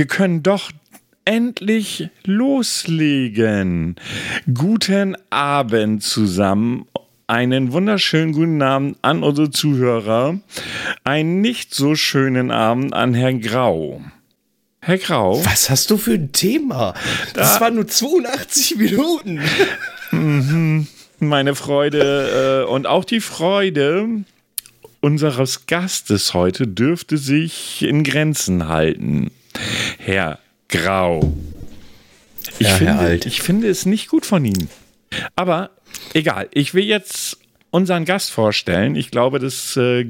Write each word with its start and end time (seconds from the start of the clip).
Wir 0.00 0.06
können 0.06 0.42
doch 0.42 0.70
endlich 1.26 2.08
loslegen. 2.24 3.96
Guten 4.54 5.14
Abend 5.28 6.02
zusammen. 6.02 6.86
Einen 7.26 7.72
wunderschönen 7.72 8.32
guten 8.32 8.62
Abend 8.62 8.96
an 9.02 9.22
unsere 9.22 9.50
Zuhörer. 9.50 10.40
Einen 11.04 11.42
nicht 11.42 11.74
so 11.74 11.96
schönen 11.96 12.50
Abend 12.50 12.94
an 12.94 13.12
Herrn 13.12 13.42
Grau. 13.42 14.00
Herr 14.80 14.96
Grau. 14.96 15.44
Was 15.44 15.68
hast 15.68 15.90
du 15.90 15.98
für 15.98 16.14
ein 16.14 16.32
Thema? 16.32 16.94
Das 17.34 17.56
da, 17.56 17.60
waren 17.60 17.74
nur 17.74 17.86
82 17.86 18.76
Minuten. 18.76 19.42
Mhm. 20.12 20.86
Meine 21.18 21.54
Freude 21.54 22.64
äh, 22.66 22.72
und 22.72 22.86
auch 22.86 23.04
die 23.04 23.20
Freude 23.20 24.24
unseres 25.00 25.66
Gastes 25.66 26.32
heute 26.32 26.66
dürfte 26.66 27.18
sich 27.18 27.82
in 27.82 28.02
Grenzen 28.02 28.66
halten. 28.66 29.30
Herr 29.98 30.38
Grau. 30.68 31.32
Ich, 32.58 32.66
ja, 32.66 32.74
finde, 32.74 33.20
ich 33.24 33.42
finde 33.42 33.68
es 33.68 33.86
nicht 33.86 34.08
gut 34.08 34.26
von 34.26 34.44
Ihnen. 34.44 34.68
Aber 35.36 35.70
egal, 36.14 36.48
ich 36.52 36.74
will 36.74 36.84
jetzt 36.84 37.38
unseren 37.70 38.04
Gast 38.04 38.30
vorstellen. 38.30 38.96
Ich 38.96 39.10
glaube, 39.10 39.38
das 39.38 39.76
äh, 39.76 40.06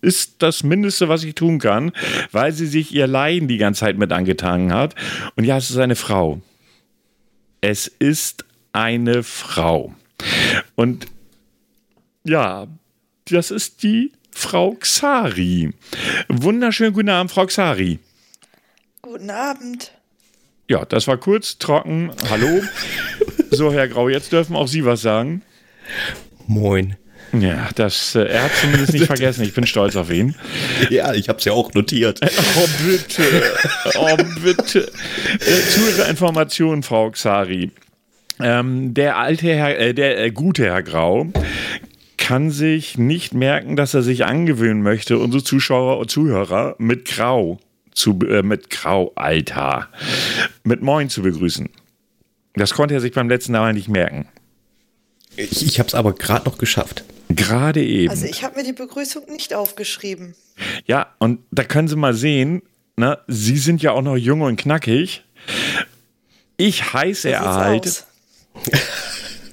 ist 0.00 0.36
das 0.38 0.62
Mindeste, 0.62 1.08
was 1.08 1.24
ich 1.24 1.34
tun 1.34 1.58
kann, 1.58 1.92
weil 2.30 2.52
sie 2.52 2.66
sich 2.66 2.94
ihr 2.94 3.06
Leiden 3.06 3.48
die 3.48 3.58
ganze 3.58 3.80
Zeit 3.80 3.98
mit 3.98 4.12
angetan 4.12 4.72
hat. 4.72 4.94
Und 5.36 5.44
ja, 5.44 5.56
es 5.56 5.70
ist 5.70 5.78
eine 5.78 5.96
Frau. 5.96 6.40
Es 7.60 7.86
ist 7.86 8.44
eine 8.72 9.22
Frau. 9.22 9.94
Und 10.74 11.06
ja, 12.24 12.66
das 13.26 13.50
ist 13.50 13.82
die 13.82 14.12
Frau 14.30 14.72
Xari. 14.72 15.70
Wunderschönen 16.28 16.92
guten 16.92 17.08
Abend, 17.08 17.30
Frau 17.30 17.46
Xari. 17.46 17.98
Guten 19.14 19.30
Abend. 19.30 19.92
Ja, 20.68 20.84
das 20.84 21.06
war 21.06 21.16
kurz, 21.18 21.58
trocken. 21.58 22.10
Hallo. 22.30 22.62
so, 23.52 23.72
Herr 23.72 23.86
Grau, 23.86 24.08
jetzt 24.08 24.32
dürfen 24.32 24.56
auch 24.56 24.66
Sie 24.66 24.84
was 24.84 25.02
sagen. 25.02 25.42
Moin. 26.48 26.96
Ja, 27.32 27.68
das, 27.76 28.16
äh, 28.16 28.24
er 28.24 28.42
hat 28.42 28.50
zumindest 28.60 28.92
nicht 28.92 29.04
vergessen. 29.04 29.44
Ich 29.44 29.54
bin 29.54 29.68
stolz 29.68 29.94
auf 29.94 30.10
ihn. 30.10 30.34
Ja, 30.90 31.14
ich 31.14 31.28
habe 31.28 31.38
es 31.38 31.44
ja 31.44 31.52
auch 31.52 31.72
notiert. 31.74 32.18
Oh, 32.24 32.68
bitte. 32.84 33.22
Oh, 33.94 34.16
bitte. 34.42 34.90
Äh, 35.34 35.70
zu 35.70 35.88
Ihrer 35.90 36.08
Information, 36.08 36.82
Frau 36.82 37.12
Xari. 37.12 37.70
Ähm, 38.40 38.94
der 38.94 39.16
alte 39.16 39.46
Herr, 39.46 39.78
äh, 39.78 39.94
der 39.94 40.24
äh, 40.24 40.32
gute 40.32 40.64
Herr 40.64 40.82
Grau 40.82 41.28
kann 42.16 42.50
sich 42.50 42.98
nicht 42.98 43.32
merken, 43.32 43.76
dass 43.76 43.94
er 43.94 44.02
sich 44.02 44.24
angewöhnen 44.24 44.82
möchte, 44.82 45.18
unsere 45.18 45.44
Zuschauer 45.44 45.98
und 45.98 46.10
Zuhörer 46.10 46.74
mit 46.78 47.04
Grau 47.04 47.60
zu, 47.94 48.18
äh, 48.28 48.42
mit 48.42 48.70
Grau, 48.70 49.12
Alter, 49.14 49.88
mit 50.64 50.82
Moin 50.82 51.08
zu 51.08 51.22
begrüßen. 51.22 51.70
Das 52.54 52.74
konnte 52.74 52.94
er 52.94 53.00
sich 53.00 53.12
beim 53.12 53.28
letzten 53.28 53.52
Mal 53.52 53.72
nicht 53.72 53.88
merken. 53.88 54.28
Ich, 55.36 55.66
ich 55.66 55.78
habe 55.78 55.88
es 55.88 55.94
aber 55.94 56.12
gerade 56.12 56.44
noch 56.48 56.58
geschafft. 56.58 57.04
Gerade 57.28 57.82
eben. 57.82 58.10
Also 58.10 58.26
ich 58.26 58.44
habe 58.44 58.56
mir 58.56 58.64
die 58.64 58.72
Begrüßung 58.72 59.24
nicht 59.30 59.54
aufgeschrieben. 59.54 60.34
Ja, 60.86 61.14
und 61.18 61.40
da 61.50 61.64
können 61.64 61.88
Sie 61.88 61.96
mal 61.96 62.14
sehen, 62.14 62.62
ne, 62.96 63.18
Sie 63.26 63.58
sind 63.58 63.82
ja 63.82 63.92
auch 63.92 64.02
noch 64.02 64.16
jung 64.16 64.42
und 64.42 64.56
knackig. 64.56 65.24
Ich 66.56 66.92
heiße 66.92 67.30
er 67.30 67.54
halt. 67.54 68.04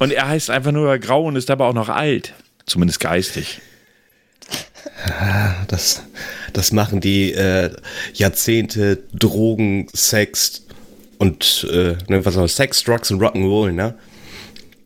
Und 0.01 0.11
er 0.11 0.27
heißt 0.27 0.49
einfach 0.49 0.71
nur 0.71 0.97
Grau 0.97 1.25
und 1.27 1.35
ist 1.35 1.51
aber 1.51 1.67
auch 1.67 1.75
noch 1.75 1.87
alt. 1.87 2.33
Zumindest 2.65 2.99
geistig. 2.99 3.61
Das, 5.67 6.01
das 6.53 6.71
machen 6.71 7.01
die 7.01 7.33
äh, 7.33 7.71
Jahrzehnte 8.13 8.99
Drogen, 9.13 9.87
Sex 9.93 10.65
und 11.17 11.67
äh, 11.71 11.95
ne, 12.07 12.25
was 12.25 12.37
auch 12.37 12.47
Sex, 12.47 12.83
Drugs 12.83 13.11
und 13.11 13.21
Rock'n'Roll, 13.21 13.71
ne? 13.71 13.95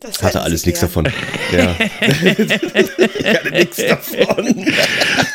Das 0.00 0.22
hatte 0.22 0.42
alles 0.42 0.66
nichts 0.66 0.80
davon. 0.80 1.08
Ja. 1.52 1.76
ich 1.78 3.24
hatte 3.24 3.50
nichts 3.50 3.76
davon. 3.76 4.66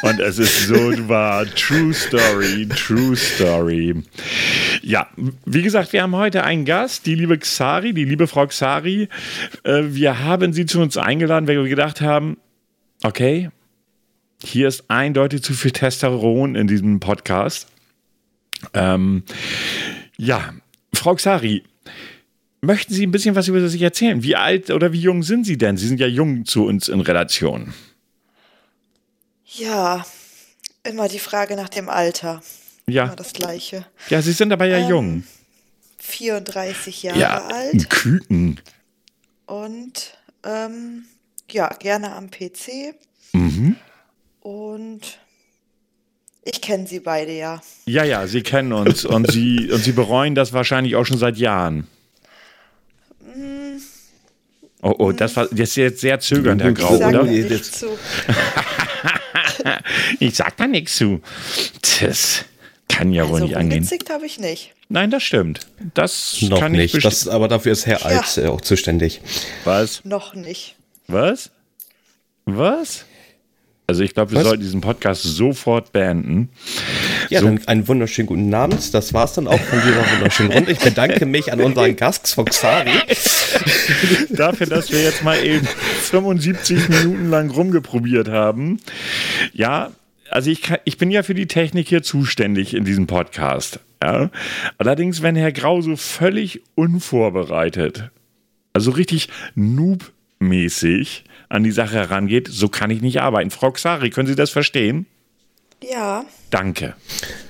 Und 0.01 0.19
es 0.19 0.39
ist 0.39 0.67
so 0.67 0.75
wahr. 1.07 1.45
True 1.55 1.93
Story, 1.93 2.67
True 2.67 3.15
Story. 3.15 3.95
Ja, 4.81 5.07
wie 5.45 5.61
gesagt, 5.61 5.93
wir 5.93 6.03
haben 6.03 6.15
heute 6.15 6.43
einen 6.43 6.65
Gast, 6.65 7.05
die 7.05 7.15
liebe 7.15 7.37
Xari, 7.37 7.93
die 7.93 8.03
liebe 8.03 8.27
Frau 8.27 8.45
Xari. 8.45 9.07
Äh, 9.63 9.83
wir 9.85 10.19
haben 10.19 10.51
sie 10.51 10.65
zu 10.65 10.81
uns 10.81 10.97
eingeladen, 10.97 11.47
weil 11.47 11.63
wir 11.63 11.69
gedacht 11.69 12.01
haben, 12.01 12.37
okay, 13.03 13.49
hier 14.43 14.67
ist 14.67 14.85
eindeutig 14.89 15.43
zu 15.43 15.53
viel 15.53 15.71
Testosteron 15.71 16.55
in 16.55 16.67
diesem 16.67 16.99
Podcast. 16.99 17.67
Ähm, 18.73 19.23
ja, 20.17 20.53
Frau 20.93 21.15
Xari, 21.15 21.63
möchten 22.61 22.93
Sie 22.93 23.05
ein 23.05 23.11
bisschen 23.11 23.35
was 23.35 23.47
über 23.47 23.67
sich 23.67 23.81
erzählen? 23.81 24.23
Wie 24.23 24.35
alt 24.35 24.69
oder 24.69 24.93
wie 24.93 24.99
jung 24.99 25.23
sind 25.23 25.45
Sie 25.45 25.57
denn? 25.57 25.77
Sie 25.77 25.87
sind 25.87 25.99
ja 25.99 26.07
jung 26.07 26.45
zu 26.45 26.65
uns 26.65 26.89
in 26.89 27.01
Relation. 27.01 27.73
Ja, 29.45 30.05
immer 30.83 31.07
die 31.07 31.19
Frage 31.19 31.55
nach 31.55 31.69
dem 31.69 31.89
Alter. 31.89 32.41
Ja. 32.87 33.05
Immer 33.05 33.15
das 33.15 33.33
Gleiche. 33.33 33.85
Ja, 34.09 34.21
Sie 34.21 34.31
sind 34.31 34.51
aber 34.51 34.65
ja 34.65 34.77
ähm, 34.77 34.89
jung. 34.89 35.23
34 35.99 37.03
Jahre 37.03 37.19
ja, 37.19 37.47
alt. 37.47 37.73
Ein 37.73 37.89
Küken. 37.89 38.61
Und 39.45 40.17
ähm, 40.43 41.05
ja, 41.49 41.67
gerne 41.79 42.13
am 42.13 42.29
PC. 42.29 42.95
Mhm. 43.33 43.75
Und 44.41 45.19
ich 46.43 46.61
kenne 46.61 46.85
sie 46.87 46.99
beide 46.99 47.31
ja. 47.31 47.61
Ja, 47.85 48.03
ja, 48.03 48.27
sie 48.27 48.41
kennen 48.41 48.73
uns 48.73 49.05
und 49.05 49.31
sie 49.31 49.71
und 49.71 49.81
sie 49.83 49.93
bereuen 49.93 50.35
das 50.35 50.53
wahrscheinlich 50.53 50.95
auch 50.95 51.05
schon 51.05 51.17
seit 51.17 51.37
Jahren. 51.37 51.87
Mm. 53.21 53.77
Oh, 54.81 54.95
oh, 54.97 55.11
das 55.11 55.35
war 55.35 55.45
das 55.45 55.59
ist 55.59 55.75
jetzt 55.75 56.01
sehr 56.01 56.19
zögernd, 56.19 56.63
Herr 56.63 56.73
Grau, 56.73 56.95
oder? 56.95 57.23
ich 60.19 60.35
sag 60.35 60.57
da 60.57 60.65
nichts 60.65 60.95
zu. 60.95 61.21
Das 62.01 62.45
kann 62.89 63.13
ja 63.13 63.21
also 63.23 63.33
wohl 63.33 63.41
nicht 63.41 63.57
angehen. 63.57 63.87
habe 64.09 64.25
ich 64.25 64.39
nicht. 64.39 64.73
Nein, 64.89 65.11
das 65.11 65.21
stimmt. 65.23 65.67
Das 65.93 66.41
Noch 66.41 66.59
kann 66.59 66.71
nicht. 66.71 66.95
Ich 66.95 67.03
das, 67.03 67.27
aber 67.27 67.47
dafür 67.47 67.71
ist 67.71 67.85
Herr 67.85 67.99
ja. 67.99 68.07
Alt 68.07 68.37
äh, 68.37 68.47
auch 68.47 68.61
zuständig. 68.61 69.21
Was? 69.63 70.03
Noch 70.03 70.33
nicht. 70.33 70.75
Was? 71.07 71.51
Was? 72.45 73.05
Also 73.91 74.03
ich 74.03 74.13
glaube, 74.13 74.31
wir 74.31 74.37
Was? 74.37 74.45
sollten 74.45 74.63
diesen 74.63 74.79
Podcast 74.79 75.21
sofort 75.21 75.91
beenden. 75.91 76.47
Ja, 77.27 77.41
so. 77.41 77.47
dann 77.47 77.67
einen 77.67 77.89
wunderschönen 77.89 78.25
guten 78.25 78.53
Abend. 78.53 78.93
Das 78.93 79.13
war 79.13 79.25
es 79.25 79.33
dann 79.33 79.49
auch 79.49 79.59
von 79.59 79.81
dieser 79.81 80.09
wunderschönen 80.13 80.51
Runde. 80.53 80.71
Ich 80.71 80.79
bedanke 80.79 81.25
mich 81.25 81.51
an 81.51 81.59
unseren 81.59 81.97
Gast 81.97 82.33
Foxari. 82.33 82.89
Dafür, 84.29 84.67
dass 84.67 84.93
wir 84.93 85.03
jetzt 85.03 85.25
mal 85.25 85.43
eben 85.43 85.67
75 86.03 86.87
Minuten 86.87 87.29
lang 87.29 87.49
rumgeprobiert 87.49 88.29
haben. 88.29 88.79
Ja, 89.51 89.91
also 90.29 90.49
ich, 90.49 90.61
kann, 90.61 90.77
ich 90.85 90.97
bin 90.97 91.11
ja 91.11 91.21
für 91.21 91.33
die 91.33 91.47
Technik 91.47 91.89
hier 91.89 92.01
zuständig 92.01 92.73
in 92.73 92.85
diesem 92.85 93.07
Podcast. 93.07 93.81
Ja? 94.01 94.31
Allerdings, 94.77 95.21
wenn 95.21 95.35
Herr 95.35 95.51
Grau 95.51 95.81
so 95.81 95.97
völlig 95.97 96.61
unvorbereitet, 96.75 98.09
also 98.71 98.91
richtig 98.91 99.27
noob-mäßig 99.55 101.25
an 101.51 101.63
die 101.63 101.71
Sache 101.71 101.95
herangeht, 101.95 102.47
so 102.49 102.69
kann 102.69 102.89
ich 102.89 103.01
nicht 103.01 103.21
arbeiten. 103.21 103.51
Frau 103.51 103.71
Xari, 103.71 104.09
können 104.09 104.27
Sie 104.27 104.35
das 104.35 104.49
verstehen? 104.49 105.05
Ja. 105.83 106.25
Danke. 106.49 106.95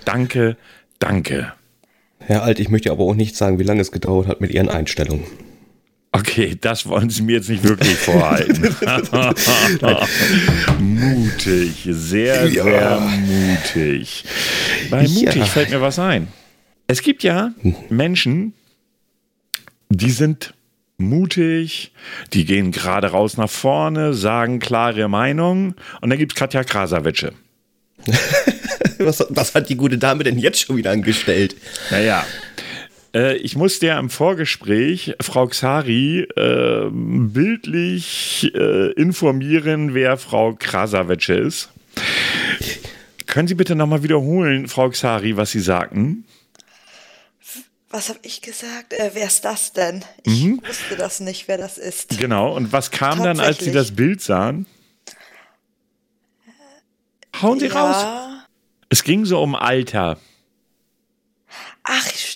Danke, 0.06 0.58
danke. 1.00 1.54
Herr 2.20 2.44
Alt, 2.44 2.60
ich 2.60 2.70
möchte 2.70 2.92
aber 2.92 3.04
auch 3.04 3.16
nicht 3.16 3.36
sagen, 3.36 3.60
wie 3.60 3.64
lange 3.64 3.82
es 3.82 3.92
gedauert 3.92 4.28
hat 4.28 4.42
mit 4.42 4.52
Ihren 4.52 4.70
Einstellungen. 4.70 5.26
Okay, 6.14 6.58
das 6.60 6.88
wollen 6.88 7.10
Sie 7.10 7.22
mir 7.22 7.38
jetzt 7.38 7.50
nicht 7.50 7.64
wirklich 7.64 7.96
vorhalten. 7.96 8.76
mutig, 10.80 11.88
sehr, 11.90 12.48
ja. 12.48 12.64
sehr 12.64 13.00
mutig. 13.00 14.26
Bei 14.90 15.08
mutig 15.08 15.36
ja. 15.36 15.46
fällt 15.46 15.70
mir 15.70 15.82
was 15.82 16.00
ein. 16.00 16.28
Es 16.88 17.02
gibt 17.02 17.24
ja 17.24 17.54
Menschen, 17.90 18.54
die 19.90 20.12
sind 20.12 20.54
mutig, 21.02 21.92
die 22.34 22.46
gehen 22.46 22.72
gerade 22.72 23.08
raus 23.08 23.38
nach 23.38 23.50
vorne, 23.50 24.14
sagen 24.14 24.60
klare 24.60 25.08
Meinung 25.08 25.76
und 26.02 26.10
dann 26.10 26.20
gibt 26.20 26.34
es 26.34 26.36
Katja 26.36 26.64
Krasavice. 26.64 27.32
was, 28.98 29.26
was 29.30 29.54
hat 29.54 29.70
die 29.70 29.76
gute 29.76 29.98
Dame 29.98 30.24
denn 30.24 30.40
jetzt 30.40 30.62
schon 30.62 30.78
wieder 30.78 30.92
angestellt? 30.92 31.56
Naja, 31.92 32.26
äh, 33.14 33.38
ich 33.38 33.56
musste 33.56 33.88
ja 33.88 34.00
im 34.00 34.10
Vorgespräch 34.10 35.16
Frau 35.22 35.48
Xari 35.48 36.28
äh, 36.36 36.90
bildlich 36.92 38.52
äh, 38.54 38.92
informieren, 38.94 39.94
wer 39.94 40.18
Frau 40.18 40.56
Krasavice 40.58 41.30
ist. 41.30 41.70
Können 43.28 43.48
Sie 43.48 43.56
bitte 43.56 43.76
nochmal 43.76 44.04
wiederholen, 44.04 44.68
Frau 44.68 44.90
Xari, 44.90 45.38
was 45.38 45.52
Sie 45.52 45.62
sagten? 45.62 46.26
Was 47.92 48.08
habe 48.08 48.20
ich 48.24 48.42
gesagt? 48.42 48.94
Äh, 48.94 49.12
wer 49.14 49.28
ist 49.28 49.44
das 49.44 49.74
denn? 49.74 50.04
Ich 50.24 50.44
mhm. 50.44 50.62
wusste 50.66 50.96
das 50.96 51.20
nicht, 51.20 51.48
wer 51.50 51.58
das 51.58 51.78
ist. 51.78 52.18
Genau. 52.18 52.56
Und 52.56 52.72
was 52.72 52.90
kam 52.90 53.22
dann, 53.22 53.40
als 53.40 53.60
Sie 53.60 53.72
das 53.72 53.94
Bild 53.96 54.22
sahen? 54.22 54.66
Hauen 57.42 57.60
Sie 57.60 57.68
ja. 57.68 57.74
raus. 57.82 58.46
Es 58.90 59.04
ging 59.04 59.26
so 59.26 59.42
um 59.42 59.56
Alter. 59.56 60.18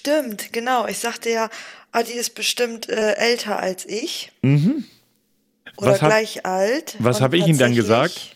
stimmt, 0.05 0.51
genau. 0.51 0.87
Ich 0.87 0.99
sagte 0.99 1.29
ja, 1.29 1.49
ah, 1.91 2.03
die 2.03 2.13
ist 2.13 2.35
bestimmt 2.35 2.89
äh, 2.89 3.13
älter 3.13 3.59
als 3.59 3.85
ich. 3.85 4.31
Mhm. 4.41 4.85
Oder 5.77 5.91
Was 5.91 6.01
hab- 6.01 6.09
gleich 6.09 6.45
alt. 6.45 6.95
was 6.99 7.17
Und 7.17 7.23
hab 7.23 7.33
ich 7.33 7.47
Ihnen 7.47 7.59
dann 7.59 7.75
gesagt? 7.75 8.35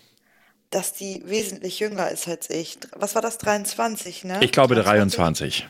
Dass 0.69 0.93
die 0.93 1.23
wesentlich 1.25 1.79
jünger 1.79 2.09
ist 2.09 2.27
als 2.27 2.49
ich. 2.49 2.77
Was 2.95 3.15
war 3.15 3.21
das? 3.21 3.37
23, 3.39 4.23
ne? 4.23 4.39
Ich 4.41 4.51
glaube 4.51 4.75
23. 4.75 5.67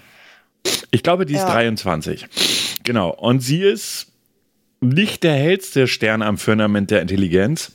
Ich 0.92 1.04
glaube, 1.04 1.26
die 1.26 1.34
ist 1.34 1.42
Ja. 1.42 1.52
23. 1.52 2.26
Genau. 2.84 3.10
Und 3.12 3.42
sie 3.42 3.62
ist 3.62 4.08
nicht 4.82 5.24
der 5.24 5.34
hellste 5.34 5.88
Stern 5.88 6.22
am 6.22 6.38
Firmament 6.38 6.90
der 6.92 7.02
Intelligenz. 7.02 7.74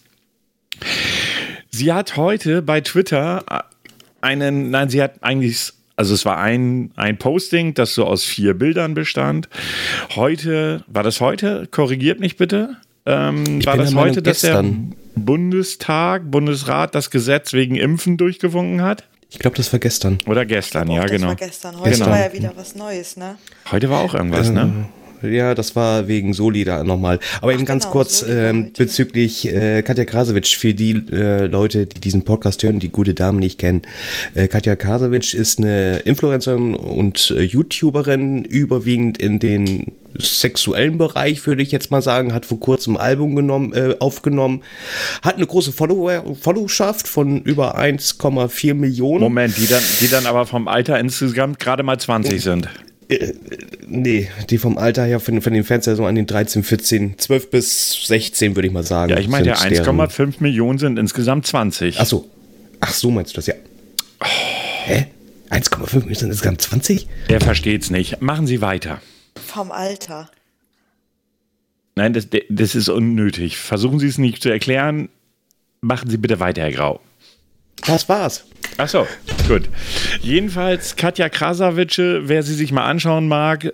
Sie 1.70 1.92
hat 1.92 2.16
heute 2.16 2.62
bei 2.62 2.80
Twitter 2.80 3.44
einen, 4.20 4.70
nein, 4.70 4.88
sie 4.88 5.02
hat 5.02 5.22
eigentlich, 5.22 5.72
also 5.96 6.14
es 6.14 6.24
war 6.24 6.38
ein, 6.38 6.90
ein 6.96 7.18
Posting, 7.18 7.74
das 7.74 7.94
so 7.94 8.04
aus 8.06 8.24
vier 8.24 8.54
Bildern 8.54 8.94
bestand. 8.94 9.48
Heute, 10.14 10.84
war 10.86 11.02
das 11.02 11.20
heute? 11.20 11.66
Korrigiert 11.70 12.20
mich 12.20 12.36
bitte. 12.36 12.76
Ähm, 13.06 13.60
Ich 13.60 13.66
war 13.66 13.74
bin 13.76 13.84
das 13.84 13.94
heute, 13.94 14.22
dass 14.22 14.40
gestern. 14.42 14.94
der 15.14 15.20
Bundestag, 15.20 16.30
Bundesrat 16.30 16.94
das 16.94 17.10
Gesetz 17.10 17.52
wegen 17.52 17.76
Impfen 17.76 18.16
durchgewunken 18.16 18.82
hat? 18.82 19.04
Ich 19.34 19.40
glaube, 19.40 19.56
das 19.56 19.72
war 19.72 19.80
gestern. 19.80 20.18
Oder 20.26 20.46
gestern, 20.46 20.88
ja, 20.88 21.02
das 21.02 21.10
genau. 21.10 21.26
war 21.26 21.34
gestern. 21.34 21.76
Heute 21.80 21.90
Gestern. 21.90 22.10
war 22.10 22.20
ja 22.20 22.32
wieder 22.32 22.52
was 22.54 22.76
Neues, 22.76 23.16
ne? 23.16 23.36
Heute 23.72 23.90
war 23.90 24.00
auch 24.02 24.14
irgendwas, 24.14 24.48
ne? 24.50 24.86
Ja, 25.22 25.54
das 25.54 25.76
war 25.76 26.08
wegen 26.08 26.34
Soli 26.34 26.64
da 26.64 26.84
nochmal. 26.84 27.18
Aber 27.40 27.52
eben 27.52 27.64
ganz 27.64 27.84
genau, 27.84 27.92
kurz 27.92 28.24
ähm, 28.28 28.66
heute. 28.66 28.84
bezüglich 28.84 29.46
äh, 29.52 29.82
Katja 29.82 30.04
Krasowitsch, 30.04 30.56
für 30.56 30.74
die 30.74 30.92
äh, 31.12 31.46
Leute, 31.46 31.86
die 31.86 32.00
diesen 32.00 32.24
Podcast 32.24 32.62
hören, 32.62 32.80
die 32.80 32.90
gute 32.90 33.14
Dame 33.14 33.40
nicht 33.40 33.58
kennen. 33.58 33.82
Äh, 34.34 34.48
Katja 34.48 34.76
Krasowitsch 34.76 35.34
ist 35.34 35.58
eine 35.58 35.98
Influencerin 35.98 36.74
und 36.74 37.32
äh, 37.36 37.42
YouTuberin, 37.42 38.44
überwiegend 38.44 39.18
in 39.18 39.38
den 39.38 39.92
sexuellen 40.16 40.98
Bereich, 40.98 41.46
würde 41.46 41.62
ich 41.62 41.72
jetzt 41.72 41.90
mal 41.90 42.02
sagen, 42.02 42.32
hat 42.32 42.46
vor 42.46 42.60
kurzem 42.60 42.96
ein 42.96 43.00
Album 43.02 43.34
genommen, 43.34 43.72
äh, 43.72 43.96
aufgenommen, 43.98 44.62
hat 45.22 45.36
eine 45.36 45.46
große 45.46 45.72
Follower, 45.72 46.36
Followschaft 46.40 47.08
von 47.08 47.42
über 47.42 47.78
1,4 47.78 48.74
Millionen. 48.74 49.20
Moment, 49.20 49.56
die 49.56 49.66
dann, 49.66 49.82
die 50.00 50.08
dann 50.08 50.26
aber 50.26 50.46
vom 50.46 50.68
Alter 50.68 50.98
insgesamt 50.98 51.58
gerade 51.58 51.82
mal 51.82 51.98
20 51.98 52.42
sind. 52.42 52.68
Nee, 53.86 54.28
die 54.50 54.58
vom 54.58 54.78
Alter 54.78 55.04
her 55.04 55.20
von, 55.20 55.40
von 55.42 55.52
den 55.52 55.64
Fans 55.64 55.86
ja 55.86 55.94
so 55.94 56.04
an 56.06 56.14
den 56.14 56.26
13, 56.26 56.62
14, 56.62 57.18
12 57.18 57.50
bis 57.50 58.06
16, 58.06 58.56
würde 58.56 58.66
ich 58.68 58.72
mal 58.72 58.82
sagen. 58.82 59.10
Ja, 59.12 59.18
ich 59.18 59.28
meine, 59.28 59.48
ja, 59.48 59.56
sind 59.56 59.72
deren- 59.72 60.00
1,5 60.00 60.34
Millionen 60.40 60.78
sind 60.78 60.98
insgesamt 60.98 61.46
20. 61.46 62.00
Ach 62.00 62.06
so. 62.06 62.28
Ach 62.80 62.92
so, 62.92 63.10
meinst 63.10 63.32
du 63.32 63.36
das, 63.36 63.46
ja. 63.46 63.54
Hä? 64.84 65.06
1,5 65.50 65.94
Millionen 65.96 66.14
sind 66.14 66.30
insgesamt 66.30 66.62
20? 66.62 67.06
Der 67.28 67.40
versteht's 67.40 67.90
nicht. 67.90 68.20
Machen 68.20 68.46
Sie 68.46 68.60
weiter. 68.60 69.00
Vom 69.46 69.70
Alter. 69.72 70.30
Nein, 71.96 72.12
das, 72.12 72.26
das 72.48 72.74
ist 72.74 72.88
unnötig. 72.88 73.56
Versuchen 73.56 73.98
Sie 74.00 74.08
es 74.08 74.18
nicht 74.18 74.42
zu 74.42 74.48
erklären. 74.48 75.08
Machen 75.80 76.10
Sie 76.10 76.16
bitte 76.16 76.40
weiter, 76.40 76.62
Herr 76.62 76.72
Grau. 76.72 77.00
Das 77.86 78.08
war's. 78.08 78.44
Ach 78.76 78.88
so, 78.88 79.06
gut. 79.46 79.68
Jedenfalls 80.20 80.96
Katja 80.96 81.28
Krasavice, 81.28 82.22
wer 82.28 82.42
sie 82.42 82.54
sich 82.54 82.72
mal 82.72 82.84
anschauen 82.84 83.28
mag, 83.28 83.72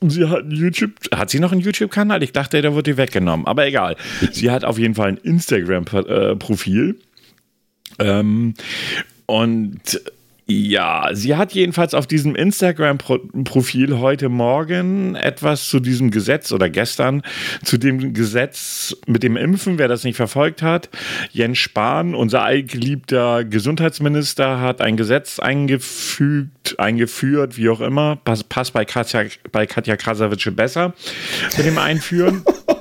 sie 0.00 0.28
hat 0.28 0.44
einen 0.44 0.52
YouTube, 0.52 0.92
hat 1.14 1.30
sie 1.30 1.40
noch 1.40 1.52
einen 1.52 1.60
YouTube-Kanal? 1.60 2.22
Ich 2.22 2.32
dachte, 2.32 2.62
der 2.62 2.74
wurde 2.74 2.96
weggenommen, 2.96 3.46
aber 3.46 3.66
egal. 3.66 3.96
Sie 4.32 4.50
hat 4.50 4.64
auf 4.64 4.78
jeden 4.78 4.94
Fall 4.94 5.08
ein 5.08 5.16
Instagram-Profil. 5.16 6.96
Ähm, 7.98 8.54
und 9.26 10.00
ja, 10.48 11.08
sie 11.12 11.34
hat 11.34 11.54
jedenfalls 11.54 11.92
auf 11.92 12.06
diesem 12.06 12.36
Instagram-Profil 12.36 13.98
heute 13.98 14.28
Morgen 14.28 15.16
etwas 15.16 15.68
zu 15.68 15.80
diesem 15.80 16.12
Gesetz 16.12 16.52
oder 16.52 16.70
gestern 16.70 17.22
zu 17.64 17.78
dem 17.78 18.14
Gesetz 18.14 18.96
mit 19.08 19.24
dem 19.24 19.36
Impfen, 19.36 19.78
wer 19.78 19.88
das 19.88 20.04
nicht 20.04 20.14
verfolgt 20.14 20.62
hat. 20.62 20.88
Jens 21.32 21.58
Spahn, 21.58 22.14
unser 22.14 22.42
allgeliebter 22.42 23.42
Gesundheitsminister, 23.42 24.60
hat 24.60 24.80
ein 24.80 24.96
Gesetz 24.96 25.40
eingefügt, 25.40 26.78
eingeführt, 26.78 27.56
wie 27.56 27.68
auch 27.68 27.80
immer. 27.80 28.14
Pass, 28.14 28.44
passt 28.44 28.72
bei 28.72 28.84
Katja, 28.84 29.24
bei 29.50 29.66
Katja 29.66 29.96
Krasavice 29.96 30.52
besser 30.54 30.94
mit 31.56 31.66
dem 31.66 31.78
Einführen. 31.78 32.44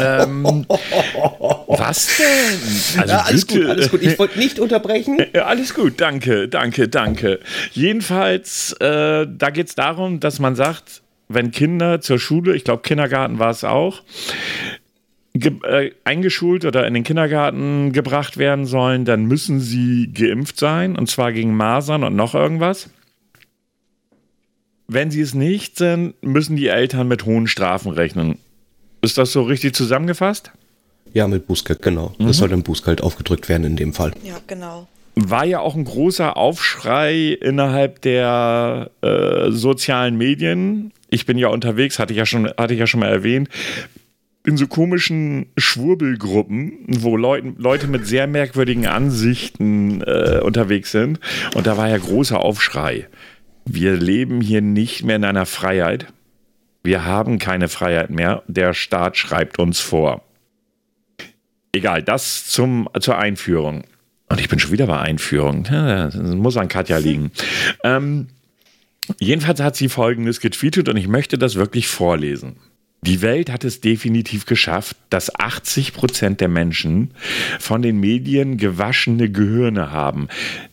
ähm, 0.00 0.64
was 0.68 2.08
denn? 2.18 3.00
Also 3.00 3.14
Ja, 3.14 3.20
alles 3.22 3.44
bitte. 3.44 3.60
gut, 3.60 3.70
alles 3.70 3.90
gut. 3.90 4.02
Ich 4.02 4.18
wollte 4.18 4.38
nicht 4.38 4.58
unterbrechen. 4.58 5.18
Ja, 5.34 5.46
alles 5.46 5.74
gut, 5.74 6.00
danke, 6.00 6.48
danke, 6.48 6.88
danke. 6.88 7.40
Jedenfalls, 7.72 8.72
äh, 8.80 9.26
da 9.28 9.50
geht 9.50 9.68
es 9.68 9.74
darum, 9.74 10.20
dass 10.20 10.38
man 10.38 10.54
sagt, 10.56 11.02
wenn 11.28 11.50
Kinder 11.50 12.00
zur 12.00 12.18
Schule, 12.18 12.54
ich 12.54 12.64
glaube 12.64 12.82
Kindergarten 12.82 13.38
war 13.38 13.50
es 13.50 13.64
auch, 13.64 14.02
äh, 15.34 15.90
eingeschult 16.04 16.64
oder 16.64 16.86
in 16.86 16.94
den 16.94 17.02
Kindergarten 17.02 17.92
gebracht 17.92 18.36
werden 18.36 18.66
sollen, 18.66 19.04
dann 19.04 19.24
müssen 19.24 19.58
sie 19.60 20.12
geimpft 20.12 20.58
sein, 20.58 20.96
und 20.96 21.08
zwar 21.10 21.32
gegen 21.32 21.56
Masern 21.56 22.04
und 22.04 22.14
noch 22.14 22.34
irgendwas. 22.34 22.90
Wenn 24.86 25.10
sie 25.10 25.22
es 25.22 25.34
nicht 25.34 25.76
sind, 25.78 26.14
müssen 26.22 26.56
die 26.56 26.68
Eltern 26.68 27.08
mit 27.08 27.24
hohen 27.24 27.46
Strafen 27.46 27.90
rechnen. 27.90 28.38
Ist 29.04 29.18
das 29.18 29.32
so 29.32 29.42
richtig 29.42 29.74
zusammengefasst? 29.74 30.50
Ja, 31.12 31.28
mit 31.28 31.46
Bußgeld, 31.46 31.82
genau. 31.82 32.14
Das 32.18 32.38
soll 32.38 32.48
dann 32.48 32.62
Bußgeld 32.62 33.02
aufgedrückt 33.02 33.50
werden 33.50 33.64
in 33.64 33.76
dem 33.76 33.92
Fall. 33.92 34.12
Ja, 34.24 34.36
genau. 34.46 34.88
war 35.14 35.44
ja 35.44 35.60
auch 35.60 35.74
ein 35.74 35.84
großer 35.84 36.38
Aufschrei 36.38 37.38
innerhalb 37.40 38.00
der 38.00 38.90
äh, 39.02 39.50
sozialen 39.50 40.16
Medien. 40.16 40.90
Ich 41.10 41.26
bin 41.26 41.36
ja 41.36 41.48
unterwegs, 41.48 41.98
hatte 41.98 42.14
ich 42.14 42.18
ja 42.18 42.24
schon, 42.24 42.48
hatte 42.56 42.72
ich 42.72 42.80
ja 42.80 42.86
schon 42.86 43.00
mal 43.00 43.10
erwähnt, 43.10 43.50
in 44.46 44.56
so 44.56 44.66
komischen 44.66 45.46
Schwurbelgruppen, 45.58 46.78
wo 46.88 47.18
Leute, 47.18 47.52
Leute 47.58 47.86
mit 47.88 48.06
sehr 48.06 48.26
merkwürdigen 48.26 48.86
Ansichten 48.86 50.00
äh, 50.00 50.40
unterwegs 50.42 50.92
sind. 50.92 51.20
Und 51.54 51.66
da 51.66 51.76
war 51.76 51.90
ja 51.90 51.98
großer 51.98 52.40
Aufschrei. 52.40 53.06
Wir 53.66 53.92
leben 53.96 54.40
hier 54.40 54.62
nicht 54.62 55.04
mehr 55.04 55.16
in 55.16 55.24
einer 55.24 55.46
Freiheit. 55.46 56.06
Wir 56.84 57.04
haben 57.04 57.38
keine 57.38 57.68
Freiheit 57.68 58.10
mehr. 58.10 58.42
Der 58.46 58.74
Staat 58.74 59.16
schreibt 59.16 59.58
uns 59.58 59.80
vor. 59.80 60.22
Egal, 61.72 62.02
das 62.02 62.46
zum, 62.46 62.88
zur 63.00 63.18
Einführung. 63.18 63.84
Und 64.28 64.40
ich 64.40 64.48
bin 64.48 64.58
schon 64.58 64.70
wieder 64.70 64.86
bei 64.86 65.00
Einführung. 65.00 65.64
Ja, 65.64 66.06
Das 66.06 66.14
muss 66.16 66.56
an 66.56 66.68
Katja 66.68 66.98
liegen. 66.98 67.32
Ähm, 67.82 68.28
jedenfalls 69.18 69.60
hat 69.60 69.76
sie 69.76 69.90
Folgendes 69.90 70.40
getweetet 70.40 70.88
und 70.88 70.96
ich 70.96 71.08
möchte 71.08 71.36
das 71.36 71.54
wirklich 71.56 71.86
vorlesen. 71.86 72.56
Die 73.02 73.20
Welt 73.20 73.50
hat 73.50 73.64
es 73.64 73.82
definitiv 73.82 74.46
geschafft, 74.46 74.96
dass 75.10 75.38
80 75.38 75.92
Prozent 75.92 76.40
der 76.40 76.48
Menschen 76.48 77.10
von 77.60 77.82
den 77.82 78.00
Medien 78.00 78.56
gewaschene 78.56 79.30
Gehirne 79.30 79.92
haben. 79.92 80.28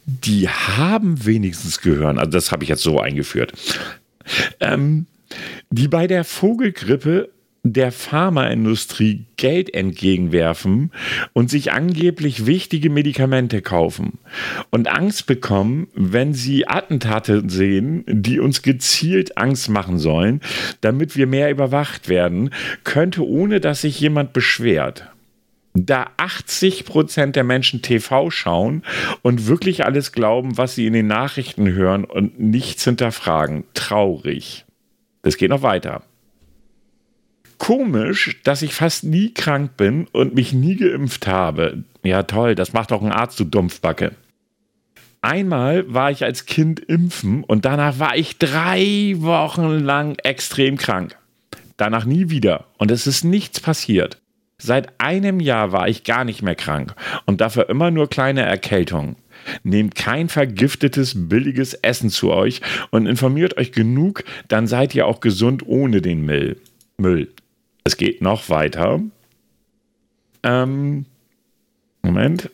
Die 0.05 0.47
haben 0.47 1.25
wenigstens 1.25 1.81
Gehirn. 1.81 2.17
Also 2.17 2.31
das 2.31 2.53
habe 2.53 2.63
ich 2.63 2.69
jetzt 2.69 2.83
so 2.83 3.01
eingeführt. 3.01 3.51
Ähm, 4.61 5.07
die 5.69 5.87
bei 5.87 6.07
der 6.07 6.23
Vogelgrippe 6.23 7.29
der 7.63 7.91
Pharmaindustrie 7.91 9.25
Geld 9.37 9.73
entgegenwerfen 9.73 10.91
und 11.33 11.49
sich 11.49 11.71
angeblich 11.71 12.47
wichtige 12.47 12.89
Medikamente 12.89 13.61
kaufen 13.61 14.17
und 14.71 14.87
Angst 14.87 15.27
bekommen, 15.27 15.87
wenn 15.93 16.33
sie 16.33 16.67
Attentate 16.67 17.43
sehen, 17.47 18.03
die 18.07 18.39
uns 18.39 18.63
gezielt 18.63 19.37
Angst 19.37 19.69
machen 19.69 19.99
sollen, 19.99 20.41
damit 20.81 21.15
wir 21.15 21.27
mehr 21.27 21.51
überwacht 21.51 22.09
werden, 22.09 22.49
könnte 22.83 23.25
ohne 23.25 23.59
dass 23.59 23.81
sich 23.81 23.99
jemand 23.99 24.33
beschwert. 24.33 25.07
Da 25.73 26.07
80 26.17 26.83
Prozent 26.85 27.35
der 27.35 27.43
Menschen 27.43 27.81
TV 27.81 28.29
schauen 28.29 28.83
und 29.21 29.47
wirklich 29.47 29.85
alles 29.85 30.11
glauben, 30.11 30.57
was 30.57 30.75
sie 30.75 30.85
in 30.85 30.93
den 30.93 31.07
Nachrichten 31.07 31.71
hören 31.71 32.03
und 32.03 32.39
nichts 32.39 32.83
hinterfragen. 32.83 33.63
Traurig. 33.73 34.65
Es 35.23 35.37
geht 35.37 35.49
noch 35.49 35.61
weiter 35.61 36.03
komisch, 37.61 38.39
dass 38.43 38.63
ich 38.63 38.73
fast 38.73 39.03
nie 39.03 39.35
krank 39.35 39.77
bin 39.77 40.07
und 40.11 40.33
mich 40.33 40.51
nie 40.51 40.77
geimpft 40.77 41.27
habe. 41.27 41.83
Ja, 42.01 42.23
toll, 42.23 42.55
das 42.55 42.73
macht 42.73 42.89
doch 42.89 43.03
ein 43.03 43.11
Arzt, 43.11 43.39
du 43.39 43.43
Dumpfbacke. 43.43 44.15
Einmal 45.21 45.85
war 45.93 46.09
ich 46.09 46.23
als 46.23 46.47
Kind 46.47 46.79
impfen 46.79 47.43
und 47.43 47.65
danach 47.65 47.99
war 47.99 48.17
ich 48.17 48.39
drei 48.39 49.13
Wochen 49.17 49.77
lang 49.77 50.17
extrem 50.23 50.75
krank. 50.75 51.15
Danach 51.77 52.05
nie 52.05 52.31
wieder 52.31 52.65
und 52.79 52.89
es 52.89 53.05
ist 53.05 53.23
nichts 53.23 53.59
passiert. 53.59 54.19
Seit 54.57 54.99
einem 54.99 55.39
Jahr 55.39 55.71
war 55.71 55.87
ich 55.87 56.03
gar 56.03 56.23
nicht 56.23 56.41
mehr 56.41 56.55
krank 56.55 56.95
und 57.27 57.41
dafür 57.41 57.69
immer 57.69 57.91
nur 57.91 58.09
kleine 58.09 58.41
Erkältungen. 58.41 59.17
Nehmt 59.63 59.95
kein 59.95 60.29
vergiftetes, 60.29 61.13
billiges 61.29 61.73
Essen 61.73 62.09
zu 62.09 62.31
euch 62.31 62.61
und 62.89 63.05
informiert 63.05 63.57
euch 63.57 63.71
genug, 63.71 64.23
dann 64.47 64.67
seid 64.67 64.95
ihr 64.95 65.07
auch 65.07 65.19
gesund 65.19 65.65
ohne 65.65 66.01
den 66.01 66.25
Müll. 66.25 66.57
Müll. 66.97 67.29
Es 67.83 67.97
geht 67.97 68.21
noch 68.21 68.49
weiter. 68.49 69.01
Ähm, 70.43 71.05
Moment. 72.01 72.49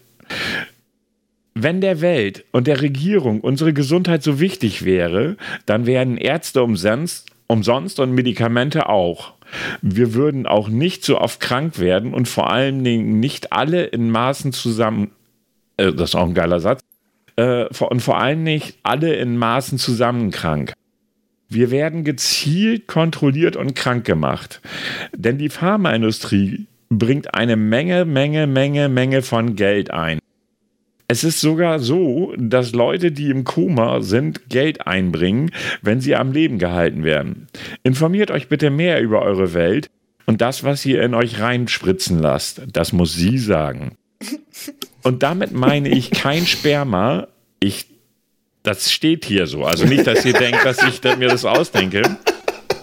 wenn 1.53 1.81
der 1.81 2.01
Welt 2.01 2.45
und 2.51 2.67
der 2.67 2.81
Regierung 2.81 3.41
unsere 3.41 3.73
Gesundheit 3.73 4.21
so 4.21 4.39
wichtig 4.39 4.85
wäre, 4.85 5.37
dann 5.65 5.85
wären 5.85 6.17
Ärzte 6.17 6.61
umsonst, 6.61 7.31
umsonst 7.47 7.99
und 7.99 8.11
Medikamente 8.11 8.89
auch. 8.89 9.33
Wir 9.81 10.13
würden 10.13 10.45
auch 10.45 10.67
nicht 10.69 11.03
so 11.03 11.19
oft 11.19 11.39
krank 11.39 11.79
werden 11.79 12.13
und 12.13 12.27
vor 12.27 12.51
allen 12.51 12.83
Dingen 12.83 13.19
nicht 13.19 13.53
alle 13.53 13.85
in 13.85 14.11
Maßen 14.11 14.51
zusammen, 14.51 15.11
äh, 15.77 15.93
das 15.93 16.09
ist 16.09 16.15
auch 16.15 16.27
ein 16.27 16.33
geiler 16.33 16.59
Satz, 16.59 16.81
äh, 17.37 17.65
und 17.65 18.01
vor 18.01 18.19
allem 18.19 18.43
nicht 18.43 18.77
alle 18.83 19.15
in 19.15 19.37
Maßen 19.37 19.77
zusammen 19.77 20.31
krank. 20.31 20.73
Wir 21.49 21.71
werden 21.71 22.03
gezielt 22.03 22.87
kontrolliert 22.87 23.55
und 23.55 23.73
krank 23.73 24.03
gemacht. 24.03 24.61
Denn 25.15 25.37
die 25.37 25.49
Pharmaindustrie 25.49 26.67
bringt 26.89 27.33
eine 27.33 27.55
Menge, 27.55 28.03
Menge, 28.03 28.47
Menge, 28.47 28.89
Menge 28.89 29.21
von 29.21 29.55
Geld 29.55 29.91
ein. 29.91 30.19
Es 31.09 31.23
ist 31.23 31.39
sogar 31.39 31.79
so, 31.79 32.33
dass 32.37 32.73
Leute, 32.73 33.13
die 33.13 33.29
im 33.29 33.45
Koma 33.45 34.01
sind, 34.01 34.49
Geld 34.49 34.85
einbringen, 34.85 35.51
wenn 35.81 36.01
sie 36.01 36.17
am 36.17 36.33
Leben 36.33 36.59
gehalten 36.59 37.05
werden. 37.05 37.47
Informiert 37.83 38.29
euch 38.29 38.49
bitte 38.49 38.69
mehr 38.69 39.01
über 39.01 39.21
eure 39.21 39.53
Welt 39.53 39.89
und 40.25 40.41
das, 40.41 40.65
was 40.65 40.85
ihr 40.85 41.01
in 41.01 41.13
euch 41.13 41.39
reinspritzen 41.39 42.19
lasst. 42.19 42.61
Das 42.73 42.91
muss 42.91 43.13
sie 43.13 43.37
sagen. 43.37 43.95
Und 45.07 45.23
damit 45.23 45.53
meine 45.53 45.87
ich 45.87 46.11
kein 46.11 46.45
Sperma. 46.45 47.29
Ich, 47.61 47.85
das 48.63 48.91
steht 48.91 49.23
hier 49.23 49.47
so. 49.47 49.63
Also 49.63 49.85
nicht, 49.85 50.05
dass 50.05 50.25
ihr 50.25 50.33
denkt, 50.33 50.65
dass 50.65 50.83
ich 50.83 51.01
mir 51.01 51.29
das 51.29 51.45
ausdenke. 51.45 52.01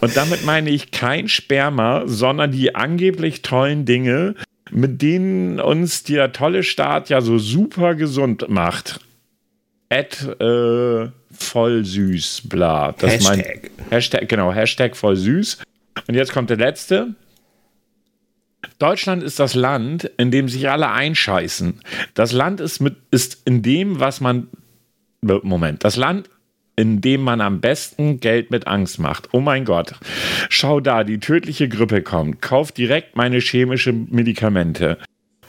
Und 0.00 0.16
damit 0.16 0.42
meine 0.42 0.70
ich 0.70 0.90
kein 0.90 1.28
Sperma, 1.28 2.04
sondern 2.06 2.50
die 2.50 2.74
angeblich 2.74 3.42
tollen 3.42 3.84
Dinge, 3.84 4.36
mit 4.70 5.02
denen 5.02 5.60
uns 5.60 6.02
der 6.02 6.32
tolle 6.32 6.62
Staat 6.62 7.10
ja 7.10 7.20
so 7.20 7.36
super 7.36 7.94
gesund 7.94 8.48
macht. 8.48 9.00
Ad 9.90 10.16
äh, 10.42 11.10
voll 11.30 11.84
süß, 11.84 12.44
bla. 12.48 12.92
Das 12.92 13.12
Hashtag. 13.12 13.70
Mein, 13.76 13.90
Hashtag, 13.90 14.28
genau, 14.30 14.50
Hashtag 14.50 14.96
voll 14.96 15.16
süß. 15.16 15.58
Und 16.08 16.14
jetzt 16.14 16.32
kommt 16.32 16.48
der 16.48 16.56
letzte. 16.56 17.14
Deutschland 18.78 19.22
ist 19.22 19.38
das 19.38 19.54
Land, 19.54 20.04
in 20.16 20.30
dem 20.30 20.48
sich 20.48 20.68
alle 20.68 20.90
einscheißen. 20.90 21.80
Das 22.14 22.32
Land 22.32 22.60
ist, 22.60 22.80
mit, 22.80 22.96
ist 23.10 23.42
in 23.44 23.62
dem, 23.62 24.00
was 24.00 24.20
man. 24.20 24.48
Moment. 25.22 25.84
Das 25.84 25.96
Land 25.96 26.28
in 26.76 27.00
dem 27.00 27.22
man 27.22 27.40
am 27.40 27.60
besten 27.60 28.20
Geld 28.20 28.50
mit 28.50 28.66
Angst 28.66 28.98
macht. 28.98 29.28
Oh 29.32 29.40
mein 29.40 29.64
Gott, 29.64 29.94
schau 30.48 30.80
da, 30.80 31.04
die 31.04 31.20
tödliche 31.20 31.68
Grippe 31.68 32.02
kommt. 32.02 32.42
Kauf 32.42 32.72
direkt 32.72 33.16
meine 33.16 33.38
chemischen 33.38 34.08
Medikamente. 34.10 34.98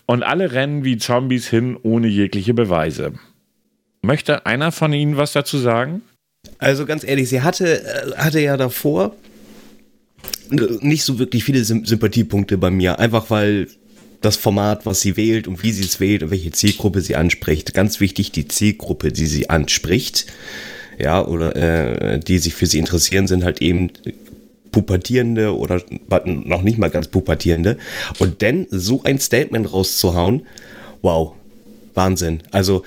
Und 0.06 0.22
alle 0.22 0.52
rennen 0.52 0.84
wie 0.84 0.98
Zombies 0.98 1.48
hin, 1.48 1.78
ohne 1.82 2.08
jegliche 2.08 2.54
Beweise. 2.54 3.14
Möchte 4.04 4.46
einer 4.46 4.72
von 4.72 4.94
Ihnen 4.94 5.18
was 5.18 5.34
dazu 5.34 5.58
sagen? 5.58 6.04
Also 6.60 6.86
ganz 6.86 7.04
ehrlich, 7.04 7.28
sie 7.30 7.42
hatte, 7.42 7.84
äh, 7.84 8.12
hatte 8.18 8.40
ja 8.40 8.56
davor 8.56 9.16
nicht 10.52 11.04
so 11.04 11.20
wirklich 11.20 11.44
viele 11.44 11.64
Sympathiepunkte 11.64 12.58
bei 12.58 12.72
mir. 12.72 13.00
Einfach 13.00 13.30
weil 13.30 13.68
das 14.22 14.38
Format, 14.38 14.86
was 14.86 15.02
sie 15.02 15.18
wählt 15.18 15.48
und 15.48 15.64
wie 15.64 15.72
sie 15.72 15.84
es 15.84 16.00
wählt 16.00 16.24
und 16.24 16.32
welche 16.32 16.52
Zielgruppe 16.52 17.02
sie 17.02 17.16
anspricht. 17.16 17.74
Ganz 17.74 18.00
wichtig, 18.00 18.32
die 18.32 18.48
Zielgruppe, 18.48 19.12
die 19.12 19.28
sie 19.28 19.50
anspricht 19.50 20.25
ja, 20.98 21.25
oder 21.25 21.56
äh, 21.56 22.20
die 22.20 22.38
sich 22.40 22.54
für 22.54 22.66
sie 22.66 22.80
interessieren, 22.80 23.28
sind 23.28 23.44
halt 23.44 23.62
eben 23.62 23.92
Pubertierende 24.72 25.56
oder 25.56 25.82
noch 26.25 26.62
nicht 26.62 26.78
mal 26.78 26.90
ganz 26.90 27.08
Pubertierende. 27.08 27.78
Und 28.20 28.42
dann 28.42 28.68
so 28.70 29.04
ein 29.04 29.20
Statement 29.20 29.72
rauszuhauen, 29.72 30.46
wow, 31.02 31.34
Wahnsinn. 31.94 32.42
Also, 32.52 32.84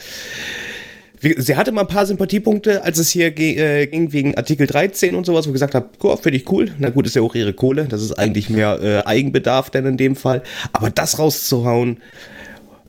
sie 1.21 1.57
hatte 1.57 1.73
mal 1.73 1.83
ein 1.83 1.89
paar 1.89 2.07
Sympathiepunkte, 2.07 2.85
als 2.85 2.99
es 2.99 3.11
hier 3.11 3.37
äh, 3.39 3.87
ging 3.87 4.13
wegen 4.13 4.37
Artikel 4.37 4.67
13 4.67 5.15
und 5.15 5.27
sowas, 5.27 5.47
wo 5.47 5.51
ich 5.51 5.55
gesagt 5.55 5.75
habe, 5.75 5.89
cool, 6.03 6.17
finde 6.17 6.39
ich 6.39 6.51
cool. 6.51 6.71
Na 6.79 6.91
gut, 6.91 7.07
ist 7.07 7.17
ja 7.17 7.23
auch 7.23 7.35
ihre 7.35 7.53
Kohle. 7.53 7.87
Das 7.87 8.03
ist 8.03 8.13
eigentlich 8.13 8.51
mehr 8.51 8.81
äh, 8.83 9.07
Eigenbedarf 9.07 9.71
denn 9.71 9.87
in 9.87 9.97
dem 9.97 10.17
Fall. 10.17 10.43
Aber 10.73 10.91
das 10.91 11.19
rauszuhauen, 11.19 11.99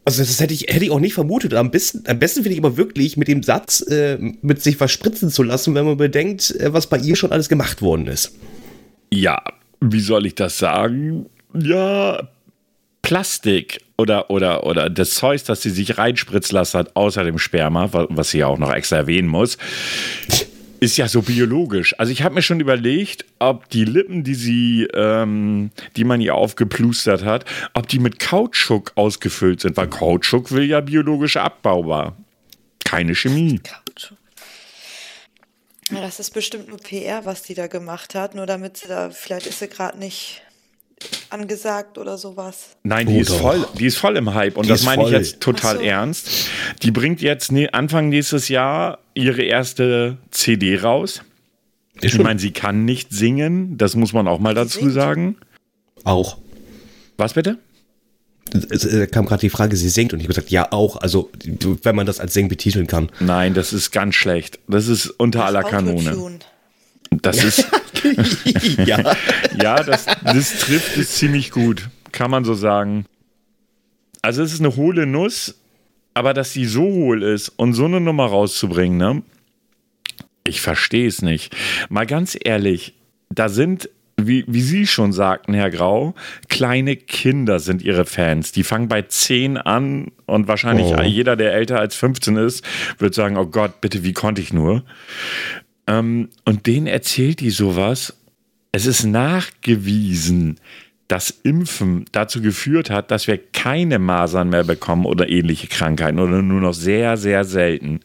also 0.05 0.23
das 0.23 0.39
hätte 0.39 0.53
ich, 0.53 0.61
hätte 0.63 0.85
ich 0.85 0.91
auch 0.91 0.99
nicht 0.99 1.13
vermutet. 1.13 1.53
Am 1.53 1.71
besten, 1.71 2.03
am 2.07 2.19
besten 2.19 2.43
finde 2.43 2.53
ich 2.53 2.59
aber 2.59 2.77
wirklich 2.77 3.17
mit 3.17 3.27
dem 3.27 3.43
Satz, 3.43 3.81
äh, 3.81 4.17
mit 4.41 4.61
sich 4.61 4.79
was 4.79 4.91
spritzen 4.91 5.29
zu 5.29 5.43
lassen, 5.43 5.75
wenn 5.75 5.85
man 5.85 5.97
bedenkt, 5.97 6.51
äh, 6.59 6.73
was 6.73 6.87
bei 6.87 6.97
ihr 6.97 7.15
schon 7.15 7.31
alles 7.31 7.49
gemacht 7.49 7.81
worden 7.81 8.07
ist. 8.07 8.33
Ja, 9.11 9.41
wie 9.81 9.99
soll 9.99 10.25
ich 10.25 10.35
das 10.35 10.57
sagen? 10.57 11.27
Ja, 11.53 12.27
Plastik 13.01 13.81
oder, 13.97 14.29
oder, 14.29 14.65
oder 14.65 14.89
das 14.89 15.11
Zeug, 15.11 15.43
das 15.45 15.61
sie 15.61 15.69
sich 15.69 15.97
reinspritzen 15.97 16.55
lassen 16.55 16.79
hat, 16.79 16.95
außer 16.95 17.23
dem 17.23 17.39
Sperma, 17.39 17.89
was 17.91 18.31
sie 18.31 18.39
ja 18.39 18.47
auch 18.47 18.57
noch 18.57 18.73
extra 18.73 18.97
erwähnen 18.97 19.27
muss, 19.27 19.57
ist 20.79 20.97
ja 20.97 21.07
so 21.07 21.21
biologisch. 21.21 21.97
Also 21.99 22.11
ich 22.11 22.23
habe 22.23 22.35
mir 22.35 22.41
schon 22.41 22.59
überlegt, 22.59 23.25
ob 23.39 23.69
die 23.69 23.83
Lippen, 23.83 24.23
die 24.23 24.35
sie, 24.35 24.87
ähm, 24.93 25.71
die 25.95 26.03
man 26.03 26.21
ihr 26.21 26.35
aufgeplustert 26.35 27.23
hat, 27.23 27.45
ob 27.73 27.87
die 27.87 27.99
mit 27.99 28.19
Kautschuk 28.19 28.93
ausgefüllt 28.95 29.61
sind, 29.61 29.75
weil 29.77 29.87
Kautschuk 29.87 30.51
will 30.51 30.63
ja 30.63 30.79
biologisch 30.79 31.37
abbaubar. 31.37 32.15
Keine 32.85 33.15
Chemie. 33.15 33.59
Kautschuk. 33.59 34.17
Das 35.89 36.19
ist 36.19 36.31
bestimmt 36.31 36.69
nur 36.69 36.77
PR, 36.77 37.25
was 37.25 37.41
die 37.41 37.55
da 37.55 37.67
gemacht 37.67 38.13
hat, 38.13 38.35
nur 38.35 38.45
damit 38.45 38.77
sie 38.77 38.87
da, 38.87 39.09
vielleicht 39.09 39.47
ist 39.47 39.59
sie 39.59 39.67
gerade 39.67 39.97
nicht 39.97 40.43
angesagt 41.29 41.97
oder 41.97 42.17
sowas. 42.17 42.77
Nein, 42.83 43.07
die, 43.07 43.17
oh, 43.17 43.21
ist, 43.21 43.33
voll, 43.33 43.67
die 43.77 43.85
ist 43.85 43.97
voll 43.97 44.17
im 44.17 44.33
Hype 44.33 44.57
und 44.57 44.65
die 44.65 44.69
das 44.69 44.83
meine 44.83 45.03
ich 45.03 45.11
jetzt 45.11 45.39
total 45.39 45.77
so. 45.77 45.83
ernst. 45.83 46.29
Die 46.81 46.91
bringt 46.91 47.21
jetzt 47.21 47.51
ne, 47.51 47.73
Anfang 47.73 48.09
nächstes 48.09 48.49
Jahr 48.49 48.99
ihre 49.13 49.43
erste 49.43 50.17
CD 50.31 50.77
raus. 50.79 51.21
Ich 52.01 52.17
meine, 52.17 52.39
sie 52.39 52.51
kann 52.51 52.85
nicht 52.85 53.11
singen, 53.11 53.77
das 53.77 53.95
muss 53.95 54.13
man 54.13 54.27
auch 54.27 54.39
mal 54.39 54.53
dazu 54.53 54.79
singt. 54.79 54.93
sagen. 54.93 55.37
Auch. 56.03 56.37
Was 57.17 57.33
bitte? 57.33 57.57
Es 58.69 58.87
kam 59.11 59.25
gerade 59.25 59.41
die 59.41 59.49
Frage, 59.49 59.75
sie 59.75 59.89
singt 59.89 60.13
und 60.13 60.19
ich 60.19 60.25
habe 60.25 60.33
gesagt, 60.33 60.49
ja 60.49 60.71
auch, 60.71 60.95
also 60.97 61.29
wenn 61.83 61.95
man 61.95 62.05
das 62.05 62.19
als 62.19 62.33
Sing 62.33 62.47
betiteln 62.47 62.87
kann. 62.87 63.11
Nein, 63.19 63.53
das 63.53 63.73
ist 63.73 63.91
ganz 63.91 64.15
schlecht. 64.15 64.59
Das 64.67 64.87
ist 64.87 65.07
unter 65.07 65.39
das 65.39 65.47
aller 65.49 65.63
Kanone. 65.63 66.39
Das 67.21 67.43
ist 67.43 67.67
ja, 68.85 69.15
ja 69.61 69.83
das, 69.83 70.05
das 70.23 70.59
trifft 70.59 70.97
es 70.97 71.15
ziemlich 71.15 71.51
gut, 71.51 71.89
kann 72.11 72.31
man 72.31 72.45
so 72.45 72.53
sagen. 72.53 73.05
Also 74.21 74.43
es 74.43 74.53
ist 74.53 74.59
eine 74.59 74.75
hohle 74.75 75.05
Nuss, 75.05 75.55
aber 76.13 76.33
dass 76.33 76.51
sie 76.51 76.65
so 76.65 76.83
hohl 76.83 77.23
ist 77.23 77.49
und 77.49 77.73
so 77.73 77.85
eine 77.85 78.01
Nummer 78.01 78.25
rauszubringen, 78.25 78.97
ne? 78.97 79.23
Ich 80.43 80.61
verstehe 80.61 81.07
es 81.07 81.21
nicht. 81.21 81.55
Mal 81.89 82.05
ganz 82.05 82.37
ehrlich, 82.41 82.95
da 83.29 83.49
sind, 83.49 83.89
wie, 84.17 84.43
wie 84.47 84.61
Sie 84.61 84.87
schon 84.87 85.13
sagten, 85.13 85.53
Herr 85.53 85.69
Grau, 85.69 86.15
kleine 86.49 86.95
Kinder 86.95 87.59
sind 87.59 87.81
Ihre 87.81 88.05
Fans. 88.05 88.51
Die 88.51 88.63
fangen 88.63 88.87
bei 88.87 89.03
10 89.03 89.57
an 89.57 90.11
und 90.25 90.47
wahrscheinlich 90.47 90.87
oh. 90.87 91.01
jeder, 91.01 91.35
der 91.35 91.53
älter 91.53 91.79
als 91.79 91.95
15 91.95 92.35
ist, 92.37 92.65
wird 92.97 93.13
sagen, 93.13 93.37
oh 93.37 93.45
Gott, 93.45 93.79
bitte, 93.79 94.03
wie 94.03 94.13
konnte 94.13 94.41
ich 94.41 94.51
nur? 94.51 94.83
Ähm, 95.89 96.29
und 96.45 96.67
denen 96.67 96.87
erzählt 96.87 97.39
die 97.41 97.49
sowas. 97.49 98.13
Es 98.71 98.85
ist 98.85 99.03
nachgewiesen, 99.03 100.59
dass 101.07 101.31
Impfen 101.41 102.05
dazu 102.11 102.41
geführt 102.41 102.91
hat, 102.91 103.09
dass 103.09 103.25
wir 103.25 103.39
keine 103.51 103.97
Masern 103.97 104.49
mehr 104.49 104.63
bekommen 104.63 105.05
oder 105.05 105.27
ähnliche 105.27 105.67
Krankheiten 105.67 106.19
oder 106.19 106.43
nur 106.43 106.61
noch 106.61 106.75
sehr, 106.75 107.17
sehr 107.17 107.43
selten. 107.43 108.01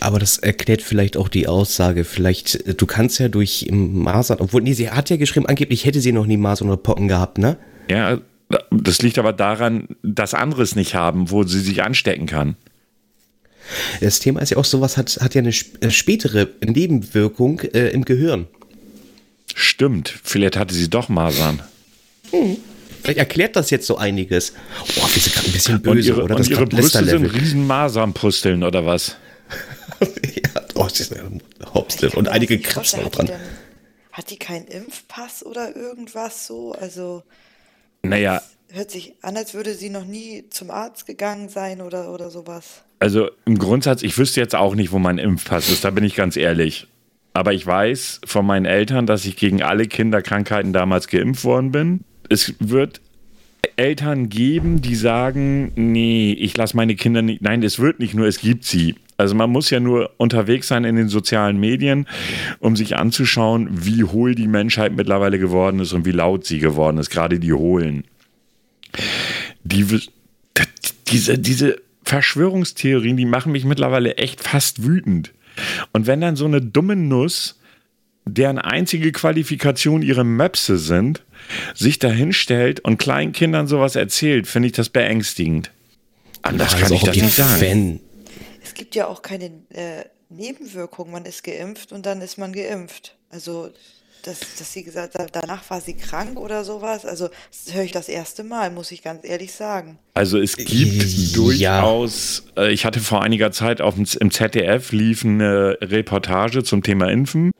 Aber 0.00 0.18
das 0.18 0.38
erklärt 0.38 0.80
vielleicht 0.80 1.18
auch 1.18 1.28
die 1.28 1.46
Aussage. 1.46 2.04
Vielleicht, 2.04 2.80
du 2.80 2.86
kannst 2.86 3.20
ja 3.20 3.28
durch 3.28 3.68
Masern, 3.70 4.38
obwohl, 4.40 4.62
nee, 4.62 4.72
sie 4.72 4.90
hat 4.90 5.10
ja 5.10 5.16
geschrieben, 5.16 5.44
angeblich 5.44 5.84
hätte 5.84 6.00
sie 6.00 6.12
noch 6.12 6.24
nie 6.24 6.38
Masern 6.38 6.68
oder 6.68 6.78
Pocken 6.78 7.06
gehabt, 7.06 7.36
ne? 7.36 7.58
Ja, 7.90 8.18
das 8.70 9.02
liegt 9.02 9.18
aber 9.18 9.34
daran, 9.34 9.88
dass 10.02 10.32
andere 10.32 10.62
es 10.62 10.74
nicht 10.74 10.94
haben, 10.94 11.30
wo 11.30 11.42
sie 11.42 11.60
sich 11.60 11.82
anstecken 11.82 12.24
kann. 12.24 12.56
Das 14.00 14.18
Thema 14.18 14.40
ist 14.40 14.50
ja 14.50 14.56
auch, 14.56 14.64
sowas 14.64 14.96
hat, 14.96 15.18
hat 15.20 15.34
ja 15.34 15.40
eine 15.40 15.50
äh, 15.80 15.90
spätere 15.90 16.48
Nebenwirkung 16.64 17.60
äh, 17.60 17.88
im 17.90 18.04
Gehirn. 18.04 18.46
Stimmt, 19.54 20.12
vielleicht 20.22 20.56
hatte 20.56 20.74
sie 20.74 20.90
doch 20.90 21.08
Masern. 21.08 21.62
Hm. 22.30 22.56
Vielleicht 23.02 23.18
erklärt 23.18 23.54
das 23.54 23.70
jetzt 23.70 23.86
so 23.86 23.98
einiges. 23.98 24.54
Oh, 24.80 25.06
wir 25.12 25.22
sind 25.22 25.34
gerade 25.34 25.46
ein 25.46 25.52
bisschen 25.52 25.82
böse, 25.82 25.90
und 25.90 26.04
ihre, 26.06 26.24
oder? 26.24 26.34
Das 26.36 26.46
und 26.46 26.52
ihre 26.52 26.66
Brüste 26.66 27.04
sind 27.04 27.26
riesen 27.26 27.66
Masernpusteln, 27.66 28.62
oder 28.62 28.86
was? 28.86 29.16
ja, 30.00 30.62
oh, 30.74 30.84
das 30.84 31.00
ist 31.00 31.12
eine 31.12 31.40
Hopste. 31.74 32.10
Und 32.10 32.28
einige 32.28 32.58
Kratzer 32.58 33.02
noch 33.02 33.10
dran. 33.10 33.30
hat 34.10 34.30
die 34.30 34.38
keinen 34.38 34.66
Impfpass 34.66 35.44
oder 35.44 35.76
irgendwas 35.76 36.46
so? 36.46 36.72
Also. 36.72 37.22
Naja. 38.02 38.42
Hört 38.70 38.90
sich 38.90 39.12
an, 39.20 39.36
als 39.36 39.52
würde 39.52 39.74
sie 39.74 39.90
noch 39.90 40.06
nie 40.06 40.48
zum 40.48 40.70
Arzt 40.70 41.06
gegangen 41.06 41.50
sein 41.50 41.82
oder, 41.82 42.10
oder 42.10 42.30
sowas. 42.30 42.82
Also 43.04 43.28
im 43.44 43.58
Grundsatz, 43.58 44.02
ich 44.02 44.16
wüsste 44.16 44.40
jetzt 44.40 44.54
auch 44.54 44.74
nicht, 44.74 44.90
wo 44.90 44.98
mein 44.98 45.18
Impfpass 45.18 45.68
ist, 45.68 45.84
da 45.84 45.90
bin 45.90 46.04
ich 46.04 46.14
ganz 46.14 46.38
ehrlich. 46.38 46.86
Aber 47.34 47.52
ich 47.52 47.66
weiß 47.66 48.22
von 48.24 48.46
meinen 48.46 48.64
Eltern, 48.64 49.04
dass 49.04 49.26
ich 49.26 49.36
gegen 49.36 49.62
alle 49.62 49.84
Kinderkrankheiten 49.84 50.72
damals 50.72 51.08
geimpft 51.08 51.44
worden 51.44 51.70
bin. 51.70 52.00
Es 52.30 52.54
wird 52.60 53.02
Eltern 53.76 54.30
geben, 54.30 54.80
die 54.80 54.94
sagen, 54.94 55.70
nee, 55.74 56.32
ich 56.32 56.56
lasse 56.56 56.78
meine 56.78 56.94
Kinder 56.94 57.20
nicht. 57.20 57.42
Nein, 57.42 57.62
es 57.62 57.78
wird 57.78 57.98
nicht 58.00 58.14
nur, 58.14 58.26
es 58.26 58.38
gibt 58.38 58.64
sie. 58.64 58.94
Also 59.18 59.34
man 59.34 59.50
muss 59.50 59.68
ja 59.68 59.80
nur 59.80 60.12
unterwegs 60.16 60.68
sein 60.68 60.84
in 60.84 60.96
den 60.96 61.08
sozialen 61.08 61.60
Medien, 61.60 62.06
um 62.58 62.74
sich 62.74 62.96
anzuschauen, 62.96 63.68
wie 63.70 64.04
hohl 64.04 64.34
die 64.34 64.48
Menschheit 64.48 64.96
mittlerweile 64.96 65.38
geworden 65.38 65.78
ist 65.80 65.92
und 65.92 66.06
wie 66.06 66.12
laut 66.12 66.46
sie 66.46 66.58
geworden 66.58 66.96
ist, 66.96 67.10
gerade 67.10 67.38
die 67.38 67.52
Hohlen. 67.52 68.04
Die, 69.62 69.84
diese, 71.06 71.38
diese 71.38 71.84
Verschwörungstheorien, 72.04 73.16
die 73.16 73.26
machen 73.26 73.52
mich 73.52 73.64
mittlerweile 73.64 74.16
echt 74.16 74.42
fast 74.42 74.84
wütend. 74.84 75.32
Und 75.92 76.06
wenn 76.06 76.20
dann 76.20 76.36
so 76.36 76.44
eine 76.44 76.60
dumme 76.60 76.96
Nuss, 76.96 77.60
deren 78.26 78.58
einzige 78.58 79.12
Qualifikation 79.12 80.02
ihre 80.02 80.24
Möpse 80.24 80.78
sind, 80.78 81.22
sich 81.74 81.98
da 81.98 82.08
hinstellt 82.08 82.80
und 82.80 82.96
kleinen 82.98 83.32
Kindern 83.32 83.66
sowas 83.66 83.96
erzählt, 83.96 84.46
finde 84.46 84.68
ich 84.68 84.72
das 84.72 84.88
beängstigend. 84.88 85.70
Anders 86.42 86.74
also 86.74 86.84
kann 86.84 86.92
ich 86.94 87.02
das 87.02 87.16
nicht 87.16 87.34
sagen. 87.36 87.60
Fan. 87.60 88.00
Es 88.62 88.74
gibt 88.74 88.94
ja 88.94 89.06
auch 89.06 89.22
keine 89.22 89.46
äh, 89.70 90.04
Nebenwirkungen. 90.28 91.12
Man 91.12 91.24
ist 91.24 91.44
geimpft 91.44 91.92
und 91.92 92.06
dann 92.06 92.20
ist 92.20 92.38
man 92.38 92.52
geimpft. 92.52 93.16
Also, 93.30 93.70
dass, 94.26 94.40
dass 94.58 94.72
sie 94.72 94.84
gesagt 94.84 95.18
hat, 95.18 95.30
danach 95.32 95.68
war 95.70 95.80
sie 95.80 95.94
krank 95.94 96.38
oder 96.38 96.64
sowas. 96.64 97.04
Also, 97.04 97.28
das 97.50 97.74
höre 97.74 97.84
ich 97.84 97.92
das 97.92 98.08
erste 98.08 98.44
Mal, 98.44 98.70
muss 98.70 98.90
ich 98.90 99.02
ganz 99.02 99.24
ehrlich 99.24 99.52
sagen. 99.52 99.98
Also, 100.14 100.38
es 100.38 100.56
gibt 100.56 101.02
ja. 101.02 101.36
durchaus, 101.36 102.44
äh, 102.56 102.72
ich 102.72 102.84
hatte 102.84 103.00
vor 103.00 103.22
einiger 103.22 103.52
Zeit 103.52 103.80
auf 103.80 103.94
dem, 103.94 104.06
im 104.20 104.30
ZDF 104.30 104.92
lief 104.92 105.24
eine 105.24 105.78
Reportage 105.80 106.62
zum 106.64 106.82
Thema 106.82 107.10
Impfen. 107.10 107.50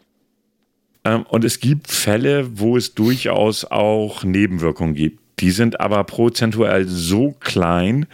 Ähm, 1.05 1.25
und 1.29 1.45
es 1.45 1.61
gibt 1.61 1.91
Fälle, 1.91 2.59
wo 2.59 2.77
es 2.77 2.95
durchaus 2.95 3.65
auch 3.65 4.25
Nebenwirkungen 4.25 4.95
gibt. 4.95 5.21
Die 5.41 5.51
sind 5.51 5.81
aber 5.81 6.05
prozentuell 6.05 6.87
so 6.87 7.33
klein 7.41 8.07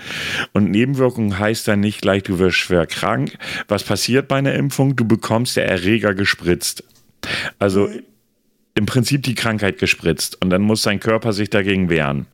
und 0.53 0.71
Nebenwirkungen 0.71 1.39
heißt 1.39 1.69
dann 1.69 1.81
nicht 1.81 2.01
gleich, 2.01 2.23
du 2.23 2.39
wirst 2.39 2.57
schwer 2.57 2.87
krank. 2.87 3.37
Was 3.69 3.85
passiert 3.85 4.27
bei 4.27 4.37
einer 4.37 4.55
Impfung? 4.55 4.97
Du 4.97 5.05
bekommst 5.05 5.57
der 5.57 5.69
Erreger 5.69 6.15
gespritzt. 6.15 6.83
Also 7.59 7.89
mhm. 7.89 8.03
Im 8.81 8.87
Prinzip 8.87 9.23
die 9.25 9.35
Krankheit 9.35 9.77
gespritzt 9.77 10.41
und 10.41 10.49
dann 10.49 10.63
muss 10.63 10.81
dein 10.81 11.01
Körper 11.01 11.35
sich 11.35 11.51
dagegen 11.51 11.91
wehren. 11.91 12.25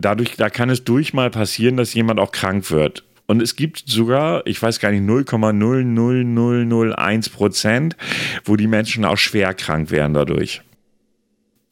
Dadurch, 0.00 0.34
da 0.36 0.50
kann 0.50 0.70
es 0.70 0.82
durch 0.82 1.14
mal 1.14 1.30
passieren, 1.30 1.76
dass 1.76 1.94
jemand 1.94 2.18
auch 2.18 2.32
krank 2.32 2.72
wird. 2.72 3.04
Und 3.26 3.40
es 3.40 3.54
gibt 3.54 3.84
sogar, 3.86 4.44
ich 4.44 4.60
weiß 4.60 4.80
gar 4.80 4.90
nicht, 4.90 5.04
0,00001 5.04 7.30
Prozent, 7.30 7.96
wo 8.44 8.56
die 8.56 8.66
Menschen 8.66 9.04
auch 9.04 9.18
schwer 9.18 9.54
krank 9.54 9.92
werden 9.92 10.14
dadurch. 10.14 10.62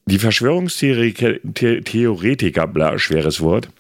Die 0.07 0.21
Verschwörungstheoretiker, 0.21 2.69
bla, 2.69 2.97
schweres 3.00 3.41
Wort, 3.41 3.71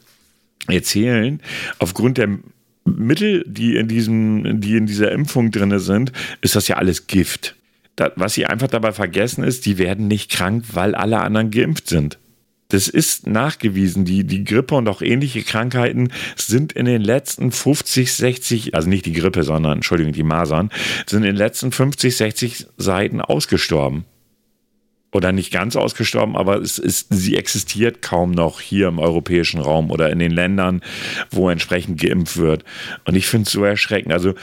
erzählen, 0.66 1.40
aufgrund 1.78 2.18
der 2.18 2.40
Mittel, 2.84 3.44
die 3.46 3.76
in, 3.76 3.86
diesem, 3.86 4.60
die 4.60 4.76
in 4.76 4.86
dieser 4.86 5.12
Impfung 5.12 5.52
drin 5.52 5.78
sind, 5.78 6.10
ist 6.40 6.56
das 6.56 6.66
ja 6.66 6.78
alles 6.78 7.06
Gift. 7.06 7.54
Was 8.16 8.34
sie 8.34 8.46
einfach 8.46 8.68
dabei 8.68 8.92
vergessen 8.92 9.44
ist, 9.44 9.66
die 9.66 9.78
werden 9.78 10.08
nicht 10.08 10.30
krank, 10.30 10.64
weil 10.72 10.94
alle 10.94 11.20
anderen 11.20 11.50
geimpft 11.50 11.88
sind. 11.88 12.18
Das 12.68 12.86
ist 12.88 13.26
nachgewiesen. 13.26 14.04
Die, 14.04 14.24
die 14.24 14.44
Grippe 14.44 14.74
und 14.74 14.88
auch 14.88 15.00
ähnliche 15.00 15.42
Krankheiten 15.42 16.12
sind 16.36 16.72
in 16.72 16.84
den 16.84 17.02
letzten 17.02 17.50
50, 17.50 18.12
60, 18.12 18.74
also 18.74 18.88
nicht 18.88 19.06
die 19.06 19.14
Grippe, 19.14 19.42
sondern, 19.42 19.78
Entschuldigung, 19.78 20.12
die 20.12 20.22
Masern, 20.22 20.70
sind 21.06 21.22
in 21.22 21.28
den 21.28 21.36
letzten 21.36 21.72
50, 21.72 22.16
60 22.16 22.66
Seiten 22.76 23.20
ausgestorben. 23.22 24.04
Oder 25.10 25.32
nicht 25.32 25.50
ganz 25.50 25.74
ausgestorben, 25.74 26.36
aber 26.36 26.60
es 26.60 26.78
ist, 26.78 27.06
sie 27.08 27.38
existiert 27.38 28.02
kaum 28.02 28.30
noch 28.30 28.60
hier 28.60 28.88
im 28.88 28.98
europäischen 28.98 29.58
Raum 29.58 29.90
oder 29.90 30.10
in 30.10 30.18
den 30.18 30.32
Ländern, 30.32 30.82
wo 31.30 31.48
entsprechend 31.48 31.98
geimpft 31.98 32.36
wird. 32.36 32.64
Und 33.06 33.16
ich 33.16 33.26
finde 33.26 33.46
es 33.46 33.52
so 33.52 33.64
erschreckend. 33.64 34.12
Also, 34.12 34.34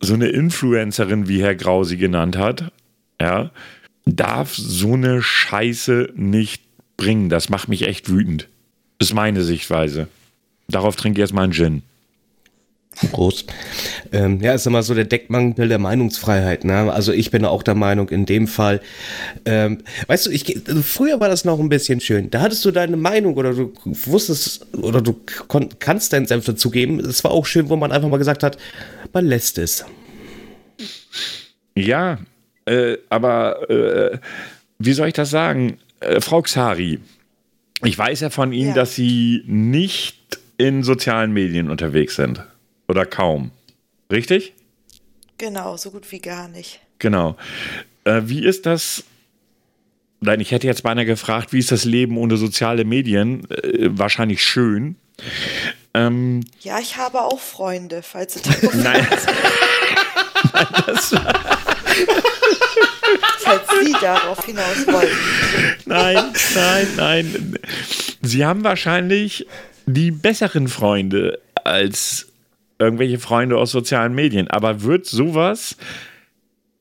so 0.00 0.14
eine 0.14 0.28
Influencerin, 0.28 1.28
wie 1.28 1.42
Herr 1.42 1.54
Grau 1.54 1.84
sie 1.84 1.96
genannt 1.96 2.36
hat, 2.36 2.72
ja, 3.20 3.50
darf 4.04 4.54
so 4.54 4.94
eine 4.94 5.22
Scheiße 5.22 6.12
nicht 6.14 6.62
bringen. 6.96 7.28
Das 7.28 7.48
macht 7.48 7.68
mich 7.68 7.86
echt 7.86 8.10
wütend. 8.10 8.48
Das 8.98 9.08
ist 9.08 9.14
meine 9.14 9.42
Sichtweise. 9.42 10.08
Darauf 10.68 10.96
trinke 10.96 11.20
ich 11.20 11.22
jetzt 11.22 11.34
mal 11.34 11.44
einen 11.44 11.52
Gin. 11.52 11.82
Prost. 13.12 13.52
Ähm, 14.12 14.40
ja, 14.40 14.54
ist 14.54 14.66
immer 14.66 14.82
so 14.82 14.94
der 14.94 15.04
Deckmangel 15.04 15.68
der 15.68 15.78
Meinungsfreiheit. 15.78 16.64
Ne? 16.64 16.92
Also 16.92 17.12
ich 17.12 17.30
bin 17.30 17.44
auch 17.44 17.62
der 17.62 17.76
Meinung, 17.76 18.08
in 18.08 18.26
dem 18.26 18.48
Fall, 18.48 18.80
ähm, 19.44 19.78
weißt 20.08 20.26
du, 20.26 20.30
ich, 20.30 20.60
früher 20.82 21.20
war 21.20 21.28
das 21.28 21.44
noch 21.44 21.60
ein 21.60 21.68
bisschen 21.68 22.00
schön. 22.00 22.30
Da 22.30 22.40
hattest 22.40 22.64
du 22.64 22.70
deine 22.70 22.96
Meinung 22.96 23.36
oder 23.36 23.52
du 23.54 23.72
wusstest 23.84 24.66
oder 24.74 25.00
du 25.00 25.20
kannst 25.78 26.12
deinen 26.12 26.26
Senf 26.26 26.44
dazugeben. 26.46 26.98
Es 26.98 27.22
war 27.22 27.30
auch 27.30 27.46
schön, 27.46 27.68
wo 27.68 27.76
man 27.76 27.92
einfach 27.92 28.08
mal 28.08 28.18
gesagt 28.18 28.42
hat, 28.42 28.58
man 29.12 29.26
lässt 29.26 29.58
es. 29.58 29.84
Ja, 31.76 32.18
äh, 32.68 32.98
aber 33.08 33.70
äh, 33.70 34.18
wie 34.78 34.92
soll 34.92 35.08
ich 35.08 35.14
das 35.14 35.30
sagen? 35.30 35.78
Äh, 36.00 36.20
Frau 36.20 36.42
Xari, 36.42 37.00
ich 37.82 37.96
weiß 37.98 38.20
ja 38.20 38.30
von 38.30 38.52
Ihnen, 38.52 38.70
ja. 38.70 38.74
dass 38.74 38.94
Sie 38.94 39.42
nicht 39.46 40.38
in 40.56 40.82
sozialen 40.82 41.32
Medien 41.32 41.70
unterwegs 41.70 42.16
sind. 42.16 42.42
Oder 42.88 43.06
kaum. 43.06 43.50
Richtig? 44.10 44.54
Genau, 45.38 45.76
so 45.76 45.90
gut 45.90 46.10
wie 46.10 46.20
gar 46.20 46.48
nicht. 46.48 46.80
Genau. 46.98 47.36
Äh, 48.04 48.22
wie 48.24 48.44
ist 48.44 48.66
das? 48.66 49.04
Nein, 50.20 50.40
ich 50.40 50.50
hätte 50.50 50.66
jetzt 50.66 50.82
beinahe 50.82 51.04
gefragt, 51.04 51.52
wie 51.52 51.60
ist 51.60 51.70
das 51.70 51.84
Leben 51.84 52.18
ohne 52.18 52.36
soziale 52.36 52.84
Medien? 52.84 53.48
Äh, 53.50 53.90
wahrscheinlich 53.90 54.42
schön. 54.42 54.96
Ähm, 55.94 56.40
ja, 56.60 56.80
ich 56.80 56.96
habe 56.96 57.22
auch 57.22 57.38
Freunde, 57.38 58.02
falls 58.02 58.34
du 58.34 58.40
darauf 58.50 58.74
Nein. 58.74 59.06
Nein 59.16 59.18
das 60.86 61.10
Sie 61.10 61.16
darauf 64.14 64.44
hinaus 64.44 64.86
wollen. 64.86 65.08
Nein, 65.86 66.24
nein, 66.54 66.86
nein. 66.96 67.58
Sie 68.22 68.44
haben 68.44 68.64
wahrscheinlich 68.64 69.46
die 69.86 70.10
besseren 70.10 70.68
Freunde 70.68 71.40
als 71.64 72.28
irgendwelche 72.78 73.18
Freunde 73.18 73.58
aus 73.58 73.70
sozialen 73.70 74.14
Medien. 74.14 74.48
Aber 74.48 74.82
wird 74.82 75.06
sowas 75.06 75.76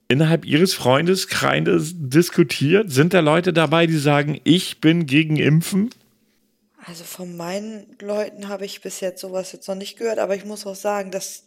innerhalb 0.07 0.45
Ihres 0.45 0.73
Freundeskreises 0.73 1.93
diskutiert? 1.95 2.91
Sind 2.91 3.13
da 3.13 3.19
Leute 3.19 3.53
dabei, 3.53 3.87
die 3.87 3.97
sagen, 3.97 4.39
ich 4.43 4.79
bin 4.79 5.05
gegen 5.05 5.37
Impfen? 5.37 5.89
Also 6.85 7.03
von 7.03 7.35
meinen 7.35 7.85
Leuten 7.99 8.47
habe 8.47 8.65
ich 8.65 8.81
bis 8.81 9.01
jetzt 9.01 9.19
sowas 9.19 9.51
jetzt 9.51 9.67
noch 9.67 9.75
nicht 9.75 9.97
gehört, 9.97 10.19
aber 10.19 10.35
ich 10.35 10.45
muss 10.45 10.65
auch 10.65 10.75
sagen, 10.75 11.11
dass 11.11 11.43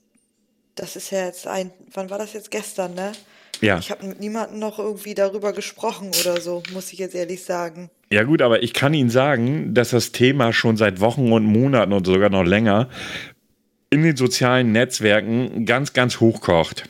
das 0.75 0.97
ist 0.97 1.11
ja 1.11 1.27
jetzt 1.27 1.47
ein, 1.47 1.71
wann 1.93 2.11
war 2.11 2.19
das 2.19 2.33
jetzt 2.33 2.51
gestern, 2.51 2.95
ne? 2.95 3.13
Ja. 3.61 3.79
Ich 3.79 3.91
habe 3.91 4.07
mit 4.07 4.21
niemandem 4.21 4.59
noch 4.59 4.79
irgendwie 4.79 5.15
darüber 5.15 5.53
gesprochen 5.53 6.11
oder 6.21 6.41
so, 6.41 6.63
muss 6.73 6.93
ich 6.93 6.99
jetzt 6.99 7.15
ehrlich 7.15 7.45
sagen. 7.45 7.91
Ja 8.13 8.25
gut, 8.25 8.43
aber 8.43 8.63
ich 8.63 8.73
kann 8.73 8.95
Ihnen 8.95 9.11
sagen, 9.11 9.75
dass 9.75 9.91
das 9.91 10.13
Thema 10.13 10.53
schon 10.53 10.77
seit 10.77 11.01
Wochen 11.01 11.33
und 11.33 11.45
Monaten 11.45 11.93
und 11.93 12.07
sogar 12.07 12.31
noch 12.31 12.45
länger 12.45 12.89
in 13.91 14.03
den 14.03 14.17
sozialen 14.17 14.73
Netzwerken 14.73 15.67
ganz, 15.67 15.93
ganz 15.93 16.21
hochkocht. 16.21 16.85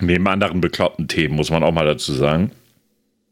Neben 0.00 0.26
anderen 0.26 0.60
bekloppten 0.60 1.08
Themen, 1.08 1.36
muss 1.36 1.50
man 1.50 1.62
auch 1.62 1.72
mal 1.72 1.86
dazu 1.86 2.12
sagen. 2.12 2.50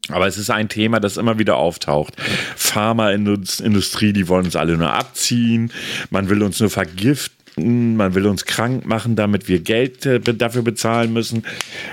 Aber 0.09 0.27
es 0.27 0.37
ist 0.37 0.49
ein 0.49 0.67
Thema, 0.69 0.99
das 0.99 1.17
immer 1.17 1.39
wieder 1.39 1.55
auftaucht. 1.55 2.15
Pharmaindustrie, 2.57 4.11
die 4.11 4.27
wollen 4.27 4.45
uns 4.45 4.55
alle 4.55 4.77
nur 4.77 4.91
abziehen. 4.91 5.71
Man 6.09 6.29
will 6.29 6.43
uns 6.43 6.59
nur 6.59 6.69
vergiften 6.69 7.42
man 7.57 8.15
will 8.15 8.25
uns 8.25 8.45
krank 8.45 8.85
machen, 8.85 9.15
damit 9.15 9.47
wir 9.47 9.59
Geld 9.59 10.05
äh, 10.05 10.19
dafür 10.19 10.61
bezahlen 10.61 11.13
müssen. 11.13 11.45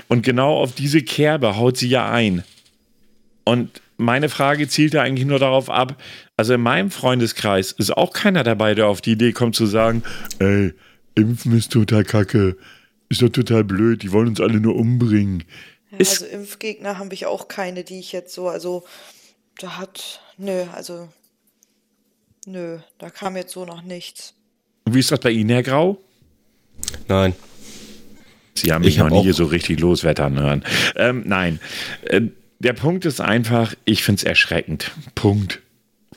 Und 0.07 0.23
genau 0.23 0.57
auf 0.57 0.73
diese 0.73 1.01
Kerbe 1.01 1.57
haut 1.57 1.77
sie 1.77 1.89
ja 1.89 2.09
ein. 2.11 2.43
Und 3.43 3.81
meine 3.97 4.29
Frage 4.29 4.67
zielte 4.67 5.01
eigentlich 5.01 5.27
nur 5.27 5.39
darauf 5.39 5.69
ab, 5.69 6.01
also 6.35 6.55
in 6.55 6.61
meinem 6.61 6.89
Freundeskreis 6.91 7.71
ist 7.71 7.95
auch 7.95 8.13
keiner 8.13 8.43
dabei, 8.43 8.73
der 8.73 8.87
auf 8.87 9.01
die 9.01 9.11
Idee 9.11 9.31
kommt 9.31 9.55
zu 9.55 9.65
sagen, 9.65 10.03
ey, 10.39 10.73
Impfen 11.15 11.55
ist 11.57 11.71
total 11.71 12.03
kacke, 12.03 12.57
ist 13.09 13.21
doch 13.21 13.29
total 13.29 13.63
blöd, 13.63 14.01
die 14.03 14.11
wollen 14.11 14.29
uns 14.29 14.41
alle 14.41 14.59
nur 14.59 14.75
umbringen. 14.75 15.43
Ja, 15.91 15.99
also 15.99 16.25
Impfgegner 16.25 16.97
habe 16.97 17.13
ich 17.13 17.25
auch 17.25 17.47
keine, 17.47 17.83
die 17.83 17.99
ich 17.99 18.11
jetzt 18.11 18.33
so, 18.33 18.47
also 18.47 18.83
da 19.59 19.77
hat, 19.77 20.21
nö, 20.37 20.63
also 20.73 21.09
nö, 22.45 22.79
da 22.97 23.09
kam 23.09 23.35
jetzt 23.35 23.53
so 23.53 23.65
noch 23.65 23.81
nichts. 23.81 24.33
Wie 24.85 24.99
ist 24.99 25.11
das 25.11 25.19
bei 25.19 25.31
Ihnen, 25.31 25.49
Herr 25.49 25.63
Grau? 25.63 25.97
Nein. 27.07 27.33
Sie 28.55 28.71
haben 28.71 28.83
mich 28.83 28.95
ich 28.95 28.99
noch 28.99 29.09
nie 29.09 29.31
so 29.31 29.45
richtig 29.45 29.79
loswettern 29.79 30.39
hören. 30.39 30.63
Ähm, 30.95 31.23
nein. 31.25 31.59
Äh, 32.03 32.21
der 32.59 32.73
Punkt 32.73 33.05
ist 33.05 33.21
einfach, 33.21 33.73
ich 33.85 34.03
finde 34.03 34.19
es 34.19 34.23
erschreckend. 34.23 34.91
Punkt. 35.15 35.61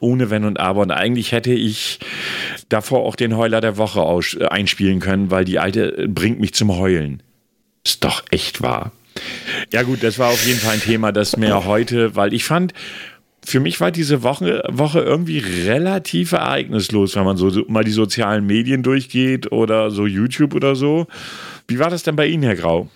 Ohne 0.01 0.29
Wenn 0.29 0.45
und 0.45 0.61
Aber. 0.61 0.83
Und 0.83 0.91
eigentlich 0.91 1.33
hätte 1.33 1.53
ich 1.53 2.01
davor 2.69 3.01
auch 3.01 3.17
den 3.17 3.37
Heuler 3.37 3.61
der 3.61 3.77
Woche 3.77 4.03
aus, 4.03 4.35
äh, 4.35 4.47
einspielen 4.47 5.01
können, 5.01 5.31
weil 5.31 5.45
die 5.45 5.59
alte 5.59 6.07
bringt 6.09 6.41
mich 6.41 6.55
zum 6.55 6.77
Heulen. 6.77 7.23
Ist 7.85 8.05
doch 8.05 8.25
echt 8.31 8.61
wahr. 8.61 8.93
Ja, 9.73 9.83
gut, 9.83 10.03
das 10.03 10.19
war 10.19 10.29
auf 10.29 10.45
jeden 10.47 10.59
Fall 10.59 10.75
ein 10.75 10.83
Thema, 10.83 11.13
das 11.13 11.37
mir 11.37 11.65
heute, 11.65 12.17
weil 12.17 12.35
ich 12.35 12.45
fand, 12.45 12.75
für 13.47 13.61
mich 13.61 13.81
war 13.81 13.91
diese 13.91 14.23
Woche, 14.23 14.63
Woche 14.71 15.01
irgendwie 15.01 15.39
relativ 15.39 16.33
ereignislos, 16.33 17.15
wenn 17.17 17.25
man 17.25 17.37
so 17.37 17.65
mal 17.69 17.85
die 17.85 17.93
sozialen 17.93 18.47
Medien 18.47 18.83
durchgeht 18.83 19.53
oder 19.53 19.91
so 19.91 20.07
YouTube 20.07 20.55
oder 20.55 20.75
so. 20.75 21.07
Wie 21.69 21.79
war 21.79 21.91
das 21.91 22.03
denn 22.03 22.17
bei 22.17 22.27
Ihnen, 22.27 22.43
Herr 22.43 22.57
Grau? 22.57 22.89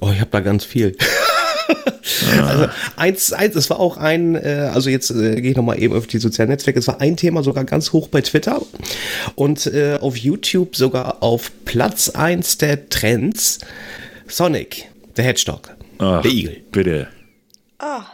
Oh, 0.00 0.10
ich 0.12 0.20
habe 0.20 0.30
da 0.30 0.40
ganz 0.40 0.64
viel. 0.64 0.96
also 2.46 2.68
eins, 2.96 3.32
eins, 3.32 3.54
es 3.54 3.70
war 3.70 3.78
auch 3.78 3.96
ein, 3.96 4.34
äh, 4.34 4.70
also 4.72 4.90
jetzt 4.90 5.10
äh, 5.10 5.40
gehe 5.40 5.50
ich 5.50 5.56
nochmal 5.56 5.80
eben 5.80 5.94
auf 5.94 6.06
die 6.06 6.18
sozialen 6.18 6.50
Netzwerke, 6.50 6.78
es 6.78 6.88
war 6.88 7.00
ein 7.00 7.16
Thema 7.16 7.42
sogar 7.42 7.64
ganz 7.64 7.92
hoch 7.92 8.08
bei 8.08 8.20
Twitter 8.22 8.62
und 9.34 9.66
äh, 9.66 9.98
auf 10.00 10.16
YouTube 10.16 10.76
sogar 10.76 11.22
auf 11.22 11.52
Platz 11.64 12.08
1 12.10 12.58
der 12.58 12.88
Trends 12.88 13.58
Sonic, 14.26 14.88
der 15.16 15.24
Hedgehog, 15.24 15.70
Ach, 15.98 16.22
der 16.22 16.30
Igel. 16.30 16.56
Bitte. 16.72 17.08
Ah, 17.78 18.04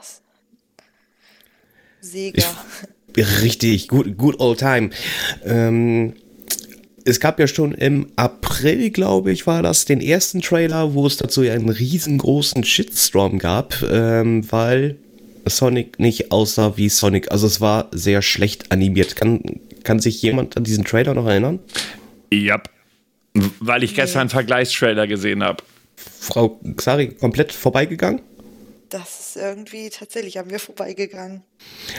Sega. 2.05 2.45
Ich, 3.17 3.43
richtig, 3.43 3.89
gut, 3.89 4.17
gut 4.17 4.39
old 4.39 4.59
time. 4.59 4.91
Ähm, 5.45 6.15
es 7.05 7.21
gab 7.21 7.39
ja 7.39 7.47
schon 7.47 7.73
im 7.73 8.09
April, 8.17 8.91
glaube 8.91 9.33
ich, 9.33 9.47
war 9.47 9.63
das, 9.63 9.85
den 9.85 10.01
ersten 10.01 10.41
Trailer, 10.41 10.95
wo 10.95 11.07
es 11.07 11.17
dazu 11.17 11.43
ja 11.43 11.55
einen 11.55 11.69
riesengroßen 11.69 12.65
Shitstorm 12.65 13.39
gab, 13.39 13.83
ähm, 13.83 14.51
weil 14.51 14.97
Sonic 15.47 15.99
nicht 15.99 16.33
aussah 16.33 16.77
wie 16.77 16.89
Sonic. 16.89 17.31
Also 17.31 17.47
es 17.47 17.61
war 17.61 17.89
sehr 17.93 18.23
schlecht 18.23 18.73
animiert. 18.73 19.17
Kann, 19.17 19.61
kann 19.83 19.99
sich 19.99 20.21
jemand 20.23 20.57
an 20.57 20.65
diesen 20.65 20.85
Trailer 20.85 21.15
noch 21.15 21.27
erinnern? 21.27 21.59
Ja, 22.33 22.63
weil 23.61 23.83
ich 23.83 23.95
gestern 23.95 24.23
einen 24.23 24.31
Vergleichstrailer 24.31 25.07
gesehen 25.07 25.43
habe. 25.43 25.63
Frau 25.97 26.61
Xari 26.77 27.09
komplett 27.09 27.53
vorbeigegangen? 27.53 28.21
Das 28.91 29.21
ist 29.21 29.37
irgendwie 29.37 29.91
tatsächlich 29.91 30.39
an 30.39 30.47
mir 30.47 30.59
vorbeigegangen. 30.59 31.43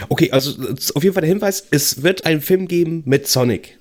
Okay, 0.08 0.30
also 0.30 0.52
auf 0.94 1.02
jeden 1.02 1.14
Fall 1.14 1.22
der 1.22 1.28
Hinweis, 1.28 1.66
es 1.70 2.02
wird 2.02 2.24
einen 2.24 2.40
Film 2.40 2.68
geben 2.68 3.02
mit 3.04 3.28
Sonic. 3.28 3.78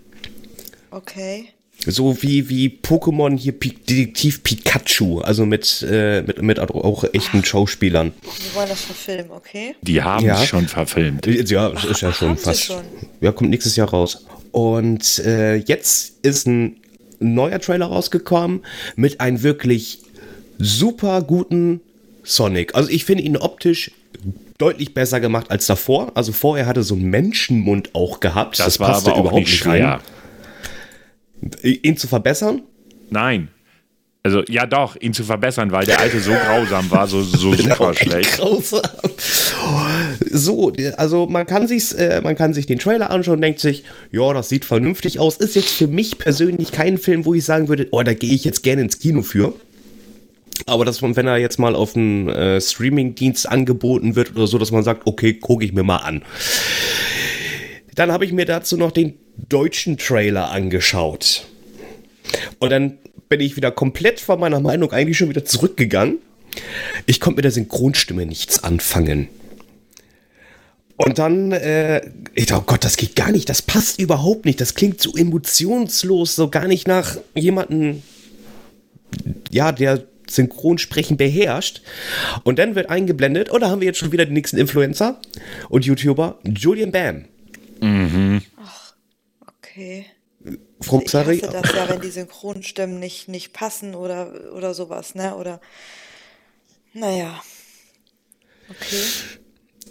Okay. 0.91 1.49
So 1.87 2.21
wie, 2.23 2.49
wie 2.49 2.79
Pokémon 2.81 3.37
hier 3.37 3.51
P 3.51 3.69
Detektiv 3.69 4.41
Pikachu, 4.43 5.19
also 5.19 5.45
mit, 5.45 5.85
äh, 5.87 6.21
mit, 6.21 6.41
mit 6.41 6.59
auch 6.59 7.03
echten 7.13 7.41
Ach, 7.41 7.45
Schauspielern. 7.45 8.13
Die 8.23 8.55
wollen 8.55 8.69
das 8.69 8.81
verfilmen, 8.81 9.31
okay? 9.31 9.75
Die 9.81 10.01
haben 10.01 10.25
ja. 10.25 10.37
schon 10.43 10.67
verfilmt. 10.67 11.27
Ja, 11.27 11.69
das 11.69 11.85
ist 11.85 12.01
ja 12.01 12.11
schon 12.11 12.37
fast. 12.37 12.63
Schon? 12.63 12.83
Ja, 13.21 13.31
kommt 13.31 13.49
nächstes 13.49 13.75
Jahr 13.75 13.89
raus. 13.89 14.25
Und 14.51 15.19
äh, 15.19 15.57
jetzt 15.57 16.25
ist 16.25 16.47
ein 16.47 16.77
neuer 17.19 17.59
Trailer 17.59 17.87
rausgekommen 17.87 18.65
mit 18.95 19.19
einem 19.19 19.43
wirklich 19.43 20.01
super 20.57 21.21
guten 21.21 21.81
Sonic. 22.25 22.75
Also 22.75 22.89
ich 22.89 23.05
finde 23.05 23.23
ihn 23.23 23.37
optisch 23.37 23.91
deutlich 24.57 24.93
besser 24.93 25.19
gemacht 25.19 25.51
als 25.51 25.65
davor. 25.67 26.11
Also 26.15 26.31
vorher 26.31 26.65
hatte 26.65 26.83
so 26.83 26.95
einen 26.95 27.09
Menschenmund 27.09 27.93
auch 27.93 28.19
gehabt. 28.19 28.59
Das, 28.59 28.65
das 28.65 28.79
war 28.79 28.95
aber 28.95 29.19
überhaupt 29.19 29.35
nicht 29.35 29.65
rein 29.65 29.99
ihn 31.63 31.97
zu 31.97 32.07
verbessern? 32.07 32.63
Nein. 33.09 33.49
Also 34.23 34.41
ja 34.49 34.65
doch, 34.65 34.95
ihn 34.99 35.13
zu 35.13 35.23
verbessern, 35.23 35.71
weil 35.71 35.85
der 35.85 35.99
alte 35.99 36.19
so 36.19 36.31
grausam 36.47 36.89
war, 36.89 37.07
so, 37.07 37.21
so 37.21 37.53
super 37.53 37.93
schlecht. 37.93 38.37
Grausam. 38.37 38.81
So, 40.31 40.73
also 40.97 41.27
man 41.27 41.45
kann 41.45 41.67
sich, 41.67 41.95
äh, 41.97 42.21
man 42.21 42.35
kann 42.35 42.55
sich 42.55 42.65
den 42.65 42.79
Trailer 42.79 43.11
anschauen 43.11 43.35
und 43.35 43.41
denkt 43.41 43.59
sich, 43.59 43.83
ja, 44.11 44.33
das 44.33 44.49
sieht 44.49 44.65
vernünftig 44.65 45.19
aus. 45.19 45.37
Ist 45.37 45.55
jetzt 45.55 45.73
für 45.73 45.87
mich 45.87 46.17
persönlich 46.17 46.71
kein 46.71 46.97
Film, 46.97 47.25
wo 47.25 47.35
ich 47.35 47.45
sagen 47.45 47.67
würde, 47.67 47.87
oh, 47.91 48.01
da 48.01 48.15
gehe 48.15 48.33
ich 48.33 48.43
jetzt 48.43 48.63
gerne 48.63 48.81
ins 48.81 48.97
Kino 48.97 49.21
für. 49.21 49.53
Aber 50.65 50.85
dass 50.85 51.01
man, 51.01 51.15
wenn 51.15 51.27
er 51.27 51.37
jetzt 51.37 51.59
mal 51.59 51.75
auf 51.75 51.95
einem 51.95 52.29
äh, 52.29 52.61
Streaming-Dienst 52.61 53.47
angeboten 53.47 54.15
wird 54.15 54.35
oder 54.35 54.47
so, 54.47 54.57
dass 54.57 54.71
man 54.71 54.83
sagt, 54.83 55.05
okay, 55.05 55.33
gucke 55.33 55.65
ich 55.65 55.73
mir 55.73 55.83
mal 55.83 55.97
an. 55.97 56.23
Dann 57.93 58.11
habe 58.11 58.25
ich 58.25 58.31
mir 58.31 58.45
dazu 58.45 58.77
noch 58.77 58.91
den 58.91 59.17
deutschen 59.49 59.97
Trailer 59.97 60.51
angeschaut. 60.51 61.45
Und 62.59 62.69
dann 62.69 62.97
bin 63.29 63.41
ich 63.41 63.55
wieder 63.55 63.71
komplett 63.71 64.19
von 64.19 64.39
meiner 64.39 64.59
Meinung 64.59 64.91
eigentlich 64.91 65.17
schon 65.17 65.29
wieder 65.29 65.45
zurückgegangen. 65.45 66.19
Ich 67.05 67.19
konnte 67.19 67.37
mit 67.37 67.45
der 67.45 67.51
Synchronstimme 67.51 68.25
nichts 68.25 68.63
anfangen. 68.63 69.27
Und 70.97 71.19
dann, 71.19 71.51
äh, 71.51 72.09
ich 72.33 72.45
dachte, 72.45 72.61
oh 72.61 72.65
Gott, 72.65 72.85
das 72.85 72.95
geht 72.95 73.15
gar 73.15 73.31
nicht, 73.31 73.49
das 73.49 73.61
passt 73.61 73.99
überhaupt 73.99 74.45
nicht, 74.45 74.61
das 74.61 74.75
klingt 74.75 75.01
so 75.01 75.13
emotionslos, 75.15 76.35
so 76.35 76.49
gar 76.49 76.67
nicht 76.67 76.87
nach 76.87 77.17
jemanden, 77.33 78.01
ja, 79.51 79.73
der 79.73 80.05
Synchronsprechen 80.29 81.17
beherrscht. 81.17 81.81
Und 82.43 82.59
dann 82.59 82.75
wird 82.75 82.89
eingeblendet, 82.89 83.49
und 83.49 83.61
da 83.61 83.69
haben 83.69 83.81
wir 83.81 83.87
jetzt 83.87 83.99
schon 83.99 84.11
wieder 84.11 84.25
den 84.25 84.33
nächsten 84.33 84.57
Influencer 84.57 85.19
und 85.69 85.85
YouTuber, 85.85 86.39
Julian 86.43 86.91
Bam. 86.91 87.25
Mhm. 87.81 88.41
Okay. 89.59 90.05
Frau 90.81 91.01
ich 91.01 91.13
hasse 91.13 91.37
das 91.37 91.73
ja, 91.73 91.89
wenn 91.89 92.01
die 92.01 92.11
Synchronstimmen 92.11 92.99
nicht, 92.99 93.27
nicht 93.27 93.53
passen 93.53 93.95
oder, 93.95 94.53
oder 94.53 94.73
sowas, 94.73 95.15
ne? 95.15 95.35
Oder. 95.35 95.59
Naja. 96.93 97.41
Okay. 98.69 99.01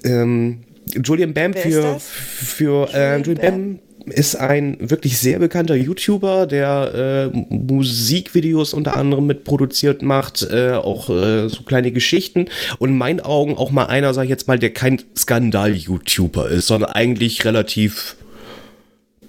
Ähm, 0.04 0.64
Julian 0.92 1.34
Bam 1.34 1.54
für, 1.54 1.98
für 2.00 2.88
äh, 2.94 3.18
Julian 3.18 3.36
Bam 3.36 3.78
ist 4.06 4.36
ein 4.36 4.76
wirklich 4.80 5.18
sehr 5.18 5.38
bekannter 5.38 5.74
YouTuber, 5.74 6.46
der 6.46 7.30
äh, 7.32 7.36
Musikvideos 7.54 8.74
unter 8.74 8.96
anderem 8.96 9.26
mitproduziert 9.26 10.02
macht, 10.02 10.42
äh, 10.42 10.72
auch 10.72 11.08
äh, 11.08 11.48
so 11.48 11.62
kleine 11.62 11.92
Geschichten 11.92 12.46
und 12.78 12.90
in 12.90 12.98
meinen 12.98 13.20
Augen 13.20 13.56
auch 13.56 13.70
mal 13.70 13.86
einer, 13.86 14.12
sag 14.14 14.24
ich 14.24 14.30
jetzt 14.30 14.48
mal, 14.48 14.58
der 14.58 14.72
kein 14.72 15.00
Skandal-YouTuber 15.16 16.48
ist, 16.50 16.66
sondern 16.66 16.90
eigentlich 16.90 17.44
relativ 17.44 18.16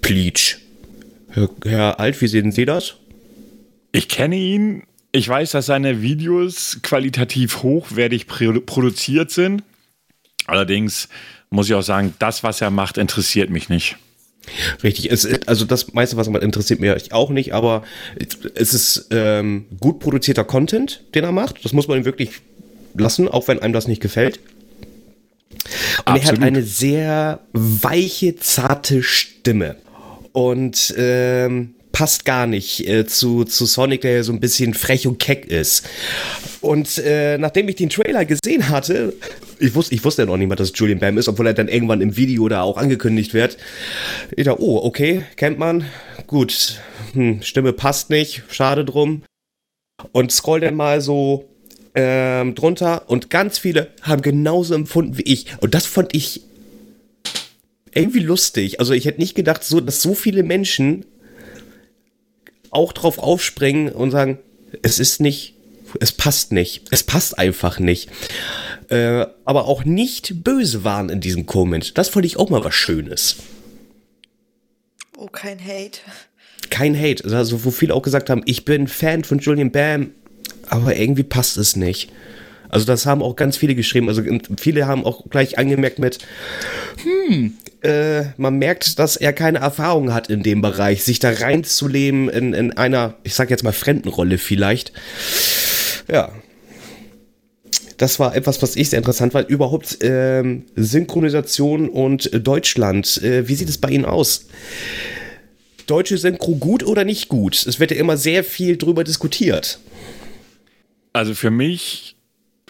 Pleach. 0.02 0.58
Herr, 1.30 1.50
Herr 1.64 2.00
Alt, 2.00 2.20
wie 2.20 2.28
sehen 2.28 2.52
Sie 2.52 2.64
das? 2.64 2.94
Ich 3.92 4.08
kenne 4.08 4.36
ihn. 4.36 4.82
Ich 5.12 5.28
weiß, 5.28 5.52
dass 5.52 5.66
seine 5.66 6.02
Videos 6.02 6.80
qualitativ 6.82 7.62
hochwertig 7.62 8.26
produziert 8.26 9.30
sind. 9.30 9.62
Allerdings 10.46 11.08
muss 11.50 11.68
ich 11.68 11.74
auch 11.74 11.82
sagen, 11.82 12.14
das, 12.18 12.42
was 12.42 12.60
er 12.60 12.70
macht, 12.70 12.98
interessiert 12.98 13.50
mich 13.50 13.68
nicht. 13.68 13.96
Richtig, 14.82 15.10
es, 15.10 15.26
also 15.46 15.64
das 15.64 15.92
meiste, 15.92 16.16
was 16.16 16.28
macht, 16.28 16.42
interessiert 16.42 16.80
mich 16.80 17.12
auch 17.12 17.30
nicht, 17.30 17.52
aber 17.52 17.82
es 18.54 18.74
ist 18.74 19.08
ähm, 19.10 19.66
gut 19.80 19.98
produzierter 19.98 20.44
Content, 20.44 21.02
den 21.14 21.24
er 21.24 21.32
macht. 21.32 21.64
Das 21.64 21.72
muss 21.72 21.88
man 21.88 21.98
ihm 21.98 22.04
wirklich 22.04 22.30
lassen, 22.94 23.28
auch 23.28 23.48
wenn 23.48 23.60
einem 23.60 23.72
das 23.72 23.88
nicht 23.88 24.00
gefällt. 24.00 24.40
Und 26.04 26.14
Absolut. 26.14 26.26
er 26.26 26.32
hat 26.32 26.42
eine 26.42 26.62
sehr 26.62 27.40
weiche, 27.52 28.36
zarte 28.36 29.02
Stimme 29.02 29.76
und 30.32 30.94
ähm, 30.96 31.74
passt 31.92 32.24
gar 32.26 32.46
nicht 32.46 32.86
äh, 32.86 33.06
zu, 33.06 33.44
zu 33.44 33.64
Sonic, 33.64 34.02
der 34.02 34.16
ja 34.16 34.22
so 34.22 34.32
ein 34.32 34.38
bisschen 34.40 34.74
frech 34.74 35.06
und 35.06 35.18
keck 35.18 35.46
ist. 35.46 35.88
Und 36.60 36.98
äh, 36.98 37.38
nachdem 37.38 37.68
ich 37.68 37.76
den 37.76 37.88
Trailer 37.88 38.24
gesehen 38.26 38.68
hatte, 38.68 39.14
ich 39.58 39.74
wusste, 39.74 39.94
ich 39.94 40.04
wusste 40.04 40.22
ja 40.22 40.26
noch 40.26 40.36
nicht 40.36 40.48
mal, 40.48 40.56
dass 40.56 40.70
es 40.70 40.78
Julian 40.78 40.98
Bam 40.98 41.18
ist, 41.18 41.28
obwohl 41.28 41.46
er 41.46 41.54
dann 41.54 41.68
irgendwann 41.68 42.00
im 42.00 42.16
Video 42.16 42.48
da 42.48 42.62
auch 42.62 42.76
angekündigt 42.76 43.34
wird. 43.34 43.56
Ich 44.36 44.44
dachte, 44.44 44.62
oh, 44.62 44.78
okay, 44.84 45.24
kennt 45.36 45.58
man. 45.58 45.84
Gut, 46.26 46.80
hm, 47.12 47.42
Stimme 47.42 47.72
passt 47.72 48.10
nicht, 48.10 48.42
schade 48.50 48.84
drum. 48.84 49.22
Und 50.12 50.32
scroll 50.32 50.60
dann 50.60 50.74
mal 50.74 51.00
so 51.00 51.48
ähm, 51.94 52.54
drunter 52.54 53.08
und 53.08 53.30
ganz 53.30 53.58
viele 53.58 53.88
haben 54.02 54.22
genauso 54.22 54.74
empfunden 54.74 55.16
wie 55.16 55.22
ich. 55.22 55.46
Und 55.60 55.74
das 55.74 55.86
fand 55.86 56.14
ich 56.14 56.42
irgendwie 57.94 58.20
lustig. 58.20 58.78
Also 58.78 58.92
ich 58.92 59.06
hätte 59.06 59.20
nicht 59.20 59.34
gedacht, 59.34 59.64
so, 59.64 59.80
dass 59.80 60.02
so 60.02 60.14
viele 60.14 60.42
Menschen 60.42 61.06
auch 62.70 62.92
drauf 62.92 63.18
aufspringen 63.18 63.90
und 63.90 64.10
sagen, 64.10 64.38
es 64.82 64.98
ist 64.98 65.20
nicht, 65.20 65.54
es 66.00 66.12
passt 66.12 66.52
nicht, 66.52 66.84
es 66.90 67.02
passt 67.02 67.38
einfach 67.38 67.78
nicht. 67.78 68.10
Äh, 68.88 69.26
aber 69.44 69.66
auch 69.66 69.84
nicht 69.84 70.44
böse 70.44 70.84
waren 70.84 71.08
in 71.08 71.20
diesem 71.20 71.46
Comment. 71.46 71.96
Das 71.98 72.08
fand 72.08 72.24
ich 72.24 72.36
auch 72.36 72.50
mal 72.50 72.64
was 72.64 72.74
Schönes. 72.74 73.36
Oh, 75.16 75.26
kein 75.26 75.58
Hate. 75.58 76.00
Kein 76.70 76.96
Hate. 76.98 77.24
Also, 77.24 77.64
wo 77.64 77.70
viele 77.70 77.94
auch 77.94 78.02
gesagt 78.02 78.30
haben, 78.30 78.42
ich 78.44 78.64
bin 78.64 78.86
Fan 78.86 79.24
von 79.24 79.38
Julian 79.38 79.70
Bam, 79.70 80.10
aber 80.68 80.96
irgendwie 80.96 81.22
passt 81.22 81.56
es 81.56 81.74
nicht. 81.74 82.12
Also, 82.68 82.86
das 82.86 83.06
haben 83.06 83.22
auch 83.22 83.34
ganz 83.34 83.56
viele 83.56 83.74
geschrieben. 83.74 84.08
Also, 84.08 84.22
viele 84.60 84.86
haben 84.86 85.04
auch 85.04 85.24
gleich 85.30 85.58
angemerkt 85.58 85.98
mit, 85.98 86.18
hm, 87.02 87.56
äh, 87.82 88.24
man 88.36 88.58
merkt, 88.58 88.98
dass 88.98 89.16
er 89.16 89.32
keine 89.32 89.58
Erfahrung 89.58 90.12
hat 90.12 90.28
in 90.28 90.42
dem 90.42 90.60
Bereich, 90.60 91.04
sich 91.04 91.18
da 91.18 91.30
reinzuleben 91.30 92.28
in, 92.28 92.52
in 92.52 92.76
einer, 92.76 93.14
ich 93.22 93.34
sag 93.34 93.50
jetzt 93.50 93.62
mal, 93.64 93.72
Fremdenrolle 93.72 94.38
vielleicht. 94.38 94.92
Ja. 96.08 96.32
Das 97.96 98.18
war 98.18 98.36
etwas, 98.36 98.60
was 98.60 98.76
ich 98.76 98.90
sehr 98.90 98.98
interessant 98.98 99.32
fand. 99.32 99.48
Überhaupt 99.48 99.98
ähm, 100.02 100.66
Synchronisation 100.76 101.88
und 101.88 102.30
Deutschland. 102.46 103.22
Äh, 103.22 103.48
wie 103.48 103.54
sieht 103.54 103.68
es 103.68 103.78
bei 103.78 103.88
Ihnen 103.88 104.04
aus? 104.04 104.46
Deutsche 105.86 106.18
Synchro 106.18 106.56
gut 106.56 106.82
oder 106.84 107.04
nicht 107.04 107.28
gut? 107.28 107.66
Es 107.66 107.80
wird 107.80 107.92
ja 107.92 107.96
immer 107.96 108.16
sehr 108.16 108.44
viel 108.44 108.76
drüber 108.76 109.04
diskutiert. 109.04 109.78
Also 111.12 111.34
für 111.34 111.50
mich 111.50 112.16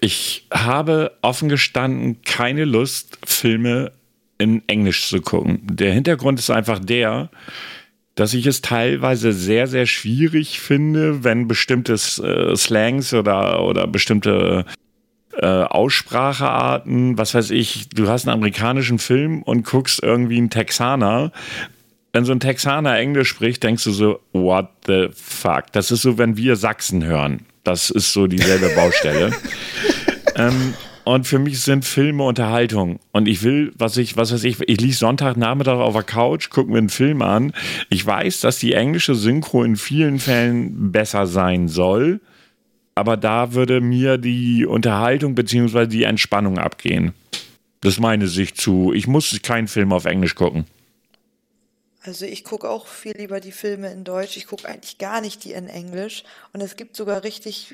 ich 0.01 0.46
habe 0.53 1.16
offen 1.22 1.49
gestanden 1.49 2.22
keine 2.22 2.64
Lust, 2.64 3.18
Filme 3.25 3.92
in 4.38 4.62
Englisch 4.68 5.09
zu 5.09 5.20
gucken. 5.20 5.61
Der 5.64 5.92
Hintergrund 5.92 6.38
ist 6.38 6.51
einfach 6.51 6.79
der, 6.79 7.31
dass 8.16 8.35
ich 8.35 8.46
es 8.46 8.62
teilweise 8.62 9.33
sehr, 9.33 9.66
sehr 9.66 9.87
schwierig 9.87 10.59
finde, 10.59 11.22
wenn 11.22 11.46
bestimmte 11.46 11.92
äh, 11.92 12.57
Slangs 12.57 13.14
oder, 13.14 13.62
oder 13.62 13.87
bestimmte 13.87 14.64
äh, 15.35 15.46
Aussprachearten, 15.46 17.18
was 17.18 17.35
weiß 17.35 17.50
ich, 17.50 17.90
du 17.90 18.09
hast 18.09 18.26
einen 18.26 18.35
amerikanischen 18.35 18.98
Film 18.98 19.42
und 19.42 19.66
guckst 19.66 20.02
irgendwie 20.02 20.38
einen 20.38 20.50
Texaner. 20.50 21.31
Wenn 22.14 22.24
so 22.24 22.33
ein 22.33 22.40
Texaner 22.40 22.96
Englisch 22.98 23.29
spricht, 23.29 23.62
denkst 23.62 23.85
du 23.85 23.92
so, 23.92 24.20
what 24.33 24.70
the 24.87 25.09
fuck? 25.14 25.70
Das 25.72 25.90
ist 25.90 26.00
so, 26.00 26.16
wenn 26.16 26.38
wir 26.38 26.57
Sachsen 26.57 27.05
hören. 27.05 27.40
Das 27.64 27.90
ist 27.90 28.14
so 28.14 28.26
dieselbe 28.26 28.70
Baustelle. 28.74 29.33
ähm, 30.37 30.72
und 31.07 31.25
für 31.25 31.38
mich 31.38 31.61
sind 31.61 31.85
Filme 31.85 32.25
Unterhaltung. 32.25 32.99
Und 33.12 33.29
ich 33.29 33.45
will, 33.45 33.73
was 33.79 33.97
ich, 33.97 34.16
was 34.16 34.33
weiß 34.33 34.42
ich, 34.42 34.61
ich 34.61 34.81
liege 34.81 34.92
Sonntagnachmittag 34.92 35.79
auf 35.79 35.95
der 35.95 36.03
Couch, 36.03 36.51
gucke 36.51 36.69
mir 36.69 36.79
einen 36.79 36.88
Film 36.88 37.23
an. 37.23 37.53
Ich 37.88 38.05
weiß, 38.05 38.40
dass 38.40 38.59
die 38.59 38.73
englische 38.73 39.14
Synchro 39.14 39.62
in 39.62 39.77
vielen 39.77 40.19
Fällen 40.19 40.90
besser 40.90 41.29
sein 41.29 41.69
soll. 41.69 42.21
Aber 42.97 43.16
da 43.16 43.53
würde 43.53 43.81
mir 43.81 44.19
die 44.19 44.66
Unterhaltung 44.66 45.37
bzw. 45.37 45.87
die 45.87 46.03
Entspannung 46.03 46.59
abgehen. 46.59 47.14
Das 47.83 47.95
ist 47.95 48.01
meine 48.01 48.27
Sicht 48.27 48.61
zu. 48.61 48.92
Ich 48.92 49.07
muss 49.07 49.40
keinen 49.42 49.69
Film 49.69 49.92
auf 49.92 50.07
Englisch 50.07 50.35
gucken. 50.35 50.64
Also 52.03 52.27
ich 52.27 52.42
gucke 52.42 52.69
auch 52.69 52.88
viel 52.88 53.16
lieber 53.16 53.38
die 53.38 53.53
Filme 53.53 53.92
in 53.92 54.03
Deutsch. 54.03 54.37
Ich 54.37 54.49
gucke 54.49 54.69
eigentlich 54.69 54.99
gar 54.99 55.21
nicht 55.21 55.45
die 55.45 55.53
in 55.53 55.69
Englisch. 55.69 56.25
Und 56.53 56.62
es 56.62 56.75
gibt 56.75 56.97
sogar 56.97 57.23
richtig 57.23 57.73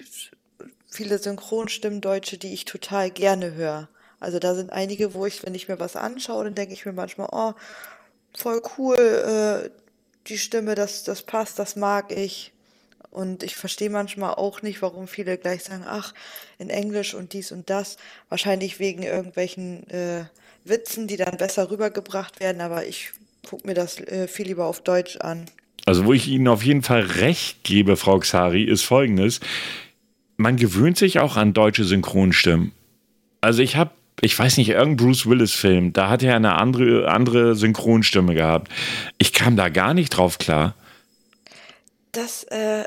viele 0.92 1.18
Synchronstimmen 1.18 2.00
die 2.00 2.52
ich 2.52 2.64
total 2.64 3.10
gerne 3.10 3.54
höre. 3.54 3.88
Also 4.20 4.38
da 4.38 4.54
sind 4.54 4.70
einige, 4.70 5.14
wo 5.14 5.26
ich, 5.26 5.42
wenn 5.44 5.54
ich 5.54 5.68
mir 5.68 5.80
was 5.80 5.96
anschaue, 5.96 6.44
dann 6.44 6.54
denke 6.54 6.74
ich 6.74 6.86
mir 6.86 6.92
manchmal, 6.92 7.28
oh, 7.32 7.54
voll 8.36 8.62
cool, 8.78 8.96
äh, 8.96 9.70
die 10.28 10.38
Stimme, 10.38 10.74
das, 10.74 11.02
das 11.02 11.22
passt, 11.22 11.58
das 11.58 11.76
mag 11.76 12.12
ich. 12.12 12.52
Und 13.10 13.42
ich 13.42 13.56
verstehe 13.56 13.90
manchmal 13.90 14.34
auch 14.34 14.62
nicht, 14.62 14.80
warum 14.80 15.08
viele 15.08 15.36
gleich 15.38 15.64
sagen, 15.64 15.84
ach, 15.86 16.14
in 16.58 16.70
Englisch 16.70 17.14
und 17.14 17.32
dies 17.32 17.52
und 17.52 17.68
das. 17.68 17.96
Wahrscheinlich 18.28 18.78
wegen 18.78 19.02
irgendwelchen 19.02 19.88
äh, 19.90 20.24
Witzen, 20.64 21.08
die 21.08 21.16
dann 21.16 21.36
besser 21.36 21.70
rübergebracht 21.70 22.38
werden, 22.38 22.60
aber 22.60 22.86
ich 22.86 23.12
gucke 23.48 23.66
mir 23.66 23.74
das 23.74 23.98
äh, 23.98 24.28
viel 24.28 24.46
lieber 24.46 24.66
auf 24.66 24.80
Deutsch 24.82 25.16
an. 25.16 25.46
Also, 25.84 26.04
wo 26.04 26.12
ich 26.12 26.28
Ihnen 26.28 26.46
auf 26.46 26.62
jeden 26.62 26.82
Fall 26.82 27.00
recht 27.00 27.64
gebe, 27.64 27.96
Frau 27.96 28.20
Xari, 28.20 28.62
ist 28.62 28.82
folgendes 28.82 29.40
man 30.42 30.56
gewöhnt 30.56 30.98
sich 30.98 31.20
auch 31.20 31.36
an 31.36 31.54
deutsche 31.54 31.84
Synchronstimmen. 31.84 32.72
Also 33.40 33.62
ich 33.62 33.76
habe, 33.76 33.92
ich 34.20 34.38
weiß 34.38 34.58
nicht, 34.58 34.68
irgendein 34.68 34.96
Bruce 34.96 35.26
Willis-Film, 35.26 35.92
da 35.92 36.08
hat 36.08 36.22
er 36.22 36.36
eine 36.36 36.56
andere, 36.56 37.08
andere 37.08 37.54
Synchronstimme 37.54 38.34
gehabt. 38.34 38.70
Ich 39.18 39.32
kam 39.32 39.56
da 39.56 39.68
gar 39.68 39.94
nicht 39.94 40.10
drauf 40.10 40.38
klar. 40.38 40.74
Das, 42.12 42.44
äh, 42.44 42.84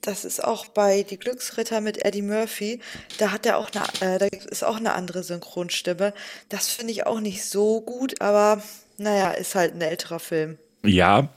das 0.00 0.24
ist 0.24 0.42
auch 0.42 0.66
bei 0.66 1.02
Die 1.02 1.18
Glücksritter 1.18 1.80
mit 1.80 2.04
Eddie 2.04 2.22
Murphy. 2.22 2.80
Da 3.18 3.32
hat 3.32 3.44
er 3.44 3.58
auch 3.58 3.68
eine, 3.74 4.14
äh, 4.14 4.18
da 4.18 4.26
ist 4.26 4.64
auch 4.64 4.76
eine 4.76 4.94
andere 4.94 5.22
Synchronstimme. 5.22 6.14
Das 6.48 6.68
finde 6.68 6.92
ich 6.92 7.06
auch 7.06 7.20
nicht 7.20 7.44
so 7.44 7.80
gut, 7.80 8.20
aber 8.20 8.62
naja, 8.96 9.32
ist 9.32 9.54
halt 9.54 9.74
ein 9.74 9.82
älterer 9.82 10.20
Film. 10.20 10.56
Ja, 10.84 11.28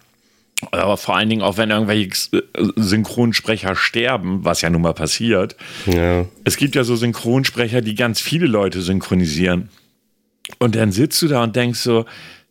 aber 0.72 0.98
vor 0.98 1.16
allen 1.16 1.30
Dingen 1.30 1.42
auch, 1.42 1.58
wenn 1.58 1.70
irgendwelche 1.70 2.10
äh, 2.36 2.42
Synchronsprecher 2.76 3.76
sterben, 3.76 4.44
was 4.44 4.62
ja 4.62 4.70
nun 4.70 4.82
mal 4.82 4.94
passiert. 4.94 5.56
Ja. 5.86 6.26
Es 6.44 6.58
gibt 6.58 6.76
ja 6.76 6.84
so 6.84 6.96
Synchronsprecher, 6.96 7.82
die 7.82 7.96
ganz 7.96 8.20
viele 8.20 8.48
Leute 8.48 8.82
synchronisieren. 8.82 9.70
Und 10.58 10.76
dann 10.76 10.92
sitzt 10.92 11.22
du 11.22 11.28
da 11.28 11.44
und 11.44 11.56
denkst 11.56 11.80
so, 11.80 12.06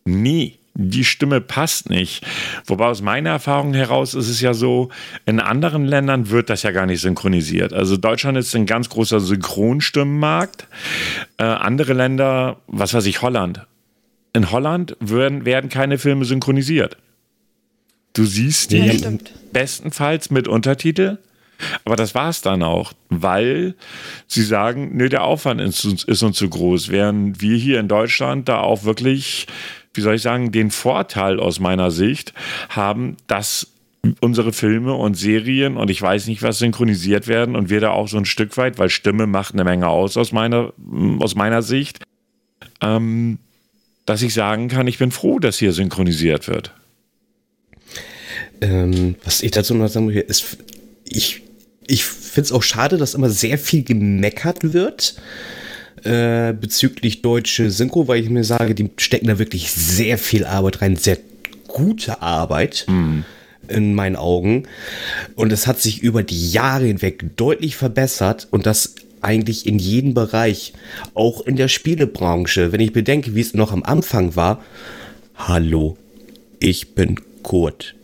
nee, 0.05 0.59
die 0.73 1.03
Stimme 1.03 1.41
passt 1.41 1.89
nicht. 1.89 2.25
Wobei 2.65 2.85
aus 2.85 3.01
meiner 3.01 3.31
Erfahrung 3.31 3.73
heraus 3.73 4.13
ist 4.13 4.29
es 4.29 4.39
ja 4.39 4.53
so, 4.53 4.89
in 5.25 5.39
anderen 5.39 5.85
Ländern 5.85 6.29
wird 6.29 6.49
das 6.49 6.63
ja 6.63 6.71
gar 6.71 6.85
nicht 6.85 7.01
synchronisiert. 7.01 7.73
Also 7.73 7.97
Deutschland 7.97 8.37
ist 8.37 8.55
ein 8.55 8.65
ganz 8.65 8.89
großer 8.89 9.19
Synchronstimmenmarkt. 9.19 10.67
Äh, 11.37 11.43
andere 11.43 11.93
Länder, 11.93 12.61
was 12.67 12.93
weiß 12.93 13.05
ich, 13.07 13.21
Holland. 13.21 13.65
In 14.33 14.51
Holland 14.51 14.95
werden, 14.99 15.43
werden 15.43 15.69
keine 15.69 15.97
Filme 15.97 16.23
synchronisiert. 16.23 16.97
Du 18.13 18.25
siehst 18.25 18.71
die 18.71 18.77
ja, 18.77 19.11
bestenfalls 19.53 20.29
mit 20.29 20.47
Untertitel, 20.47 21.17
aber 21.85 21.95
das 21.95 22.15
war 22.15 22.29
es 22.29 22.41
dann 22.41 22.63
auch, 22.63 22.93
weil 23.09 23.75
sie 24.27 24.43
sagen, 24.43 24.95
nö, 24.95 25.09
der 25.09 25.23
Aufwand 25.23 25.61
ist, 25.61 25.83
ist 25.85 26.23
uns 26.23 26.37
zu 26.37 26.49
groß, 26.49 26.89
während 26.89 27.41
wir 27.41 27.57
hier 27.57 27.79
in 27.79 27.87
Deutschland 27.87 28.47
da 28.49 28.59
auch 28.59 28.83
wirklich, 28.83 29.47
wie 29.93 30.01
soll 30.01 30.15
ich 30.15 30.21
sagen, 30.21 30.51
den 30.51 30.71
Vorteil 30.71 31.39
aus 31.39 31.59
meiner 31.59 31.91
Sicht 31.91 32.33
haben, 32.69 33.17
dass 33.27 33.67
unsere 34.21 34.53
Filme 34.53 34.93
und 34.93 35.15
Serien 35.15 35.75
und 35.75 35.91
ich 35.91 36.01
weiß 36.01 36.27
nicht, 36.27 36.41
was 36.41 36.59
synchronisiert 36.59 37.27
werden 37.27 37.55
und 37.55 37.69
wir 37.69 37.81
da 37.81 37.91
auch 37.91 38.07
so 38.07 38.17
ein 38.17 38.25
Stück 38.25 38.55
weit, 38.55 38.77
weil 38.77 38.89
Stimme 38.89 39.27
macht 39.27 39.53
eine 39.53 39.65
Menge 39.65 39.87
aus 39.87 40.15
aus 40.15 40.31
meiner, 40.31 40.71
aus 41.19 41.35
meiner 41.35 41.61
Sicht, 41.61 41.99
ähm, 42.81 43.39
dass 44.05 44.21
ich 44.21 44.33
sagen 44.33 44.69
kann, 44.69 44.87
ich 44.87 44.97
bin 44.97 45.11
froh, 45.11 45.39
dass 45.39 45.59
hier 45.59 45.73
synchronisiert 45.73 46.47
wird. 46.47 46.73
Ähm, 48.61 49.15
was 49.23 49.41
ich 49.41 49.51
dazu 49.51 49.73
noch 49.73 49.87
sagen 49.87 50.09
will, 50.09 50.21
ist, 50.27 50.57
ich, 51.05 51.41
ich 51.87 52.03
finde 52.03 52.45
es 52.45 52.51
auch 52.51 52.63
schade, 52.63 52.97
dass 52.97 53.13
immer 53.13 53.29
sehr 53.29 53.57
viel 53.57 53.83
gemeckert 53.83 54.73
wird 54.73 55.15
äh, 56.03 56.53
bezüglich 56.53 57.21
deutsche 57.21 57.71
Synchro, 57.71 58.07
weil 58.07 58.21
ich 58.21 58.29
mir 58.29 58.43
sage, 58.43 58.75
die 58.75 58.89
stecken 58.97 59.27
da 59.27 59.39
wirklich 59.39 59.71
sehr 59.71 60.17
viel 60.17 60.45
Arbeit 60.45 60.81
rein, 60.81 60.95
sehr 60.95 61.17
gute 61.67 62.21
Arbeit. 62.21 62.85
Mhm 62.87 63.25
in 63.67 63.93
meinen 63.93 64.15
Augen. 64.15 64.63
Und 65.35 65.51
es 65.51 65.67
hat 65.67 65.79
sich 65.79 66.01
über 66.01 66.23
die 66.23 66.51
Jahre 66.51 66.85
hinweg 66.85 67.37
deutlich 67.37 67.75
verbessert 67.75 68.47
und 68.49 68.65
das 68.65 68.95
eigentlich 69.21 69.67
in 69.67 69.79
jedem 69.79 70.13
Bereich, 70.13 70.73
auch 71.13 71.45
in 71.45 71.55
der 71.55 71.67
Spielebranche. 71.67 72.71
Wenn 72.71 72.79
ich 72.79 72.93
bedenke, 72.93 73.35
wie 73.35 73.41
es 73.41 73.53
noch 73.53 73.71
am 73.71 73.83
Anfang 73.83 74.35
war. 74.35 74.63
Hallo, 75.35 75.97
ich 76.59 76.95
bin 76.95 77.19
Kurt. 77.43 77.95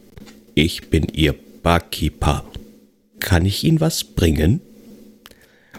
Ich 0.57 0.89
bin 0.89 1.07
Ihr 1.11 1.35
Barkeeper. 1.63 2.45
Kann 3.19 3.45
ich 3.45 3.65
Ihnen 3.65 3.81
was 3.81 4.05
bringen? 4.05 4.61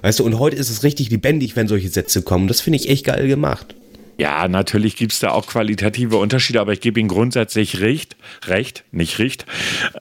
Weißt 0.02 0.18
du, 0.18 0.24
und 0.24 0.38
heute 0.38 0.56
ist 0.56 0.68
es 0.68 0.82
richtig 0.82 1.10
lebendig, 1.10 1.56
wenn 1.56 1.66
solche 1.66 1.88
Sätze 1.88 2.20
kommen. 2.20 2.46
Das 2.46 2.60
finde 2.60 2.78
ich 2.78 2.90
echt 2.90 3.06
geil 3.06 3.26
gemacht. 3.26 3.74
Ja, 4.18 4.46
natürlich 4.48 4.96
gibt 4.96 5.12
es 5.12 5.20
da 5.20 5.30
auch 5.30 5.46
qualitative 5.46 6.18
Unterschiede, 6.18 6.60
aber 6.60 6.74
ich 6.74 6.82
gebe 6.82 7.00
Ihnen 7.00 7.08
grundsätzlich 7.08 7.80
recht, 7.80 8.16
recht, 8.44 8.84
nicht 8.92 9.18
recht, 9.18 9.46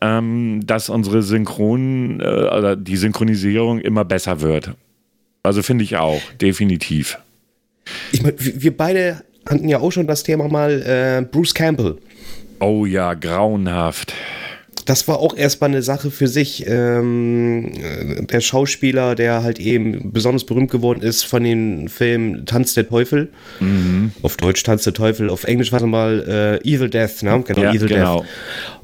ähm, 0.02 0.60
dass 0.66 0.90
unsere 0.90 1.24
Synchron 1.24 2.20
äh, 2.20 2.24
oder 2.26 2.76
die 2.76 2.98
Synchronisierung 2.98 3.80
immer 3.80 4.04
besser 4.04 4.42
wird. 4.42 4.72
Also 5.42 5.64
finde 5.64 5.86
ich 5.86 5.96
auch, 5.96 6.22
definitiv. 6.42 7.18
Ich 8.12 8.22
meine, 8.22 8.36
wir 8.38 8.76
beide 8.76 9.24
hatten 9.48 9.70
ja 9.70 9.80
auch 9.80 9.94
schon 9.94 10.08
das 10.08 10.24
Thema 10.24 10.50
mal 10.50 10.82
äh, 10.82 11.26
Bruce 11.26 11.54
Campbell. 11.54 11.98
Oh 12.60 12.86
ja, 12.86 13.14
grauenhaft 13.14 14.14
das 14.86 15.08
war 15.08 15.20
auch 15.20 15.36
erstmal 15.36 15.72
eine 15.72 15.82
Sache 15.82 16.12
für 16.12 16.28
sich. 16.28 16.66
Ähm, 16.68 17.72
der 18.30 18.40
Schauspieler, 18.40 19.16
der 19.16 19.44
halt 19.44 19.60
eben 19.60 20.12
besonders 20.12 20.46
berühmt 20.46 20.72
geworden 20.72 21.02
ist 21.02 21.24
von 21.24 21.44
den 21.44 21.90
Filmen 21.90 22.46
Tanz 22.46 22.76
der 22.76 22.88
Teufel. 22.88 23.30
Mhm. 23.60 24.12
Auf 24.22 24.38
Deutsch 24.38 24.64
Tanz 24.64 24.84
der 24.84 24.94
Teufel, 24.94 25.30
auf 25.30 25.44
Englisch 25.44 25.72
war 25.72 25.82
es 25.82 25.86
mal 25.86 26.62
äh, 26.64 26.70
Evil 26.70 26.90
Death, 26.90 27.24
ne? 27.24 27.44
Genau, 27.46 27.62
ja, 27.62 27.74
Evil 27.74 27.88
genau. 27.88 28.20
Death. 28.20 28.28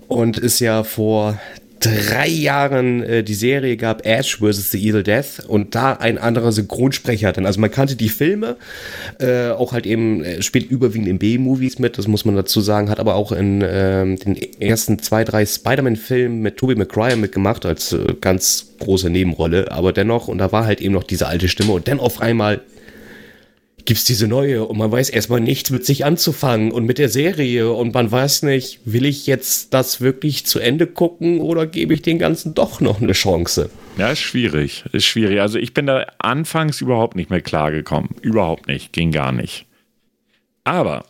Und 0.08 0.38
ist 0.38 0.60
ja 0.60 0.84
vor 0.84 1.40
drei 1.82 2.28
Jahren 2.28 3.04
äh, 3.04 3.24
die 3.24 3.34
Serie 3.34 3.76
gab, 3.76 4.06
Ash 4.06 4.38
vs. 4.38 4.72
The 4.72 4.90
Evil 4.90 5.04
Death, 5.04 5.44
und 5.48 5.76
da 5.76 5.94
ein 5.94 6.18
anderer 6.18 6.52
Synchronsprecher 6.52 7.34
dann. 7.34 7.46
Also 7.46 7.60
man 7.60 7.72
kannte 7.72 7.96
die 7.96 8.10
Filme, 8.10 8.56
äh, 9.20 9.50
auch 9.50 9.74
halt 9.74 9.86
eben, 9.86 10.24
äh, 10.24 10.42
spielt 10.42 10.70
überwiegend 10.70 11.08
in 11.08 11.20
B-Movies 11.20 11.80
mit, 11.80 11.98
das 11.98 12.08
muss 12.08 12.24
man 12.24 12.36
dazu 12.36 12.62
sagen, 12.62 12.90
hat 12.90 13.00
aber 13.00 13.16
auch 13.16 13.32
in 13.32 13.62
äh, 13.62 14.16
den 14.16 14.38
ersten 14.62 15.00
zwei, 15.00 15.24
drei 15.24 15.46
Spider-Man-Filmen 15.46 16.42
mit 16.42 16.58
Tobey 16.58 16.76
Maguire 16.76 17.18
mitgemacht, 17.18 17.66
als 17.66 17.92
äh, 17.92 18.16
ganz 18.22 18.74
große 18.80 19.10
Nebenrolle, 19.10 19.72
aber 19.72 19.92
dennoch, 19.92 20.28
und 20.28 20.38
da 20.38 20.52
war 20.52 20.66
halt 20.66 20.82
eben 20.82 20.94
noch 20.94 21.04
diese 21.04 21.28
alte 21.28 21.48
Stimme, 21.48 21.74
und 21.74 21.88
dann 21.88 22.00
auf 22.00 22.22
einmal 22.22 22.62
gibt 23.86 24.00
es 24.00 24.06
diese 24.06 24.28
neue 24.28 24.66
und 24.66 24.78
man 24.78 24.92
weiß 24.92 25.10
erstmal 25.10 25.40
nichts 25.40 25.70
mit 25.70 25.86
sich 25.86 26.06
anzufangen 26.06 26.72
und 26.72 26.86
mit 26.86 26.98
der 26.98 27.10
Serie 27.10 27.72
und 27.72 27.94
man 27.94 28.12
weiß 28.12 28.44
nicht, 28.44 28.80
will 28.86 29.06
ich 29.06 29.28
jetzt 29.28 29.74
das 29.74 30.02
wirklich 30.02 30.46
zu 30.46 30.60
Ende 30.60 30.88
gucken 30.88 31.40
oder 31.40 31.66
gebe 31.68 31.94
ich 31.94 32.02
den 32.02 32.20
Ganzen 32.20 32.54
doch 32.54 32.82
noch 32.82 33.02
eine 33.02 33.14
Chance? 33.14 33.70
Ja, 33.98 34.12
ist 34.12 34.20
schwierig, 34.20 34.86
ist 34.92 35.06
schwierig. 35.06 35.42
Also 35.42 35.58
ich 35.58 35.74
bin 35.74 35.86
da 35.86 36.06
anfangs 36.20 36.82
überhaupt 36.82 37.16
nicht 37.16 37.30
mehr 37.30 37.42
klargekommen. 37.42 38.10
Überhaupt 38.22 38.68
nicht, 38.68 38.94
ging 38.94 39.12
gar 39.12 39.32
nicht. 39.32 39.66
Aber 40.64 41.06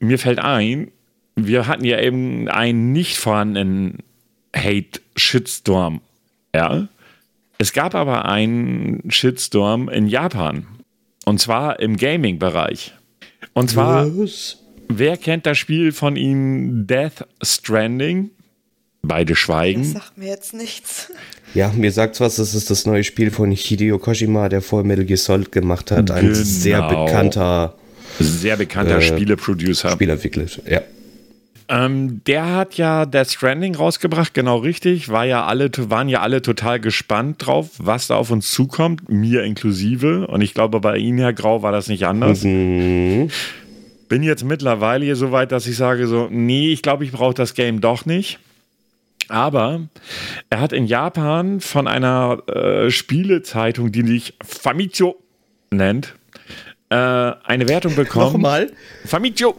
mir 0.00 0.18
fällt 0.18 0.38
ein, 0.38 0.90
wir 1.36 1.66
hatten 1.66 1.84
ja 1.84 2.00
eben 2.00 2.48
einen 2.48 2.92
nicht 2.92 3.16
vorhandenen 3.16 3.98
Hate-Shitstorm. 4.54 6.00
Ja. 6.54 6.88
Es 7.58 7.72
gab 7.72 7.94
aber 7.94 8.24
einen 8.24 9.10
Shitstorm 9.10 9.88
in 9.88 10.08
Japan 10.08 10.66
und 11.24 11.40
zwar 11.40 11.80
im 11.80 11.96
Gaming-Bereich. 11.96 12.94
Und 13.52 13.70
zwar, 13.70 14.06
Was? 14.18 14.58
wer 14.88 15.16
kennt 15.16 15.46
das 15.46 15.58
Spiel 15.58 15.92
von 15.92 16.16
Ihnen 16.16 16.86
Death 16.86 17.26
Stranding? 17.42 18.30
Beide 19.02 19.36
schweigen. 19.36 19.82
Das 19.82 20.02
sagt 20.02 20.18
mir 20.18 20.28
jetzt 20.28 20.54
nichts. 20.54 21.12
Ja, 21.54 21.72
mir 21.74 21.92
sagt's 21.92 22.20
was, 22.20 22.36
das 22.36 22.54
ist 22.54 22.70
das 22.70 22.84
neue 22.84 23.04
Spiel 23.04 23.30
von 23.30 23.50
Hideo 23.50 23.98
Kojima, 23.98 24.48
der 24.48 24.60
vor 24.60 24.84
Metal 24.84 25.04
Gear 25.04 25.16
Solid 25.16 25.52
gemacht 25.52 25.90
hat. 25.90 26.10
Ein 26.10 26.32
genau. 26.32 26.34
sehr 26.34 26.82
bekannter 26.82 27.74
sehr 28.18 28.56
bekannter 28.56 28.98
äh, 28.98 29.02
Spieleproducer. 29.02 29.90
Spielentwickler, 29.90 30.46
ja. 30.68 30.82
Ähm, 31.70 32.22
der 32.24 32.54
hat 32.54 32.74
ja 32.74 33.04
Death 33.04 33.32
Stranding 33.32 33.74
rausgebracht, 33.74 34.32
genau 34.32 34.56
richtig. 34.56 35.10
War 35.10 35.26
ja 35.26 35.44
alle, 35.44 35.70
waren 35.90 36.08
ja 36.08 36.22
alle 36.22 36.40
total 36.40 36.80
gespannt 36.80 37.46
drauf, 37.46 37.70
was 37.76 38.06
da 38.06 38.16
auf 38.16 38.30
uns 38.30 38.50
zukommt, 38.50 39.08
mir 39.10 39.44
inklusive. 39.44 40.26
Und 40.28 40.40
ich 40.40 40.54
glaube, 40.54 40.80
bei 40.80 40.96
Ihnen, 40.96 41.18
Herr 41.18 41.34
Grau, 41.34 41.62
war 41.62 41.70
das 41.70 41.88
nicht 41.88 42.06
anders. 42.06 42.42
Mhm. 42.42 43.30
Bin 44.08 44.22
jetzt 44.22 44.44
mittlerweile 44.44 45.04
hier 45.04 45.16
so 45.16 45.30
weit, 45.30 45.52
dass 45.52 45.66
ich 45.66 45.76
sage 45.76 46.06
so, 46.06 46.28
nee, 46.30 46.72
ich 46.72 46.80
glaube, 46.80 47.04
ich 47.04 47.12
brauche 47.12 47.34
das 47.34 47.52
Game 47.52 47.82
doch 47.82 48.06
nicht. 48.06 48.38
Aber 49.28 49.82
er 50.48 50.60
hat 50.60 50.72
in 50.72 50.86
Japan 50.86 51.60
von 51.60 51.86
einer 51.86 52.42
äh, 52.48 52.90
Spielezeitung, 52.90 53.92
die 53.92 54.06
sich 54.06 54.34
Famitsu 54.42 55.16
nennt, 55.70 56.14
äh, 56.88 56.94
eine 56.94 57.68
Wertung 57.68 57.94
bekommen. 57.94 58.32
Nochmal? 58.32 58.72
Famitsu. 59.04 59.52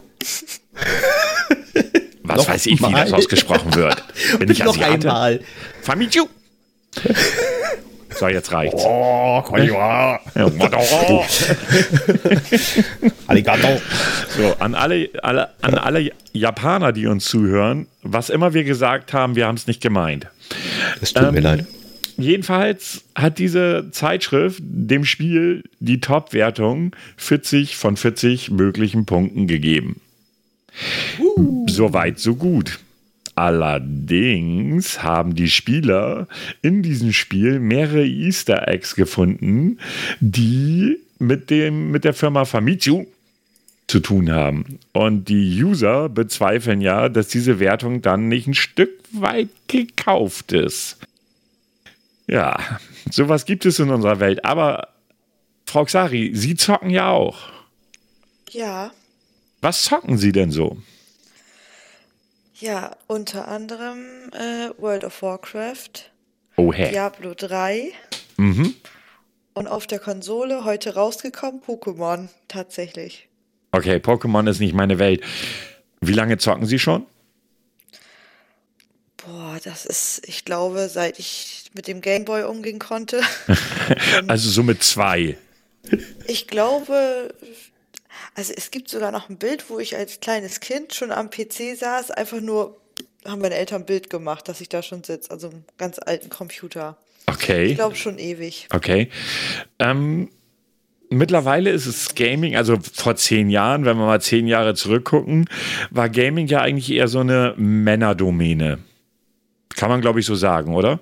Was 2.30 2.38
noch 2.38 2.48
weiß 2.48 2.66
ich, 2.68 2.82
wie 2.82 2.94
das 2.94 3.14
ausgesprochen 3.14 3.76
wird. 3.76 4.04
Bin 4.40 4.50
ich 4.50 4.64
noch 4.64 4.80
einmal. 4.80 5.42
Famitsu. 5.82 6.28
So, 8.20 8.28
jetzt 8.28 8.52
reicht's. 8.52 8.84
Oh, 8.86 9.42
konnichiwa. 9.42 10.20
Arigato. 13.28 13.82
So, 14.36 14.56
an 14.60 14.76
alle, 14.76 15.10
alle, 15.22 15.50
an 15.62 15.76
alle 15.76 16.12
Japaner, 16.34 16.92
die 16.92 17.08
uns 17.08 17.26
zuhören, 17.26 17.88
was 18.02 18.30
immer 18.30 18.54
wir 18.54 18.64
gesagt 18.64 19.14
haben, 19.14 19.36
wir 19.36 19.48
haben 19.48 19.56
es 19.56 19.68
nicht 19.68 19.82
gemeint. 19.82 20.28
Es 21.02 21.14
tut 21.14 21.28
ähm, 21.28 21.36
mir 21.36 21.42
leid. 21.42 21.66
Jedenfalls 22.18 23.04
hat 23.16 23.40
diese 23.40 23.92
Zeitschrift 23.92 24.60
dem 24.62 25.06
Spiel 25.06 25.64
die 25.80 26.02
Top-Wertung 26.02 26.94
40 27.16 27.78
von 27.78 27.96
40 27.96 28.52
möglichen 28.52 29.06
Punkten 29.06 29.48
gegeben. 29.48 30.02
Uh. 31.20 31.66
Soweit, 31.68 32.20
so 32.20 32.36
gut. 32.36 32.80
Allerdings 33.36 35.02
haben 35.02 35.34
die 35.34 35.50
Spieler 35.50 36.28
in 36.62 36.84
diesem 36.84 37.14
Spiel 37.14 37.60
mehrere 37.60 38.06
Easter 38.06 38.68
Eggs 38.68 38.96
gefunden, 38.96 39.80
die 40.20 40.98
mit, 41.20 41.50
dem, 41.50 41.92
mit 41.92 42.04
der 42.04 42.14
Firma 42.14 42.44
Famitsu 42.44 43.06
zu 43.88 44.02
tun 44.02 44.32
haben. 44.32 44.80
Und 44.92 45.30
die 45.30 45.64
User 45.64 46.10
bezweifeln 46.10 46.82
ja, 46.82 47.08
dass 47.10 47.30
diese 47.30 47.60
Wertung 47.60 48.02
dann 48.02 48.28
nicht 48.28 48.48
ein 48.48 48.54
Stück 48.54 48.92
weit 49.12 49.50
gekauft 49.68 50.52
ist. 50.52 50.98
Ja, 52.28 52.60
sowas 53.10 53.46
gibt 53.46 53.66
es 53.66 53.80
in 53.80 53.90
unserer 53.90 54.20
Welt. 54.20 54.46
Aber 54.46 54.90
Frau 55.66 55.86
Xari, 55.86 56.32
Sie 56.36 56.56
zocken 56.56 56.90
ja 56.90 57.10
auch. 57.10 57.40
Ja. 58.52 58.92
Was 59.62 59.84
zocken 59.84 60.18
Sie 60.18 60.32
denn 60.32 60.52
so? 60.52 60.78
Ja, 62.56 62.96
unter 63.08 63.48
anderem 63.48 64.32
äh, 64.34 64.70
World 64.78 65.04
of 65.04 65.22
Warcraft, 65.22 66.12
oh, 66.58 66.74
hey. 66.74 66.92
Diablo 66.92 67.34
3 67.34 67.92
mhm. 68.38 68.76
und 69.54 69.68
auf 69.68 69.88
der 69.88 70.00
Konsole 70.00 70.66
heute 70.66 70.96
rausgekommen 70.96 71.62
Pokémon 71.62 72.28
tatsächlich. 72.48 73.30
Okay, 73.72 73.98
Pokémon 73.98 74.50
ist 74.50 74.60
nicht 74.60 74.74
meine 74.74 75.00
Welt. 75.00 75.24
Wie 76.02 76.14
lange 76.14 76.38
zocken 76.38 76.66
Sie 76.66 76.80
schon? 76.80 77.06
Boah, 79.18 79.58
das 79.64 79.86
ist, 79.86 80.28
ich 80.28 80.44
glaube, 80.44 80.90
seit 80.90 81.20
ich 81.20 81.72
mit 81.74 81.88
dem 81.88 82.02
Gameboy 82.02 82.44
umgehen 82.44 82.80
konnte. 82.80 83.22
also 84.28 84.50
so 84.50 84.64
mit 84.64 84.84
zwei. 84.84 85.38
Ich 86.28 86.48
glaube, 86.48 87.34
also 88.40 88.54
es 88.56 88.72
gibt 88.72 88.90
sogar 88.90 89.12
noch 89.12 89.28
ein 89.28 89.36
Bild, 89.36 89.70
wo 89.70 89.80
ich 89.80 89.98
als 89.98 90.22
kleines 90.22 90.62
Kind 90.62 90.96
schon 90.96 91.12
am 91.12 91.30
PC 91.30 91.78
saß, 91.78 92.10
einfach 92.12 92.40
nur 92.40 92.80
haben 93.26 93.42
meine 93.42 93.56
Eltern 93.56 93.82
ein 93.82 93.86
Bild 93.86 94.10
gemacht, 94.10 94.48
dass 94.48 94.62
ich 94.62 94.70
da 94.70 94.82
schon 94.82 95.04
sitze, 95.04 95.30
also 95.30 95.50
einen 95.50 95.66
ganz 95.78 96.00
alten 96.00 96.30
Computer. 96.30 96.96
Okay. 97.26 97.66
Ich 97.66 97.76
glaube 97.76 97.98
schon 97.98 98.18
ewig. 98.18 98.70
Okay. 98.74 99.10
Ähm, 99.78 100.30
mittlerweile 101.10 101.70
ist 101.72 101.86
es 101.86 102.16
Gaming, 102.16 102.56
also 102.56 102.78
vor 102.94 103.18
zehn 103.18 103.50
Jahren, 103.50 103.84
wenn 103.84 103.98
wir 103.98 104.06
mal 104.06 104.22
zehn 104.22 104.48
Jahre 104.48 104.74
zurückgucken, 104.74 105.50
war 105.90 106.08
Gaming 106.08 106.48
ja 106.48 106.62
eigentlich 106.62 106.90
eher 106.90 107.10
so 107.10 107.20
eine 107.20 107.56
Männerdomäne. 107.58 108.80
Kann 109.76 109.90
man, 109.90 110.00
glaube 110.00 110.22
ich, 110.22 110.26
so 110.26 110.36
sagen, 110.36 110.76
oder? 110.76 111.02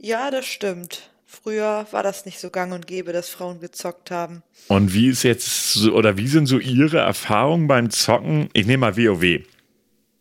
Ja, 0.00 0.32
das 0.32 0.46
stimmt. 0.46 1.08
Früher 1.30 1.86
war 1.90 2.02
das 2.02 2.24
nicht 2.24 2.40
so 2.40 2.48
gang 2.48 2.72
und 2.72 2.86
gäbe, 2.86 3.12
dass 3.12 3.28
Frauen 3.28 3.60
gezockt 3.60 4.10
haben. 4.10 4.42
Und 4.68 4.94
wie 4.94 5.08
ist 5.08 5.24
jetzt, 5.24 5.86
oder 5.88 6.16
wie 6.16 6.26
sind 6.26 6.46
so 6.46 6.58
Ihre 6.58 7.00
Erfahrungen 7.00 7.68
beim 7.68 7.90
Zocken? 7.90 8.48
Ich 8.54 8.66
nehme 8.66 8.80
mal 8.80 8.96
WoW. 8.96 9.42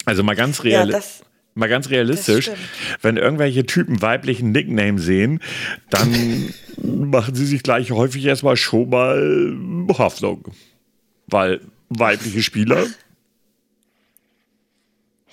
Also 0.03 0.23
mal 0.23 0.35
ganz 0.35 0.65
real. 0.65 0.89
Ja, 0.89 0.99
mal 1.55 1.69
ganz 1.69 1.89
realistisch, 1.89 2.51
wenn 3.01 3.15
irgendwelche 3.15 3.65
Typen 3.65 4.01
weiblichen 4.01 4.51
Nickname 4.51 4.99
sehen, 4.99 5.41
dann 5.89 6.53
machen 6.83 7.35
sie 7.35 7.45
sich 7.45 7.63
gleich 7.63 7.91
häufig 7.91 8.25
erstmal 8.25 8.57
schon 8.57 8.89
mal 8.89 9.57
Hoffnung. 9.97 10.51
Weil 11.27 11.61
weibliche 11.87 12.43
Spieler 12.43 12.85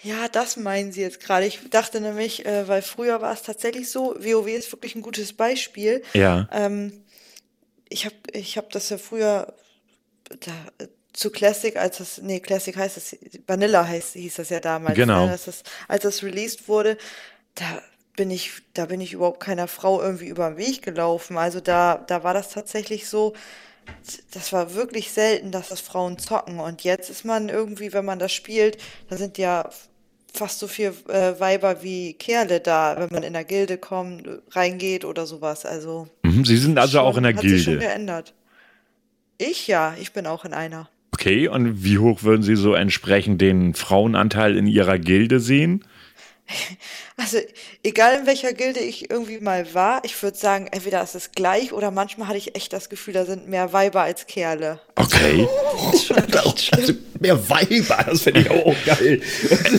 ja, 0.05 0.29
das 0.29 0.57
meinen 0.57 0.93
Sie 0.93 1.01
jetzt 1.01 1.21
gerade. 1.21 1.47
Ich 1.47 1.71
dachte 1.71 2.01
nämlich, 2.01 2.45
äh, 2.45 2.69
weil 2.69 2.83
früher 2.83 3.23
war 3.23 3.33
es 3.33 3.43
tatsächlich 3.43 3.91
so, 3.91 4.15
WoW 4.19 4.49
ist 4.49 4.71
wirklich 4.71 4.95
ein 4.95 5.03
gutes 5.03 5.33
Beispiel. 5.33 6.03
Ja. 6.13 6.49
Ähm, 6.53 7.05
ich 7.89 8.05
habe 8.05 8.17
ich 8.33 8.59
hab 8.59 8.71
das 8.71 8.91
ja 8.91 8.99
früher 8.99 9.55
da, 10.41 10.53
zu 11.15 11.31
Classic, 11.31 11.77
als 11.77 11.99
das, 11.99 12.19
nee, 12.19 12.41
Classic 12.41 12.77
heißt 12.77 12.97
es, 12.97 13.17
Vanilla 13.47 13.87
heißt, 13.87 14.15
hieß 14.15 14.35
das 14.35 14.51
ja 14.51 14.61
damals. 14.61 14.97
Genau. 14.97 15.27
Ne, 15.27 15.33
das, 15.33 15.63
als 15.89 16.03
das 16.03 16.23
released 16.23 16.69
wurde, 16.69 16.99
da 17.55 17.83
bin 18.17 18.31
ich, 18.31 18.53
da 18.75 18.87
bin 18.87 19.01
ich 19.01 19.13
überhaupt 19.13 19.41
keiner 19.41 19.69
Frau 19.69 20.03
irgendwie 20.03 20.29
über 20.29 20.51
den 20.51 20.59
Weg 20.59 20.83
gelaufen. 20.83 21.39
Also 21.39 21.61
da, 21.61 22.05
da 22.07 22.25
war 22.25 22.35
das 22.35 22.51
tatsächlich 22.51 23.09
so, 23.09 23.33
das 24.33 24.53
war 24.53 24.75
wirklich 24.75 25.13
selten, 25.13 25.51
dass 25.51 25.69
das 25.69 25.81
Frauen 25.81 26.19
zocken. 26.19 26.61
Und 26.61 26.85
jetzt 26.85 27.11
ist 27.11 27.25
man 27.25 27.49
irgendwie, 27.49 27.93
wenn 27.93 28.05
man 28.05 28.19
das 28.19 28.33
spielt, 28.33 28.79
da 29.09 29.17
sind 29.17 29.39
ja 29.39 29.71
fast 30.35 30.59
so 30.59 30.67
viel 30.67 30.93
äh, 31.09 31.39
Weiber 31.39 31.83
wie 31.83 32.15
Kerle 32.15 32.61
da, 32.61 32.97
wenn 32.99 33.09
man 33.11 33.23
in 33.23 33.33
der 33.33 33.45
Gilde 33.45 33.79
kommt, 33.79 34.29
reingeht 34.51 35.05
oder 35.05 35.27
sowas. 35.27 35.65
Also 35.65 36.09
mhm, 36.23 36.45
Sie 36.45 36.57
sind 36.57 36.79
also 36.79 36.99
schon, 36.99 37.07
auch 37.07 37.17
in 37.17 37.23
der 37.23 37.35
hat 37.35 37.41
Gilde. 37.41 37.57
Sich 37.57 37.65
schon 37.65 37.79
geändert. 37.79 38.35
Ich 39.39 39.67
ja, 39.67 39.95
ich 40.01 40.13
bin 40.13 40.27
auch 40.27 40.45
in 40.45 40.53
einer. 40.53 40.89
Okay, 41.13 41.49
und 41.49 41.85
wie 41.85 41.99
hoch 41.99 42.23
würden 42.23 42.43
Sie 42.43 42.57
so 42.57 42.75
entsprechend 42.75 43.41
den 43.41 43.75
Frauenanteil 43.75 44.57
in 44.57 44.67
Ihrer 44.67 44.99
Gilde 44.99 45.41
sehen? 45.41 45.85
Also, 47.17 47.39
egal 47.85 48.19
in 48.19 48.27
welcher 48.27 48.53
Gilde 48.53 48.81
ich 48.81 49.09
irgendwie 49.09 49.39
mal 49.39 49.73
war, 49.73 50.05
ich 50.05 50.21
würde 50.21 50.37
sagen, 50.37 50.67
entweder 50.73 51.01
ist 51.01 51.15
es 51.15 51.31
gleich 51.31 51.73
oder 51.73 51.93
manchmal 51.93 52.27
hatte 52.27 52.39
ich 52.39 52.57
echt 52.57 52.73
das 52.73 52.89
Gefühl, 52.89 53.15
da 53.15 53.25
sind 53.25 53.47
mehr 53.47 53.73
Weiber 53.73 54.03
als 54.03 54.27
Kerle. 54.27 54.81
Okay. 54.97 55.47
ist 55.93 56.07
schon 56.07 56.17
also, 56.73 56.93
mehr 57.21 57.49
Weiber, 57.49 58.05
das 58.05 58.23
finde 58.23 58.41
ich 58.41 58.51
auch 58.51 58.75
geil. 58.85 59.23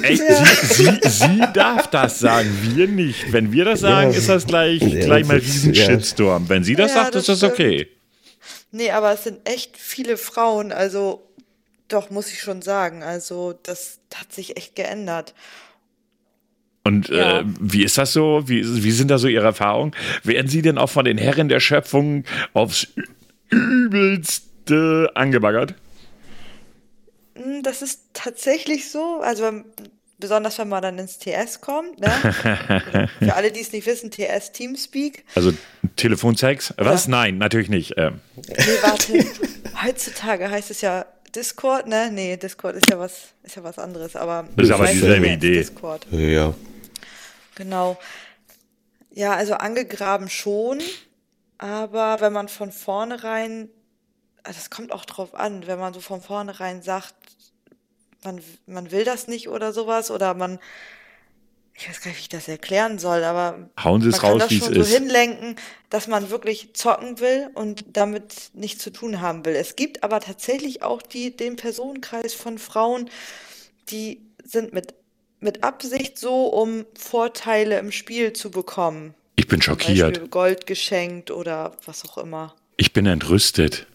Echt? 0.04 0.22
Ja. 0.22 0.46
Sie, 0.46 1.00
sie, 1.02 1.10
sie, 1.10 1.44
darf 1.54 1.88
das 1.88 2.20
sagen, 2.20 2.58
wir 2.62 2.88
nicht. 2.88 3.34
Wenn 3.34 3.52
wir 3.52 3.66
das 3.66 3.82
sagen, 3.82 4.12
ja. 4.12 4.18
ist 4.18 4.30
das 4.30 4.48
gleich, 4.48 4.82
ja, 4.82 5.06
gleich 5.06 5.26
mal 5.26 5.38
riesen 5.38 5.74
ja. 5.74 5.86
Shitstorm. 5.86 6.48
Wenn 6.48 6.64
sie 6.64 6.76
das 6.76 6.94
sagt, 6.94 7.16
das 7.16 7.28
ist 7.28 7.44
das 7.44 7.52
okay. 7.52 7.90
Nee, 8.72 8.92
aber 8.92 9.12
es 9.12 9.26
sind 9.26 9.48
echt 9.48 9.78
viele 9.78 10.16
Frauen, 10.16 10.72
also 10.72 11.22
doch, 11.90 12.10
muss 12.10 12.32
ich 12.32 12.40
schon 12.40 12.62
sagen. 12.62 13.04
Also, 13.04 13.54
das 13.64 14.00
hat 14.14 14.34
sich 14.34 14.58
echt 14.58 14.76
geändert. 14.76 15.34
Und 16.86 17.10
äh, 17.10 17.18
ja. 17.18 17.40
äh, 17.40 17.44
wie 17.60 17.84
ist 17.84 17.98
das 17.98 18.14
so? 18.14 18.44
Wie, 18.46 18.64
wie 18.84 18.92
sind 18.92 19.10
da 19.10 19.18
so 19.18 19.28
Ihre 19.28 19.46
Erfahrungen? 19.46 19.94
Werden 20.24 20.48
Sie 20.48 20.62
denn 20.62 20.78
auch 20.78 20.90
von 20.90 21.04
den 21.04 21.18
Herren 21.18 21.50
der 21.50 21.60
Schöpfung 21.60 22.26
aufs 22.54 22.88
übelste 23.50 25.12
angebaggert? 25.16 25.74
Hm, 27.36 27.64
das 27.64 27.82
ist 27.82 28.02
tatsächlich 28.14 28.92
so. 28.92 29.20
Also 29.22 29.64
besonders 30.20 30.60
wenn 30.60 30.70
man 30.70 30.84
dann 30.84 31.00
ins 31.00 31.18
TS 31.18 31.60
kommt. 31.60 32.00
Ne? 32.00 32.10
Für 33.20 33.34
alle, 33.34 33.52
die 33.52 33.62
es 33.62 33.72
nicht 33.72 33.88
wissen, 33.88 34.12
TS 34.12 34.52
Teamspeak. 34.52 35.26
Also 35.34 35.54
Telefonsex? 35.96 36.72
Was? 36.78 37.06
Ja. 37.06 37.12
Nein, 37.12 37.40
natürlich 37.40 37.70
nicht. 37.70 37.96
Ähm. 37.98 38.20
Nee, 38.36 38.56
warte. 38.84 39.14
Heutzutage 39.84 40.52
heißt 40.52 40.70
es 40.70 40.82
ja 40.82 41.08
Discord, 41.36 41.88
ne? 41.88 42.12
Nee, 42.12 42.38
Discord 42.38 42.76
ist 42.76 42.90
ja 42.92 43.00
was, 43.00 43.30
ist 43.44 43.56
ja 43.56 43.64
was 43.64 43.80
anderes, 43.80 44.16
aber. 44.16 44.48
Das 44.56 44.68
ist 44.68 44.72
aber 44.72 44.86
dieselbe 44.86 45.28
Idee. 45.28 45.56
Discord. 45.56 46.06
Ja. 46.12 46.54
Genau. 47.56 47.98
Ja, 49.12 49.34
also 49.34 49.54
angegraben 49.56 50.30
schon, 50.30 50.82
aber 51.58 52.20
wenn 52.20 52.34
man 52.34 52.50
von 52.50 52.72
vornherein 52.72 53.70
das 54.54 54.70
kommt 54.70 54.92
auch 54.92 55.06
drauf 55.06 55.34
an, 55.34 55.68
wenn 55.68 55.80
man 55.80 55.94
so 55.94 56.00
von 56.00 56.22
vornherein 56.22 56.82
sagt, 56.82 57.16
man, 58.24 58.42
man 58.66 58.92
will 58.92 59.04
das 59.04 59.28
nicht 59.28 59.50
oder 59.50 59.74
sowas 59.74 60.12
oder 60.12 60.34
man, 60.34 60.60
ich 61.74 61.90
weiß 61.90 62.02
gar 62.02 62.10
nicht, 62.10 62.18
wie 62.18 62.22
ich 62.22 62.30
das 62.30 62.48
erklären 62.48 63.00
soll, 63.00 63.24
aber 63.24 63.70
Hauen 63.84 64.02
Sie 64.02 64.10
es 64.10 64.14
man 64.14 64.22
kann 64.22 64.32
raus, 64.34 64.42
das 64.50 64.54
schon 64.54 64.74
so 64.74 64.82
ist. 64.82 64.94
hinlenken, 64.94 65.56
dass 65.90 66.08
man 66.08 66.30
wirklich 66.30 66.74
zocken 66.74 67.20
will 67.20 67.50
und 67.54 67.86
damit 67.98 68.52
nichts 68.54 68.84
zu 68.84 68.92
tun 68.92 69.22
haben 69.22 69.46
will. 69.46 69.56
Es 69.56 69.76
gibt 69.76 70.04
aber 70.04 70.20
tatsächlich 70.20 70.84
auch 70.84 71.02
die, 71.02 71.36
den 71.36 71.56
Personenkreis 71.56 72.34
von 72.34 72.58
Frauen, 72.58 73.10
die 73.90 74.22
sind 74.44 74.74
mit, 74.74 74.94
mit 75.40 75.64
Absicht 75.64 76.18
so, 76.18 76.48
um 76.48 76.86
Vorteile 76.98 77.80
im 77.80 77.92
Spiel 77.92 78.34
zu 78.34 78.52
bekommen. 78.52 79.14
Ich 79.36 79.48
bin 79.48 79.62
Zum 79.62 79.80
schockiert. 79.80 80.14
Beispiel 80.14 80.28
Gold 80.30 80.66
geschenkt 80.68 81.32
oder 81.32 81.76
was 81.86 82.06
auch 82.06 82.18
immer. 82.18 82.56
Ich 82.78 82.94
bin 82.94 83.06
entrüstet. 83.06 83.88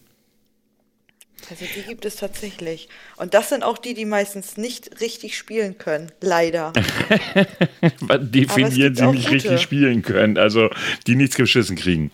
Also 1.49 1.65
die 1.75 1.81
gibt 1.81 2.05
es 2.05 2.17
tatsächlich. 2.17 2.87
Und 3.17 3.33
das 3.33 3.49
sind 3.49 3.63
auch 3.63 3.77
die, 3.77 3.93
die 3.93 4.05
meistens 4.05 4.57
nicht 4.57 5.01
richtig 5.01 5.37
spielen 5.37 5.77
können. 5.77 6.11
Leider. 6.21 6.71
Definieren 8.19 8.73
gibt 8.73 8.97
Sie 8.97 9.05
nicht 9.07 9.23
gute. 9.23 9.31
richtig 9.31 9.61
spielen 9.61 10.01
können. 10.03 10.37
Also, 10.37 10.69
die 11.07 11.15
nichts 11.15 11.35
geschissen 11.35 11.75
kriegen. 11.75 12.11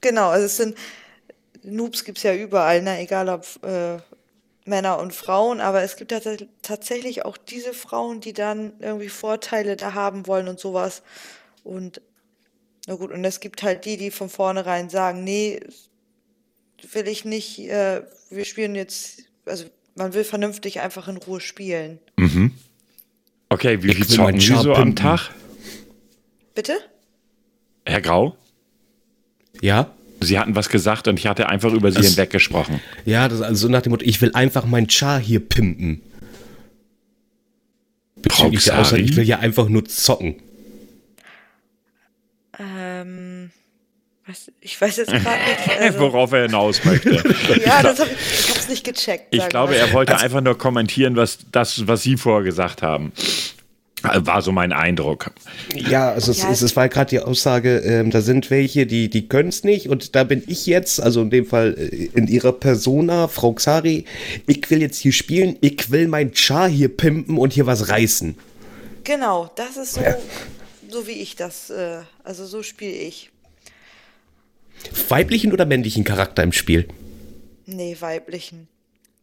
Genau, 0.00 0.30
also 0.30 0.46
es 0.46 0.56
sind 0.56 0.76
Noobs 1.62 2.04
gibt 2.04 2.18
es 2.18 2.24
ja 2.24 2.34
überall, 2.34 2.82
ne? 2.82 3.00
egal 3.00 3.28
ob 3.28 3.44
äh, 3.64 3.98
Männer 4.64 4.98
und 4.98 5.12
Frauen, 5.12 5.60
aber 5.60 5.82
es 5.82 5.96
gibt 5.96 6.12
tats 6.12 6.44
tatsächlich 6.62 7.24
auch 7.24 7.36
diese 7.36 7.74
Frauen, 7.74 8.20
die 8.20 8.32
dann 8.32 8.72
irgendwie 8.78 9.08
Vorteile 9.08 9.76
da 9.76 9.94
haben 9.94 10.26
wollen 10.26 10.48
und 10.48 10.60
sowas. 10.60 11.02
Und 11.64 12.00
na 12.86 12.94
gut, 12.94 13.10
und 13.10 13.24
es 13.24 13.40
gibt 13.40 13.62
halt 13.62 13.84
die, 13.84 13.96
die 13.96 14.10
von 14.10 14.28
vornherein 14.28 14.88
sagen, 14.88 15.24
nee, 15.24 15.60
will 16.92 17.08
ich 17.08 17.24
nicht, 17.24 17.58
äh, 17.60 18.02
wir 18.30 18.44
spielen 18.44 18.74
jetzt, 18.74 19.24
also 19.46 19.66
man 19.94 20.14
will 20.14 20.24
vernünftig 20.24 20.80
einfach 20.80 21.08
in 21.08 21.16
Ruhe 21.16 21.40
spielen. 21.40 21.98
Okay, 23.48 23.82
wie 23.82 23.94
viel 23.94 24.06
zocken 24.06 24.40
Sie 24.40 24.54
so 24.56 24.74
am. 24.74 24.96
Tag? 24.96 25.30
Bitte? 26.54 26.78
Herr 27.84 28.00
Grau? 28.00 28.36
Ja? 29.60 29.94
Sie 30.22 30.38
hatten 30.38 30.54
was 30.54 30.68
gesagt 30.68 31.08
und 31.08 31.18
ich 31.18 31.26
hatte 31.26 31.48
einfach 31.48 31.72
über 31.72 31.90
Sie 31.92 32.00
Es- 32.00 32.08
hinweggesprochen. 32.08 32.80
Ja, 33.04 33.28
das 33.28 33.38
ist 33.40 33.44
also 33.44 33.66
so 33.66 33.72
nach 33.72 33.82
dem 33.82 33.90
Motto, 33.90 34.04
ich 34.04 34.20
will 34.20 34.30
einfach 34.34 34.64
mein 34.64 34.88
Char 34.88 35.20
hier 35.20 35.40
pimpen. 35.40 36.00
Bezüglich 38.16 38.64
der 38.64 38.78
Aussage, 38.78 39.02
ich 39.02 39.16
will 39.16 39.24
ja 39.24 39.38
einfach 39.40 39.68
nur 39.68 39.84
zocken. 39.84 40.36
Ähm, 42.58 43.50
was, 44.26 44.52
ich 44.60 44.80
weiß 44.80 44.98
jetzt 44.98 45.10
gerade 45.10 45.24
nicht. 45.24 45.78
Also, 45.80 45.98
Worauf 46.00 46.32
er 46.32 46.42
hinaus 46.42 46.84
möchte. 46.84 47.10
ja, 47.64 47.82
das 47.82 47.98
hab 47.98 48.06
ich, 48.06 48.12
ich 48.40 48.50
hab's 48.50 48.68
nicht 48.68 48.84
gecheckt. 48.84 49.34
Ich 49.34 49.48
glaube, 49.48 49.72
wir 49.72 49.80
er 49.80 49.92
wollte 49.92 50.16
einfach 50.18 50.40
nur 50.40 50.56
kommentieren, 50.56 51.16
was 51.16 51.38
das, 51.50 51.86
was 51.88 52.02
Sie 52.02 52.16
vorher 52.16 52.44
gesagt 52.44 52.82
haben. 52.82 53.12
War 54.02 54.42
so 54.42 54.52
mein 54.52 54.72
Eindruck. 54.72 55.30
Ja, 55.74 56.10
also 56.10 56.32
Ja, 56.32 56.50
es, 56.50 56.62
es, 56.62 56.74
war 56.74 56.88
gerade 56.88 57.10
die 57.10 57.20
Aussage, 57.20 57.78
ähm, 57.78 58.10
da 58.10 58.20
sind 58.20 58.50
welche, 58.50 58.86
die, 58.86 59.08
die 59.08 59.28
können 59.28 59.50
es 59.50 59.64
nicht 59.64 59.88
und 59.88 60.14
da 60.16 60.24
bin 60.24 60.42
ich 60.46 60.66
jetzt, 60.66 61.00
also 61.00 61.22
in 61.22 61.30
dem 61.30 61.46
Fall 61.46 61.76
äh, 61.78 62.10
in 62.14 62.26
ihrer 62.26 62.52
Persona, 62.52 63.28
Frau 63.28 63.52
Xari, 63.52 64.04
ich 64.46 64.68
will 64.70 64.80
jetzt 64.80 64.98
hier 64.98 65.12
spielen, 65.12 65.56
ich 65.60 65.90
will 65.90 66.08
mein 66.08 66.34
Char 66.34 66.68
hier 66.68 66.88
pimpen 66.88 67.38
und 67.38 67.52
hier 67.52 67.66
was 67.66 67.88
reißen. 67.88 68.36
Genau, 69.04 69.50
das 69.56 69.76
ist 69.76 69.94
so, 69.94 70.02
so 70.88 71.06
wie 71.06 71.12
ich 71.12 71.36
das, 71.36 71.70
äh, 71.70 72.00
also 72.24 72.46
so 72.46 72.62
spiele 72.62 72.92
ich. 72.92 73.30
Weiblichen 75.08 75.52
oder 75.52 75.64
männlichen 75.64 76.04
Charakter 76.04 76.42
im 76.42 76.52
Spiel? 76.52 76.88
Nee, 77.66 77.96
weiblichen. 78.00 78.68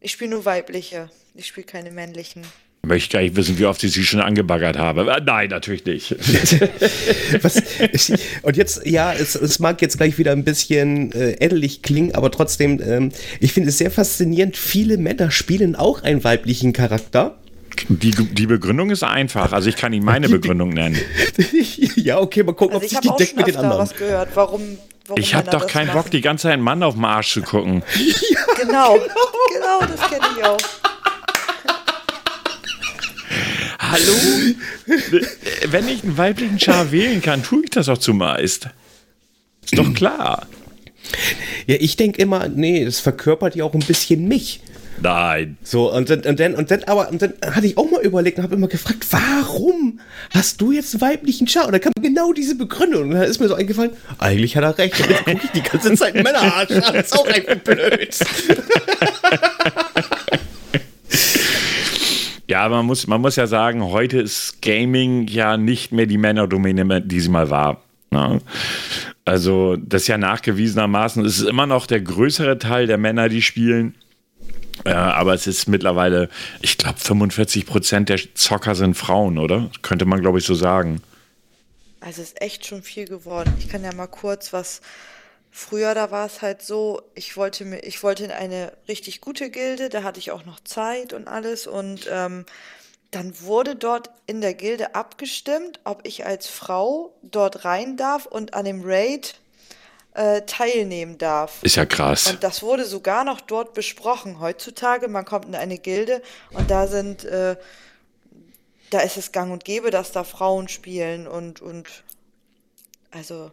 Ich 0.00 0.12
spiele 0.12 0.30
nur 0.30 0.44
weibliche. 0.44 1.10
Ich 1.34 1.46
spiele 1.46 1.66
keine 1.66 1.90
männlichen. 1.90 2.42
Möchte 2.82 3.04
ich 3.06 3.10
gar 3.10 3.20
nicht 3.20 3.36
wissen, 3.36 3.58
wie 3.58 3.66
oft 3.66 3.82
ich 3.84 3.92
Sie 3.92 4.04
schon 4.04 4.20
angebaggert 4.20 4.78
habe. 4.78 5.02
Äh, 5.12 5.20
Nein, 5.24 5.50
natürlich 5.50 5.84
nicht. 5.84 6.12
Was, 7.42 7.62
und 8.42 8.56
jetzt, 8.56 8.86
ja, 8.86 9.12
es, 9.12 9.34
es 9.34 9.58
mag 9.58 9.82
jetzt 9.82 9.98
gleich 9.98 10.16
wieder 10.16 10.32
ein 10.32 10.44
bisschen 10.44 11.12
äh, 11.12 11.32
ähnlich 11.40 11.82
klingen, 11.82 12.14
aber 12.14 12.30
trotzdem, 12.30 12.80
ähm, 12.82 13.12
ich 13.38 13.52
finde 13.52 13.68
es 13.68 13.76
sehr 13.78 13.90
faszinierend, 13.90 14.56
viele 14.56 14.96
Männer 14.96 15.30
spielen 15.30 15.76
auch 15.76 16.02
einen 16.02 16.24
weiblichen 16.24 16.72
Charakter. 16.72 17.36
Die, 17.88 18.10
die 18.12 18.46
Begründung 18.46 18.90
ist 18.90 19.04
einfach. 19.04 19.52
Also 19.52 19.68
ich 19.68 19.76
kann 19.76 19.92
Ihnen 19.92 20.04
meine 20.04 20.28
Begründung 20.28 20.70
nennen. 20.70 20.98
ja, 21.96 22.18
okay, 22.18 22.42
mal 22.42 22.52
gucken, 22.52 22.76
Also 22.76 22.78
ob 22.78 22.82
ich 22.84 22.90
sich 22.90 23.00
die 23.00 23.16
deckt 23.16 23.36
mit 23.36 23.46
den 23.46 23.56
anderen. 23.56 23.78
was 23.78 23.94
gehört, 23.94 24.30
warum, 24.34 24.78
warum 25.06 25.20
Ich 25.22 25.34
habe 25.34 25.50
doch 25.50 25.66
keinen 25.66 25.88
machen. 25.88 26.02
Bock, 26.02 26.10
die 26.10 26.20
ganze 26.22 26.44
Zeit 26.44 26.54
einen 26.54 26.62
Mann 26.62 26.82
auf 26.82 26.94
den 26.94 27.04
Arsch 27.04 27.32
zu 27.34 27.42
gucken. 27.42 27.82
Genau, 28.60 28.94
genau, 28.94 29.80
das 29.80 30.10
kenne 30.10 30.24
ich 30.36 30.44
auch. 30.44 30.58
Hallo? 33.90 34.14
Äh, 34.88 35.20
Wenn 35.70 35.88
ich 35.88 36.02
einen 36.02 36.16
weiblichen 36.16 36.58
Char 36.58 36.90
wählen 36.92 37.22
kann, 37.22 37.42
tue 37.42 37.64
ich 37.64 37.70
das 37.70 37.88
auch 37.88 37.98
zumeist. 37.98 38.68
Ist 39.64 39.78
doch 39.78 39.92
klar. 39.94 40.46
Ja, 41.66 41.76
ich 41.78 41.96
denke 41.96 42.20
immer, 42.20 42.48
nee, 42.48 42.82
es 42.82 43.00
verkörpert 43.00 43.54
ja 43.56 43.64
auch 43.64 43.74
ein 43.74 43.80
bisschen 43.80 44.26
mich. 44.26 44.60
Nein. 45.02 45.56
So, 45.62 45.92
und 45.92 46.10
dann, 46.10 46.20
und 46.20 46.40
dann, 46.40 46.54
und 46.54 46.70
dann, 46.70 46.84
aber, 46.84 47.08
und 47.10 47.22
dann 47.22 47.32
hatte 47.42 47.66
ich 47.66 47.78
auch 47.78 47.90
mal 47.90 48.02
überlegt 48.02 48.38
und 48.38 48.44
habe 48.44 48.54
immer 48.54 48.68
gefragt, 48.68 49.06
warum 49.10 50.00
hast 50.34 50.60
du 50.60 50.72
jetzt 50.72 50.94
einen 50.94 51.00
weiblichen 51.00 51.46
Char? 51.46 51.66
Und 51.66 51.72
dann 51.72 51.80
kam 51.80 51.92
genau 52.02 52.32
diese 52.32 52.54
Begründung. 52.54 53.04
Und 53.04 53.10
dann 53.12 53.22
ist 53.22 53.40
mir 53.40 53.48
so 53.48 53.54
eingefallen, 53.54 53.92
eigentlich 54.18 54.56
hat 54.56 54.64
er 54.64 54.76
recht. 54.76 55.00
Und 55.00 55.10
jetzt 55.10 55.24
gucke 55.24 55.40
ich 55.44 55.50
die 55.52 55.62
ganze 55.62 55.94
Zeit 55.94 56.14
Männerarsch 56.14 56.70
an. 56.70 56.94
Das 56.94 57.06
ist 57.06 57.18
auch 57.18 57.26
einfach 57.26 57.56
blöd. 57.56 58.18
Ja, 62.50 62.68
man 62.68 62.84
muss, 62.84 63.06
man 63.06 63.20
muss 63.20 63.36
ja 63.36 63.46
sagen, 63.46 63.84
heute 63.84 64.18
ist 64.18 64.60
Gaming 64.60 65.28
ja 65.28 65.56
nicht 65.56 65.92
mehr 65.92 66.06
die 66.06 66.18
Männerdomäne, 66.18 67.00
die 67.00 67.20
sie 67.20 67.28
mal 67.28 67.48
war. 67.48 67.80
Ne? 68.10 68.40
Also, 69.24 69.76
das 69.76 70.02
ist 70.02 70.08
ja 70.08 70.18
nachgewiesenermaßen, 70.18 71.24
es 71.24 71.38
ist 71.38 71.48
immer 71.48 71.66
noch 71.66 71.86
der 71.86 72.00
größere 72.00 72.58
Teil 72.58 72.88
der 72.88 72.98
Männer, 72.98 73.28
die 73.28 73.40
spielen. 73.40 73.94
Äh, 74.84 74.90
aber 74.90 75.32
es 75.32 75.46
ist 75.46 75.68
mittlerweile, 75.68 76.28
ich 76.60 76.76
glaube, 76.76 76.98
45 76.98 77.66
Prozent 77.66 78.08
der 78.08 78.18
Zocker 78.34 78.74
sind 78.74 78.96
Frauen, 78.96 79.38
oder? 79.38 79.70
Könnte 79.82 80.04
man, 80.04 80.20
glaube 80.20 80.40
ich, 80.40 80.44
so 80.44 80.56
sagen. 80.56 81.02
Also 82.00 82.20
es 82.20 82.30
ist 82.30 82.42
echt 82.42 82.66
schon 82.66 82.82
viel 82.82 83.04
geworden. 83.04 83.52
Ich 83.60 83.68
kann 83.68 83.84
ja 83.84 83.94
mal 83.94 84.08
kurz 84.08 84.52
was. 84.52 84.80
Früher, 85.50 85.94
da 85.94 86.10
war 86.10 86.26
es 86.26 86.42
halt 86.42 86.62
so, 86.62 87.02
ich 87.14 87.36
wollte 87.36 87.64
mir, 87.64 87.80
ich 87.80 88.02
wollte 88.02 88.24
in 88.24 88.30
eine 88.30 88.72
richtig 88.86 89.20
gute 89.20 89.50
Gilde, 89.50 89.88
da 89.88 90.04
hatte 90.04 90.20
ich 90.20 90.30
auch 90.30 90.44
noch 90.44 90.60
Zeit 90.60 91.12
und 91.12 91.26
alles 91.26 91.66
und 91.66 92.08
ähm, 92.10 92.46
dann 93.10 93.40
wurde 93.40 93.74
dort 93.74 94.10
in 94.26 94.40
der 94.40 94.54
Gilde 94.54 94.94
abgestimmt, 94.94 95.80
ob 95.82 96.06
ich 96.06 96.24
als 96.24 96.46
Frau 96.46 97.12
dort 97.22 97.64
rein 97.64 97.96
darf 97.96 98.26
und 98.26 98.54
an 98.54 98.64
dem 98.64 98.82
Raid 98.84 99.40
äh, 100.14 100.42
teilnehmen 100.42 101.18
darf. 101.18 101.62
Ist 101.62 101.76
ja 101.76 101.86
krass. 101.86 102.28
Und 102.28 102.44
das 102.44 102.62
wurde 102.62 102.84
sogar 102.84 103.24
noch 103.24 103.40
dort 103.40 103.74
besprochen. 103.74 104.38
Heutzutage, 104.38 105.08
man 105.08 105.24
kommt 105.24 105.46
in 105.46 105.56
eine 105.56 105.78
Gilde 105.78 106.22
und 106.52 106.70
da 106.70 106.86
sind, 106.86 107.24
äh, 107.24 107.56
da 108.90 109.00
ist 109.00 109.16
es 109.16 109.32
gang 109.32 109.52
und 109.52 109.64
gäbe, 109.64 109.90
dass 109.90 110.12
da 110.12 110.22
Frauen 110.22 110.68
spielen 110.68 111.26
und, 111.26 111.60
und 111.60 111.88
also, 113.10 113.50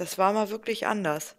das 0.00 0.18
war 0.18 0.32
mal 0.32 0.50
wirklich 0.50 0.86
anders. 0.86 1.34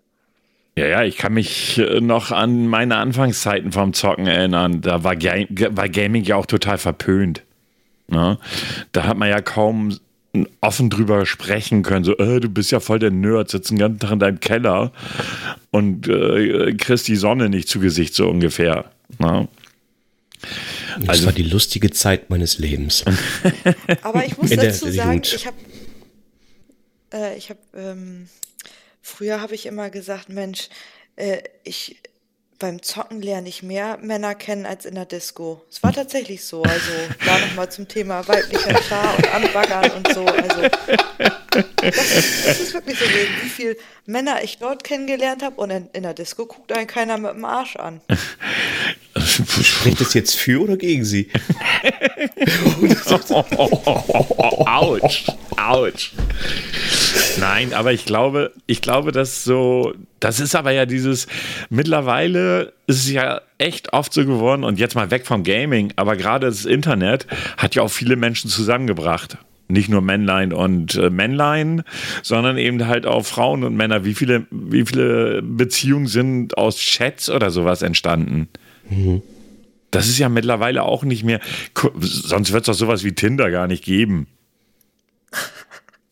Ja, 0.75 0.85
ja, 0.87 1.03
ich 1.03 1.17
kann 1.17 1.33
mich 1.33 1.77
äh, 1.77 1.99
noch 1.99 2.31
an 2.31 2.67
meine 2.67 2.97
Anfangszeiten 2.97 3.71
vom 3.71 3.93
Zocken 3.93 4.27
erinnern. 4.27 4.81
Da 4.81 5.03
war, 5.03 5.15
Ga 5.15 5.33
war 5.71 5.89
Gaming 5.89 6.23
ja 6.23 6.35
auch 6.35 6.45
total 6.45 6.77
verpönt. 6.77 7.43
Ne? 8.07 8.37
Da 8.91 9.03
hat 9.05 9.17
man 9.17 9.29
ja 9.29 9.41
kaum 9.41 9.97
offen 10.61 10.89
drüber 10.89 11.25
sprechen 11.25 11.81
können. 11.83 12.05
So, 12.05 12.15
äh, 12.17 12.39
du 12.39 12.49
bist 12.49 12.71
ja 12.71 12.79
voll 12.79 12.99
der 12.99 13.11
Nerd, 13.11 13.49
sitzt 13.49 13.71
den 13.71 13.79
ganzen 13.79 13.99
Tag 13.99 14.11
in 14.11 14.19
deinem 14.19 14.39
Keller 14.39 14.91
und 15.71 16.07
äh, 16.07 16.73
kriegst 16.75 17.07
die 17.07 17.15
Sonne 17.15 17.49
nicht 17.49 17.67
zu 17.67 17.79
Gesicht, 17.79 18.13
so 18.13 18.29
ungefähr. 18.29 18.91
Ne? 19.17 19.47
Das 20.99 21.09
Also- 21.09 21.25
war 21.25 21.33
die 21.33 21.43
lustige 21.43 21.89
Zeit 21.91 22.29
meines 22.29 22.57
Lebens. 22.59 23.03
Aber 24.03 24.23
ich 24.25 24.37
muss 24.37 24.51
In 24.51 24.59
der 24.59 24.69
dazu 24.69 24.89
sagen, 24.91 25.09
Jugend. 25.09 25.33
ich 25.33 25.45
habe, 25.47 25.57
äh, 27.13 27.37
ich 27.37 27.49
habe, 27.49 27.59
ähm, 27.75 28.27
früher 29.09 29.41
habe 29.41 29.55
ich 29.55 29.65
immer 29.65 29.89
gesagt, 29.89 30.29
Mensch, 30.29 30.69
äh, 31.15 31.41
ich 31.63 32.01
beim 32.59 32.81
Zocken 32.81 33.21
lerne 33.21 33.47
ich 33.47 33.63
mehr 33.63 33.97
Männer 34.01 34.35
kennen 34.35 34.65
als 34.65 34.85
in 34.85 34.95
der 34.95 35.05
Disco. 35.05 35.65
Es 35.71 35.81
war 35.81 35.93
tatsächlich 35.93 36.43
so. 36.43 36.61
Also 36.61 36.91
da 37.25 37.39
nochmal 37.39 37.71
zum 37.71 37.87
Thema 37.87 38.27
weiblicher 38.27 38.81
Char 38.83 39.15
und 39.17 39.33
Anbaggern 39.33 39.91
und 39.91 40.13
so. 40.13 40.25
Also 40.25 40.61
das 41.81 42.17
ist, 42.17 42.47
das 42.47 42.59
ist 42.59 42.73
wirklich 42.73 42.99
so 42.99 43.05
wie 43.05 43.49
viel 43.49 43.77
Männer 44.05 44.43
ich 44.43 44.57
dort 44.57 44.83
kennengelernt 44.83 45.41
habe 45.41 45.55
und 45.61 45.69
in, 45.69 45.89
in 45.93 46.03
der 46.03 46.13
Disco 46.13 46.45
guckt 46.45 46.71
einen 46.73 46.87
keiner 46.87 47.17
mit 47.17 47.31
dem 47.31 47.45
Arsch 47.45 47.77
an. 47.77 48.01
Spricht 49.19 50.01
das 50.01 50.13
jetzt 50.13 50.35
für 50.35 50.61
oder 50.61 50.77
gegen 50.77 51.05
sie? 51.05 51.29
Autsch. 54.65 55.25
Autsch. 55.57 56.11
Nein, 57.39 57.73
aber 57.73 57.93
ich 57.93 58.05
glaube, 58.05 58.53
ich 58.65 58.81
glaube, 58.81 59.11
dass 59.11 59.43
so, 59.43 59.93
das 60.19 60.39
ist 60.39 60.55
aber 60.55 60.71
ja 60.71 60.85
dieses, 60.85 61.27
mittlerweile 61.69 62.73
ist 62.87 63.05
es 63.05 63.11
ja 63.11 63.41
echt 63.57 63.93
oft 63.93 64.13
so 64.13 64.25
geworden 64.25 64.63
und 64.63 64.79
jetzt 64.79 64.95
mal 64.95 65.11
weg 65.11 65.25
vom 65.25 65.43
Gaming, 65.43 65.93
aber 65.95 66.15
gerade 66.15 66.47
das 66.47 66.65
Internet 66.65 67.27
hat 67.57 67.75
ja 67.75 67.83
auch 67.83 67.91
viele 67.91 68.15
Menschen 68.15 68.49
zusammengebracht 68.49 69.37
nicht 69.69 69.89
nur 69.89 70.01
Männlein 70.01 70.51
und 70.51 70.95
äh, 70.95 71.09
Männlein, 71.09 71.83
sondern 72.23 72.57
eben 72.57 72.87
halt 72.87 73.05
auch 73.05 73.23
Frauen 73.25 73.63
und 73.63 73.75
Männer. 73.75 74.03
Wie 74.03 74.15
viele, 74.15 74.47
wie 74.49 74.83
viele 74.83 75.41
Beziehungen 75.43 76.07
sind 76.07 76.57
aus 76.57 76.77
Chats 76.77 77.29
oder 77.29 77.51
sowas 77.51 77.83
entstanden? 77.83 78.49
Mhm. 78.89 79.21
Das 79.91 80.07
ist 80.07 80.19
ja 80.19 80.29
mittlerweile 80.29 80.83
auch 80.83 81.03
nicht 81.03 81.23
mehr. 81.23 81.39
Sonst 81.99 82.51
wird 82.51 82.61
es 82.61 82.65
doch 82.67 82.73
sowas 82.73 83.03
wie 83.03 83.13
Tinder 83.13 83.49
gar 83.49 83.67
nicht 83.67 83.83
geben. 83.83 84.27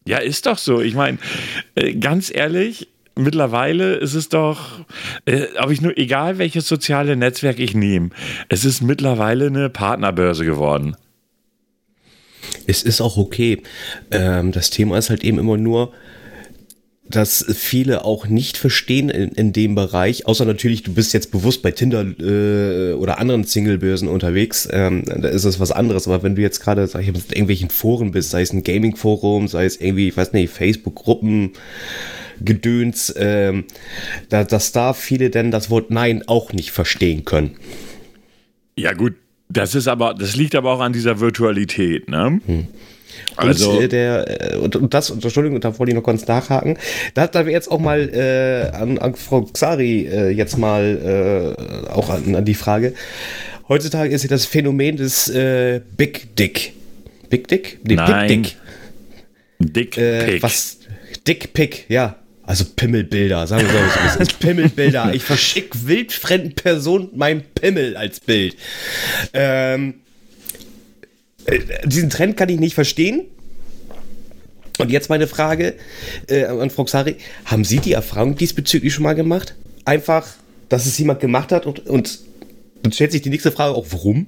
Ja, 0.05 0.19
ist 0.19 0.45
doch 0.45 0.57
so. 0.57 0.82
Ich 0.82 0.95
meine, 0.95 1.17
äh, 1.75 1.93
ganz 1.93 2.34
ehrlich, 2.34 2.88
mittlerweile 3.15 3.95
ist 3.95 4.13
es 4.13 4.30
doch, 4.30 4.86
äh, 5.25 5.47
ob 5.59 5.69
ich 5.69 5.82
nur, 5.82 5.97
egal 5.97 6.38
welches 6.38 6.67
soziale 6.67 7.17
Netzwerk 7.17 7.59
ich 7.59 7.75
nehme, 7.75 8.11
es 8.47 8.63
ist 8.63 8.82
mittlerweile 8.82 9.47
eine 9.47 9.69
Partnerbörse 9.69 10.45
geworden. 10.45 10.95
Es 12.67 12.84
ist 12.84 13.01
auch 13.01 13.17
okay. 13.17 13.61
Ähm, 14.11 14.51
das 14.51 14.69
Thema 14.69 14.97
ist 14.97 15.09
halt 15.09 15.23
eben 15.23 15.39
immer 15.39 15.57
nur, 15.57 15.93
dass 17.10 17.45
viele 17.47 18.03
auch 18.05 18.28
nicht 18.28 18.58
verstehen 18.58 19.10
in, 19.10 19.30
in 19.30 19.53
dem 19.53 19.76
Bereich, 19.76 20.26
außer 20.26 20.45
natürlich, 20.45 20.84
du 20.84 20.93
bist 20.93 21.14
jetzt 21.14 21.32
bewusst 21.32 21.62
bei 21.62 21.72
Tinder 21.72 22.05
äh, 22.20 22.93
oder 22.93 23.20
anderen 23.20 23.43
Singlebörsen 23.43 24.08
unterwegs, 24.08 24.68
ähm, 24.72 25.03
da 25.05 25.28
ist 25.28 25.45
es 25.45 25.60
was 25.60 25.72
anderes. 25.72 26.08
Aber 26.08 26.24
wenn 26.24 26.36
du 26.36 26.41
jetzt 26.41 26.60
gerade, 26.60 26.86
sag 26.88 27.01
ich 27.01 27.08
mal, 27.08 27.20
in 27.20 27.32
irgendwelchen 27.32 27.70
Foren 27.70 28.12
bist, 28.12 28.32
sei 28.32 28.41
es 28.41 28.53
ein 28.53 28.64
Gaming-Forum, 28.64 29.47
sei 29.47 29.66
es 29.66 29.80
irgendwie, 29.80 30.10
ich 30.10 30.18
weiß 30.18 30.34
nicht, 30.34 30.51
Facebook-Gruppen, 30.51 31.51
Gedöns, 32.39 33.14
ähm, 33.18 33.66
da, 34.30 34.43
dass 34.43 34.72
da 34.72 34.93
viele 34.93 35.30
denn 35.30 35.51
das 35.51 35.70
Wort 35.70 35.89
Nein 35.91 36.24
auch 36.28 36.53
nicht 36.53 36.72
verstehen 36.72 37.26
können. 37.26 37.55
Ja, 38.78 38.93
gut, 38.93 39.16
das 39.49 39.76
ist 39.76 39.88
aber, 39.88 40.14
das 40.14 40.36
liegt 40.36 40.55
aber 40.55 40.72
auch 40.72 40.82
an 40.82 40.93
dieser 40.93 41.20
Virtualität, 41.20 42.10
ne? 42.10 42.39
Hm. 42.45 42.68
Also 43.36 43.72
und, 43.72 43.84
äh, 43.84 43.88
der, 43.88 44.53
äh, 44.53 44.55
und, 44.58 44.76
und, 44.76 44.93
das, 44.93 45.10
Entschuldigung, 45.10 45.60
da 45.62 45.78
wollte 45.78 45.91
ich 45.91 45.95
noch 45.95 46.03
kurz 46.03 46.28
nachhaken. 46.28 46.78
Da, 47.14 47.28
da 47.28 47.45
wir 47.45 47.53
jetzt 47.53 47.70
auch 47.70 47.80
mal 47.80 48.10
äh, 48.10 48.76
an, 48.76 48.97
an 48.97 49.16
Frau 49.16 49.43
Xari 49.43 50.08
äh, 50.08 50.30
jetzt 50.30 50.58
mal 50.58 51.55
äh, 51.55 51.89
auch 51.89 52.10
an, 52.10 52.36
an, 52.36 52.45
die 52.45 52.55
Frage. 52.55 52.93
Heutzutage 53.68 54.14
ist 54.14 54.24
ja 54.24 54.30
das 54.30 54.45
Phänomen 54.45 54.97
des 54.97 55.28
äh, 55.30 55.82
Big 55.97 56.36
Dick. 56.36 56.74
Big 57.30 57.47
Dick? 57.47 57.80
Nee, 57.84 57.95
Nein. 57.95 58.28
Big 58.28 58.43
Dick. 58.43 58.58
Dick 59.60 59.91
Pick. 59.91 60.43
Was? 60.43 60.78
Dick 61.28 61.53
Pick, 61.53 61.86
ja. 61.89 62.16
Also 62.47 62.64
Pimmelbilder, 62.64 63.45
sagen 63.45 63.68
wir 63.68 63.74
so, 63.74 63.99
es 64.08 64.16
ist 64.30 64.39
Pimmelbilder. 64.39 65.14
Ich 65.14 65.24
verschicke 65.24 65.86
wildfremden 65.86 66.55
Personen 66.55 67.10
mein 67.14 67.41
Pimmel 67.43 67.97
als 67.97 68.22
Bild. 68.22 68.55
Ähm, 69.34 69.89
äh, 69.89 70.07
diesen 71.86 72.10
Trend 72.10 72.38
kann 72.38 72.50
ich 72.50 72.60
nicht 72.60 72.76
verstehen. 72.76 73.26
Und 74.80 74.91
jetzt 74.91 75.10
meine 75.10 75.28
Frage 75.28 75.76
äh, 76.28 76.45
an 76.45 76.70
Frau 76.70 76.84
Xari. 76.84 77.18
Haben 77.45 77.64
Sie 77.64 77.80
die 77.80 77.93
Erfahrung 77.93 78.36
diesbezüglich 78.36 78.93
schon 78.93 79.04
mal 79.04 79.16
gemacht? 79.16 79.56
Einfach, 79.86 80.28
dass 80.70 80.86
es 80.86 80.98
jemand 80.98 81.20
gemacht 81.20 81.52
hat 81.52 81.66
und, 81.66 81.88
und 81.88 82.20
dann 82.84 82.91
stellt 82.91 83.12
sich 83.12 83.22
die 83.22 83.30
nächste 83.30 83.52
Frage 83.52 83.74
auch, 83.74 83.88
warum? 83.89 84.28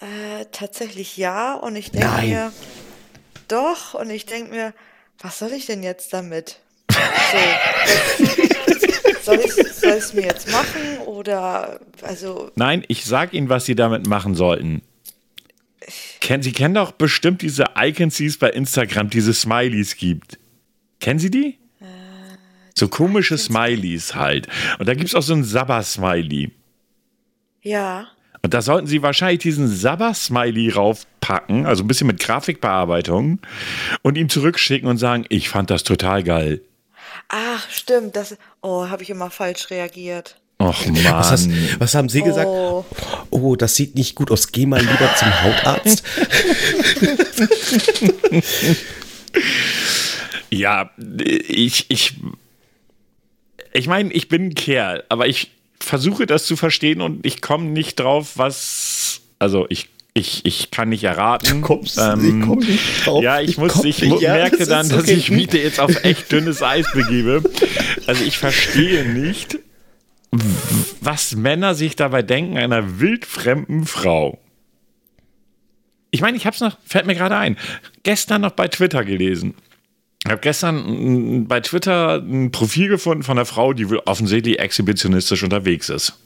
Äh, 0.00 0.44
tatsächlich 0.52 1.16
ja. 1.16 1.54
Und 1.54 1.74
ich 1.76 1.90
denke 1.90 2.22
mir, 2.22 2.52
doch. 3.48 3.94
Und 3.94 4.10
ich 4.10 4.26
denke 4.26 4.50
mir, 4.52 4.74
was 5.18 5.38
soll 5.38 5.52
ich 5.52 5.66
denn 5.66 5.82
jetzt 5.82 6.12
damit? 6.12 6.58
So. 6.90 6.98
soll 9.22 9.40
ich 9.40 9.56
es 9.82 10.12
mir 10.14 10.22
jetzt 10.22 10.50
machen 10.50 10.98
oder 11.06 11.80
also. 12.02 12.50
Nein, 12.54 12.84
ich 12.88 13.04
sag 13.04 13.32
Ihnen, 13.32 13.48
was 13.48 13.64
Sie 13.64 13.74
damit 13.74 14.06
machen 14.06 14.34
sollten. 14.34 14.82
Sie 16.42 16.52
kennen 16.52 16.74
doch 16.74 16.92
bestimmt 16.92 17.42
diese 17.42 17.66
Icons, 17.76 18.16
die 18.16 18.26
es 18.26 18.38
bei 18.38 18.50
Instagram, 18.50 19.10
diese 19.10 19.34
Smileys 19.34 19.96
gibt. 19.96 20.38
Kennen 21.00 21.18
Sie 21.18 21.30
die? 21.30 21.58
Äh, 21.80 21.84
so 22.74 22.88
komische 22.88 23.36
Smileys 23.36 24.14
halt. 24.14 24.46
Und 24.78 24.88
da 24.88 24.94
gibt 24.94 25.08
es 25.08 25.14
auch 25.14 25.22
so 25.22 25.34
ein 25.34 25.44
Sabber-Smiley. 25.44 26.52
Ja. 27.62 28.08
Und 28.42 28.54
da 28.54 28.62
sollten 28.62 28.86
Sie 28.86 29.02
wahrscheinlich 29.02 29.40
diesen 29.40 29.68
Sabber-Smiley 29.68 30.70
raufpacken, 30.70 31.66
also 31.66 31.84
ein 31.84 31.88
bisschen 31.88 32.06
mit 32.06 32.20
Grafikbearbeitung, 32.20 33.40
und 34.02 34.16
ihm 34.16 34.28
zurückschicken 34.28 34.88
und 34.88 34.98
sagen, 34.98 35.24
ich 35.28 35.48
fand 35.48 35.70
das 35.70 35.84
total 35.84 36.22
geil. 36.22 36.60
Ach, 37.28 37.68
stimmt. 37.70 38.16
Das, 38.16 38.36
oh, 38.60 38.88
habe 38.88 39.02
ich 39.02 39.10
immer 39.10 39.30
falsch 39.30 39.70
reagiert. 39.70 40.41
Och 40.62 40.86
Mann. 40.86 41.04
Was, 41.04 41.30
hast, 41.30 41.50
was 41.78 41.94
haben 41.94 42.08
Sie 42.08 42.22
gesagt? 42.22 42.46
Oh. 42.46 42.84
oh. 43.30 43.56
das 43.56 43.74
sieht 43.74 43.96
nicht 43.96 44.14
gut 44.14 44.30
aus. 44.30 44.52
Geh 44.52 44.66
mal 44.66 44.80
lieber 44.80 45.10
zum 45.16 45.42
Hautarzt. 45.42 46.02
ja, 50.50 50.90
ich, 51.18 51.86
ich, 51.88 52.14
ich 53.72 53.86
meine, 53.88 54.12
ich 54.12 54.28
bin 54.28 54.46
ein 54.46 54.54
Kerl, 54.54 55.04
aber 55.08 55.26
ich 55.26 55.50
versuche 55.80 56.26
das 56.26 56.44
zu 56.44 56.56
verstehen 56.56 57.00
und 57.00 57.26
ich 57.26 57.40
komme 57.40 57.66
nicht 57.66 57.98
drauf, 57.98 58.32
was, 58.36 59.20
also 59.38 59.66
ich 59.68 59.88
ich, 60.14 60.44
ich 60.44 60.70
kann 60.70 60.90
nicht 60.90 61.04
erraten. 61.04 61.62
Du 61.62 61.66
kommst, 61.66 61.98
ähm, 61.98 62.40
ich 62.40 62.46
komm 62.46 62.58
nicht 62.58 63.06
drauf. 63.06 63.22
Ja, 63.22 63.40
ich, 63.40 63.50
ich 63.50 63.58
muss, 63.58 63.82
ich 63.82 64.02
nicht, 64.02 64.20
ja, 64.20 64.34
merke 64.34 64.58
das 64.58 64.68
dann, 64.68 64.88
dass 64.88 65.04
okay. 65.04 65.14
ich 65.14 65.30
mich 65.30 65.52
jetzt 65.54 65.80
auf 65.80 66.04
echt 66.04 66.30
dünnes 66.30 66.62
Eis 66.62 66.86
begebe. 66.92 67.42
Also 68.06 68.22
ich 68.24 68.36
verstehe 68.36 69.08
nicht, 69.08 69.58
was 71.00 71.36
Männer 71.36 71.74
sich 71.74 71.94
dabei 71.96 72.22
denken, 72.22 72.56
einer 72.56 73.00
wildfremden 73.00 73.86
Frau. 73.86 74.38
Ich 76.10 76.20
meine, 76.20 76.36
ich 76.36 76.46
habe 76.46 76.54
es 76.54 76.60
noch, 76.60 76.78
fällt 76.84 77.06
mir 77.06 77.14
gerade 77.14 77.36
ein, 77.36 77.56
gestern 78.02 78.42
noch 78.42 78.52
bei 78.52 78.68
Twitter 78.68 79.04
gelesen. 79.04 79.54
Ich 80.24 80.30
habe 80.30 80.40
gestern 80.40 81.46
bei 81.48 81.60
Twitter 81.60 82.22
ein 82.22 82.52
Profil 82.52 82.88
gefunden 82.88 83.24
von 83.24 83.38
einer 83.38 83.46
Frau, 83.46 83.72
die 83.72 83.86
offensichtlich 84.06 84.58
exhibitionistisch 84.58 85.42
unterwegs 85.42 85.88
ist. 85.88 86.18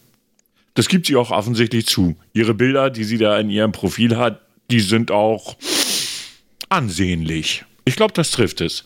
Das 0.74 0.88
gibt 0.88 1.07
sie 1.07 1.16
auch 1.16 1.30
offensichtlich 1.30 1.86
zu. 1.86 2.16
Ihre 2.34 2.52
Bilder, 2.52 2.90
die 2.90 3.04
sie 3.04 3.16
da 3.16 3.38
in 3.38 3.48
ihrem 3.48 3.72
Profil 3.72 4.16
hat, 4.18 4.42
die 4.70 4.80
sind 4.80 5.11
auch 5.11 5.57
ansehnlich. 6.68 7.64
Ich 7.84 7.96
glaube, 7.96 8.12
das 8.12 8.30
trifft 8.30 8.61
es. 8.61 8.84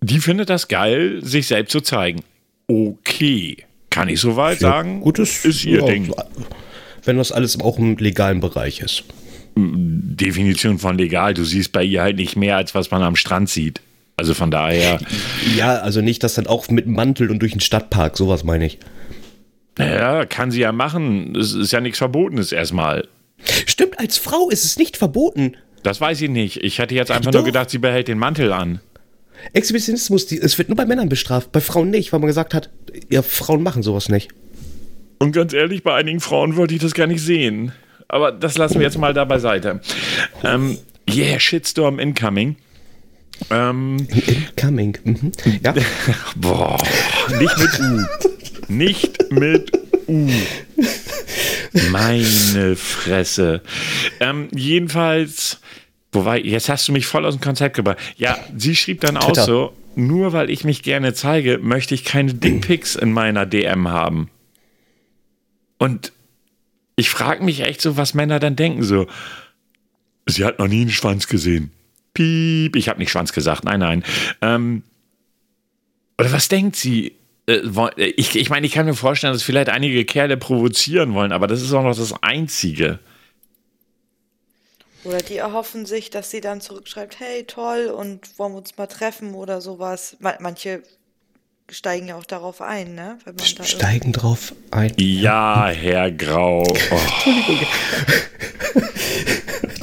Die 0.00 0.18
findet 0.18 0.50
das 0.50 0.66
geil, 0.68 1.20
sich 1.22 1.46
selbst 1.46 1.70
zu 1.70 1.80
zeigen. 1.80 2.22
Okay, 2.66 3.58
kann 3.90 4.08
ich 4.08 4.20
soweit 4.20 4.58
sagen. 4.58 5.00
Gutes 5.00 5.44
ist 5.44 5.64
ihr 5.64 5.80
ja, 5.80 5.86
Ding. 5.86 6.12
Wenn 7.04 7.16
das 7.16 7.32
alles 7.32 7.60
auch 7.60 7.78
im 7.78 7.96
legalen 7.96 8.40
Bereich 8.40 8.80
ist. 8.80 9.04
Definition 9.56 10.78
von 10.78 10.98
legal. 10.98 11.34
Du 11.34 11.44
siehst 11.44 11.72
bei 11.72 11.82
ihr 11.82 12.02
halt 12.02 12.16
nicht 12.16 12.36
mehr, 12.36 12.56
als 12.56 12.74
was 12.74 12.90
man 12.90 13.02
am 13.02 13.16
Strand 13.16 13.48
sieht. 13.48 13.80
Also 14.16 14.34
von 14.34 14.50
daher. 14.50 14.98
Ja, 15.56 15.76
also 15.76 16.00
nicht, 16.00 16.22
dass 16.22 16.34
dann 16.34 16.46
auch 16.46 16.68
mit 16.68 16.86
Mantel 16.86 17.30
und 17.30 17.40
durch 17.40 17.52
den 17.52 17.60
Stadtpark, 17.60 18.16
sowas 18.16 18.44
meine 18.44 18.66
ich. 18.66 18.78
Naja, 19.78 20.26
kann 20.26 20.50
sie 20.50 20.60
ja 20.60 20.72
machen. 20.72 21.36
Es 21.36 21.54
ist 21.54 21.72
ja 21.72 21.80
nichts 21.80 21.98
Verbotenes 21.98 22.50
erstmal. 22.50 23.06
Stimmt, 23.66 23.98
als 24.00 24.18
Frau 24.18 24.50
ist 24.50 24.64
es 24.64 24.76
nicht 24.76 24.96
verboten. 24.96 25.56
Das 25.84 26.00
weiß 26.00 26.20
ich 26.22 26.30
nicht. 26.30 26.62
Ich 26.64 26.78
hätte 26.78 26.96
jetzt 26.96 27.12
einfach 27.12 27.30
Doch. 27.30 27.40
nur 27.40 27.46
gedacht, 27.46 27.70
sie 27.70 27.78
behält 27.78 28.08
den 28.08 28.18
Mantel 28.18 28.52
an. 28.52 28.80
Exhibitionismus, 29.52 30.30
es 30.32 30.58
wird 30.58 30.68
nur 30.68 30.76
bei 30.76 30.86
Männern 30.86 31.08
bestraft, 31.08 31.52
bei 31.52 31.60
Frauen 31.60 31.90
nicht, 31.90 32.12
weil 32.12 32.20
man 32.20 32.26
gesagt 32.26 32.54
hat, 32.54 32.70
ja, 33.08 33.22
Frauen 33.22 33.62
machen 33.62 33.82
sowas 33.82 34.08
nicht. 34.08 34.30
Und 35.18 35.32
ganz 35.32 35.52
ehrlich, 35.52 35.82
bei 35.82 35.94
einigen 35.94 36.20
Frauen 36.20 36.56
wollte 36.56 36.74
ich 36.74 36.80
das 36.80 36.94
gar 36.94 37.06
nicht 37.06 37.20
sehen. 37.20 37.72
Aber 38.08 38.32
das 38.32 38.56
lassen 38.56 38.76
wir 38.76 38.82
jetzt 38.82 38.98
mal 38.98 39.12
da 39.12 39.24
beiseite. 39.24 39.80
Ähm, 40.44 40.78
yeah, 41.10 41.38
Shitstorm 41.38 41.98
incoming. 41.98 42.56
Ähm, 43.50 44.06
incoming. 44.26 44.96
Mhm. 45.04 45.32
Ja. 45.62 45.74
Boah, 46.36 46.78
nicht 47.38 47.58
mit 47.58 47.80
U. 47.80 48.72
Nicht 48.72 49.32
mit 49.32 49.72
U. 50.06 50.28
Meine 51.90 52.76
Fresse. 52.76 53.62
Ähm, 54.20 54.48
jedenfalls, 54.54 55.60
wobei, 56.12 56.40
jetzt 56.40 56.68
hast 56.68 56.88
du 56.88 56.92
mich 56.92 57.06
voll 57.06 57.24
aus 57.24 57.36
dem 57.36 57.40
Konzept 57.40 57.76
gebracht. 57.76 57.98
Ja, 58.16 58.38
sie 58.56 58.76
schrieb 58.76 59.00
dann 59.00 59.16
auch 59.16 59.34
so, 59.34 59.72
nur 59.94 60.32
weil 60.32 60.50
ich 60.50 60.64
mich 60.64 60.82
gerne 60.82 61.14
zeige, 61.14 61.58
möchte 61.58 61.94
ich 61.94 62.04
keine 62.04 62.34
Dickpics 62.34 62.96
in 62.96 63.12
meiner 63.12 63.46
DM 63.46 63.88
haben. 63.88 64.30
Und 65.78 66.12
ich 66.96 67.10
frage 67.10 67.44
mich 67.44 67.60
echt 67.60 67.80
so, 67.80 67.96
was 67.96 68.14
Männer 68.14 68.40
dann 68.40 68.56
denken. 68.56 68.82
So, 68.82 69.06
sie 70.26 70.44
hat 70.44 70.58
noch 70.58 70.68
nie 70.68 70.82
einen 70.82 70.90
Schwanz 70.90 71.28
gesehen. 71.28 71.70
Piep, 72.14 72.74
ich 72.74 72.88
habe 72.88 72.98
nicht 72.98 73.10
Schwanz 73.10 73.32
gesagt, 73.32 73.64
nein, 73.64 73.80
nein. 73.80 74.04
Ähm, 74.42 74.82
oder 76.18 76.32
was 76.32 76.48
denkt 76.48 76.74
sie? 76.74 77.12
äh, 77.48 78.10
ich, 78.16 78.36
ich 78.36 78.50
meine, 78.50 78.66
ich 78.66 78.72
kann 78.72 78.86
mir 78.86 78.94
vorstellen, 78.94 79.32
dass 79.32 79.42
vielleicht 79.42 79.68
einige 79.68 80.04
Kerle 80.04 80.36
provozieren 80.36 81.14
wollen, 81.14 81.32
aber 81.32 81.46
das 81.46 81.62
ist 81.62 81.72
auch 81.72 81.82
noch 81.82 81.96
das 81.96 82.22
Einzige. 82.22 82.98
Oder 85.08 85.18
die 85.18 85.38
erhoffen 85.38 85.86
sich, 85.86 86.10
dass 86.10 86.30
sie 86.30 86.42
dann 86.42 86.60
zurückschreibt, 86.60 87.18
hey, 87.18 87.44
toll, 87.44 87.86
und 87.86 88.38
wollen 88.38 88.52
wir 88.52 88.58
uns 88.58 88.76
mal 88.76 88.86
treffen 88.86 89.34
oder 89.34 89.62
sowas. 89.62 90.18
Manche 90.20 90.82
steigen 91.70 92.08
ja 92.08 92.16
auch 92.16 92.26
darauf 92.26 92.60
ein, 92.60 92.94
ne? 92.94 93.18
steigen 93.62 94.12
drauf 94.12 94.54
ein. 94.70 94.92
Ja, 94.98 95.68
Herr 95.68 96.10
Grau. 96.12 96.62
Oh. 96.90 96.94
Entschuldigung. 96.94 97.66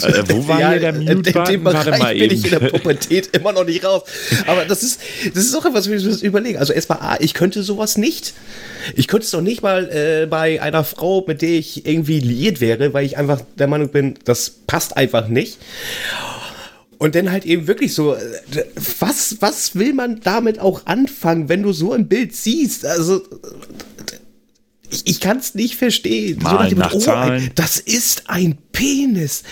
Äh, 0.04 0.24
wo 0.30 0.48
war 0.48 0.60
ja, 0.60 0.72
hier 0.72 0.80
der 0.80 0.94
Mute-Button? 0.94 1.46
Dem 1.46 1.66
Warte 1.66 1.92
mal 1.92 2.14
bin 2.14 2.24
eben. 2.24 2.34
ich 2.34 2.46
in 2.46 2.60
der 2.60 2.70
Pubertät 2.70 3.28
immer 3.38 3.52
noch 3.52 3.66
nicht 3.66 3.84
raus. 3.84 4.04
Aber 4.48 4.66
das 4.66 4.84
ist, 4.84 5.00
das 5.34 5.46
ist 5.46 5.56
auch 5.56 5.66
etwas, 5.66 5.90
was 5.90 6.04
ich 6.04 6.24
überlege. 6.24 6.60
Also 6.60 6.74
erstmal, 6.74 7.00
ah, 7.02 7.18
ich 7.20 7.34
könnte 7.34 7.64
sowas 7.64 7.98
nicht. 7.98 8.34
Ich 8.96 9.08
könnte 9.08 9.26
es 9.26 9.32
doch 9.32 9.42
nicht 9.42 9.62
mal 9.62 9.90
äh, 9.90 10.26
bei 10.28 10.62
einer 10.62 10.84
Frau, 10.84 11.24
mit 11.28 11.42
der 11.42 11.52
ich 11.52 11.86
irgendwie 11.86 12.20
liiert 12.20 12.62
wäre, 12.62 12.94
weil 12.94 13.06
ich 13.06 13.18
einfach 13.18 13.42
der 13.58 13.68
Meinung 13.68 13.90
bin, 13.90 14.16
das 14.26 14.50
passt 14.68 14.98
einfach 14.98 15.28
nicht. 15.28 15.58
Und 16.98 17.16
dann 17.16 17.32
halt 17.32 17.46
eben 17.46 17.68
wirklich 17.68 17.94
so, 17.94 18.16
äh, 18.16 18.20
was, 19.00 19.38
was 19.40 19.76
will 19.76 19.94
man 19.94 20.22
damit 20.22 20.60
auch 20.60 20.86
anfangen, 20.86 21.50
wenn 21.50 21.64
du 21.64 21.74
so 21.74 21.92
ein 21.94 22.08
Bild 22.08 22.36
siehst? 22.36 22.86
Also, 22.86 23.22
ich, 24.90 25.08
ich 25.08 25.20
kann 25.20 25.38
es 25.38 25.56
nicht 25.56 25.76
verstehen. 25.76 26.40
Mal 26.42 26.70
so 26.70 26.76
nach 26.76 26.94
oh, 26.94 27.12
ein, 27.12 27.52
das 27.56 27.78
ist 27.78 28.24
ein 28.28 28.58
Penis. 28.72 29.44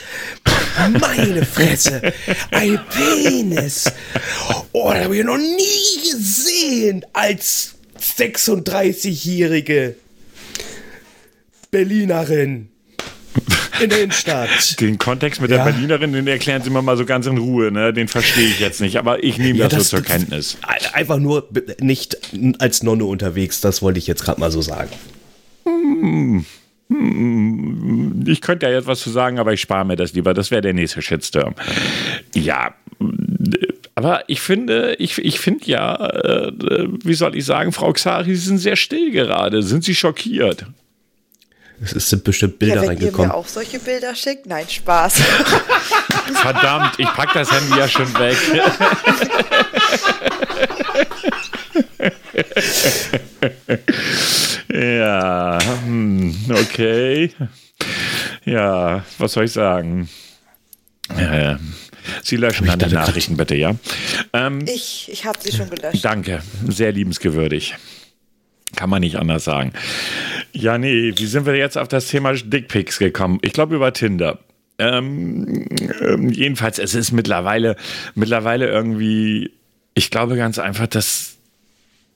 Meine 0.99 1.45
Fresse. 1.45 2.13
Ein 2.51 2.79
Penis. 2.89 3.91
Oh, 4.71 4.91
das 4.91 5.03
habe 5.03 5.17
ich 5.17 5.23
noch 5.23 5.37
nie 5.37 6.11
gesehen 6.11 7.05
als 7.13 7.75
36-jährige 7.99 9.95
Berlinerin 11.71 12.69
in 13.81 13.89
der 13.89 14.03
Innenstadt. 14.03 14.79
Den 14.79 14.97
Kontext 14.97 15.41
mit 15.41 15.51
ja. 15.51 15.57
der 15.57 15.71
Berlinerin, 15.71 16.13
den 16.13 16.27
erklären 16.27 16.61
Sie 16.61 16.69
mir 16.69 16.81
mal 16.81 16.97
so 16.97 17.05
ganz 17.05 17.25
in 17.25 17.37
Ruhe, 17.37 17.71
ne? 17.71 17.93
Den 17.93 18.07
verstehe 18.07 18.47
ich 18.47 18.59
jetzt 18.59 18.81
nicht, 18.81 18.97
aber 18.97 19.23
ich 19.23 19.37
nehme 19.37 19.59
ja, 19.59 19.67
das, 19.67 19.79
das, 19.79 19.89
so 19.89 19.97
zur 19.97 20.05
Kenntnis. 20.05 20.57
Einfach 20.93 21.17
nur 21.17 21.49
nicht 21.79 22.17
als 22.59 22.83
Nonne 22.83 23.05
unterwegs, 23.05 23.61
das 23.61 23.81
wollte 23.81 23.99
ich 23.99 24.07
jetzt 24.07 24.23
gerade 24.23 24.39
mal 24.39 24.51
so 24.51 24.61
sagen. 24.61 24.89
Hm. 25.63 26.45
hm. 26.89 28.23
Ich 28.27 28.41
könnte 28.41 28.67
ja 28.67 28.73
jetzt 28.73 28.87
was 28.87 28.99
zu 28.99 29.09
sagen, 29.09 29.39
aber 29.39 29.53
ich 29.53 29.61
spare 29.61 29.85
mir 29.85 29.95
das 29.95 30.13
lieber. 30.13 30.33
Das 30.33 30.51
wäre 30.51 30.61
der 30.61 30.73
nächste 30.73 31.01
Shitstorm. 31.01 31.55
Ja, 32.35 32.73
aber 33.95 34.23
ich 34.27 34.41
finde, 34.41 34.95
ich, 34.95 35.19
ich 35.19 35.39
finde 35.39 35.65
ja, 35.65 35.95
äh, 35.95 36.51
wie 37.03 37.13
soll 37.13 37.35
ich 37.35 37.45
sagen, 37.45 37.71
Frau 37.71 37.93
Xari, 37.93 38.35
Sie 38.35 38.47
sind 38.47 38.57
sehr 38.57 38.75
still 38.75 39.11
gerade. 39.11 39.61
Sind 39.61 39.83
Sie 39.83 39.95
schockiert? 39.95 40.65
Es 41.79 42.09
sind 42.09 42.23
bestimmt 42.23 42.59
Bilder 42.59 42.75
ja, 42.75 42.81
wenn 42.81 42.89
reingekommen. 42.89 43.29
Ihr 43.29 43.33
mir 43.33 43.33
auch 43.35 43.47
solche 43.47 43.79
Bilder 43.79 44.15
schickt? 44.15 44.45
Nein, 44.45 44.67
Spaß. 44.67 45.15
Verdammt, 46.33 46.93
ich 46.97 47.07
pack 47.07 47.33
das 47.33 47.51
Handy 47.51 47.77
ja 47.77 47.87
schon 47.87 48.11
weg. 48.17 48.37
ja, 54.73 55.59
hm, 55.85 56.35
okay. 56.49 57.31
Ja, 58.45 59.03
was 59.17 59.33
soll 59.33 59.45
ich 59.45 59.51
sagen? 59.51 60.09
Äh, 61.17 61.55
Sie 62.21 62.35
löschen 62.35 62.67
dann 62.67 62.79
die 62.79 62.93
Nachrichten 62.93 63.37
bitte, 63.37 63.55
ja? 63.55 63.75
Ähm, 64.33 64.65
ich 64.67 65.09
ich 65.11 65.25
habe 65.25 65.39
sie 65.41 65.55
schon 65.55 65.69
gelöscht. 65.69 66.03
Danke, 66.03 66.41
sehr 66.67 66.91
liebensgewürdig. 66.91 67.75
Kann 68.75 68.89
man 68.89 69.01
nicht 69.01 69.17
anders 69.17 69.43
sagen. 69.43 69.73
Ja, 70.51 70.77
nee, 70.77 71.13
wie 71.15 71.25
sind 71.25 71.45
wir 71.45 71.55
jetzt 71.55 71.77
auf 71.77 71.87
das 71.87 72.07
Thema 72.07 72.33
Dickpics 72.33 72.99
gekommen? 72.99 73.39
Ich 73.41 73.53
glaube 73.53 73.75
über 73.75 73.93
Tinder. 73.93 74.39
Ähm, 74.79 75.67
ähm, 76.01 76.29
jedenfalls, 76.29 76.79
es 76.79 76.95
ist 76.95 77.11
mittlerweile, 77.11 77.75
mittlerweile 78.15 78.67
irgendwie, 78.67 79.51
ich 79.93 80.09
glaube 80.09 80.35
ganz 80.35 80.57
einfach, 80.57 80.87
dass 80.87 81.32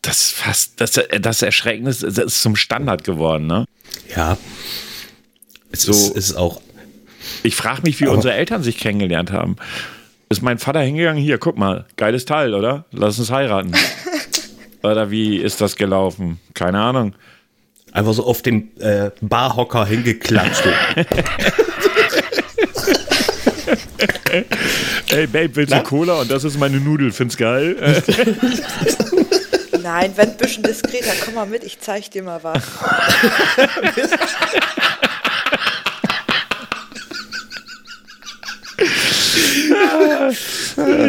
das 0.07 0.31
fast, 0.31 0.79
das, 0.79 0.99
das 1.19 1.41
Erschrecknis 1.41 2.01
ist, 2.01 2.17
ist 2.17 2.41
zum 2.41 2.55
Standard 2.55 3.03
geworden, 3.03 3.45
ne? 3.45 3.65
Ja. 4.15 4.37
Es 5.71 5.83
so, 5.83 5.91
ist, 5.91 6.15
ist 6.15 6.35
auch. 6.35 6.61
Ich 7.43 7.55
frage 7.55 7.81
mich, 7.83 7.99
wie 7.99 8.07
unsere 8.07 8.33
Eltern 8.33 8.63
sich 8.63 8.77
kennengelernt 8.77 9.31
haben. 9.31 9.57
Ist 10.29 10.41
mein 10.41 10.59
Vater 10.59 10.79
hingegangen? 10.79 11.21
Hier, 11.21 11.37
guck 11.37 11.57
mal, 11.57 11.85
geiles 11.97 12.23
Teil, 12.25 12.53
oder? 12.53 12.85
Lass 12.91 13.19
uns 13.19 13.31
heiraten. 13.31 13.73
oder 14.83 15.11
wie 15.11 15.37
ist 15.37 15.59
das 15.59 15.75
gelaufen? 15.75 16.39
Keine 16.53 16.79
Ahnung. 16.79 17.13
Einfach 17.91 18.13
so 18.13 18.25
auf 18.25 18.41
dem 18.41 18.69
äh, 18.79 19.11
Barhocker 19.21 19.85
hingeklatscht. 19.85 20.63
Ey, 25.09 25.27
Babe, 25.27 25.55
willst 25.55 25.73
du 25.73 25.83
Cola? 25.83 26.21
Und 26.21 26.31
das 26.31 26.43
ist 26.43 26.59
meine 26.59 26.79
Nudel, 26.79 27.11
find's 27.11 27.37
geil. 27.37 27.75
Nein, 29.81 30.13
wenn 30.15 30.29
ein 30.29 30.37
bisschen 30.37 30.63
diskreter, 30.63 31.13
komm 31.23 31.35
mal 31.35 31.45
mit, 31.45 31.63
ich 31.63 31.79
zeig 31.79 32.09
dir 32.11 32.23
mal 32.23 32.43
was. 32.43 32.63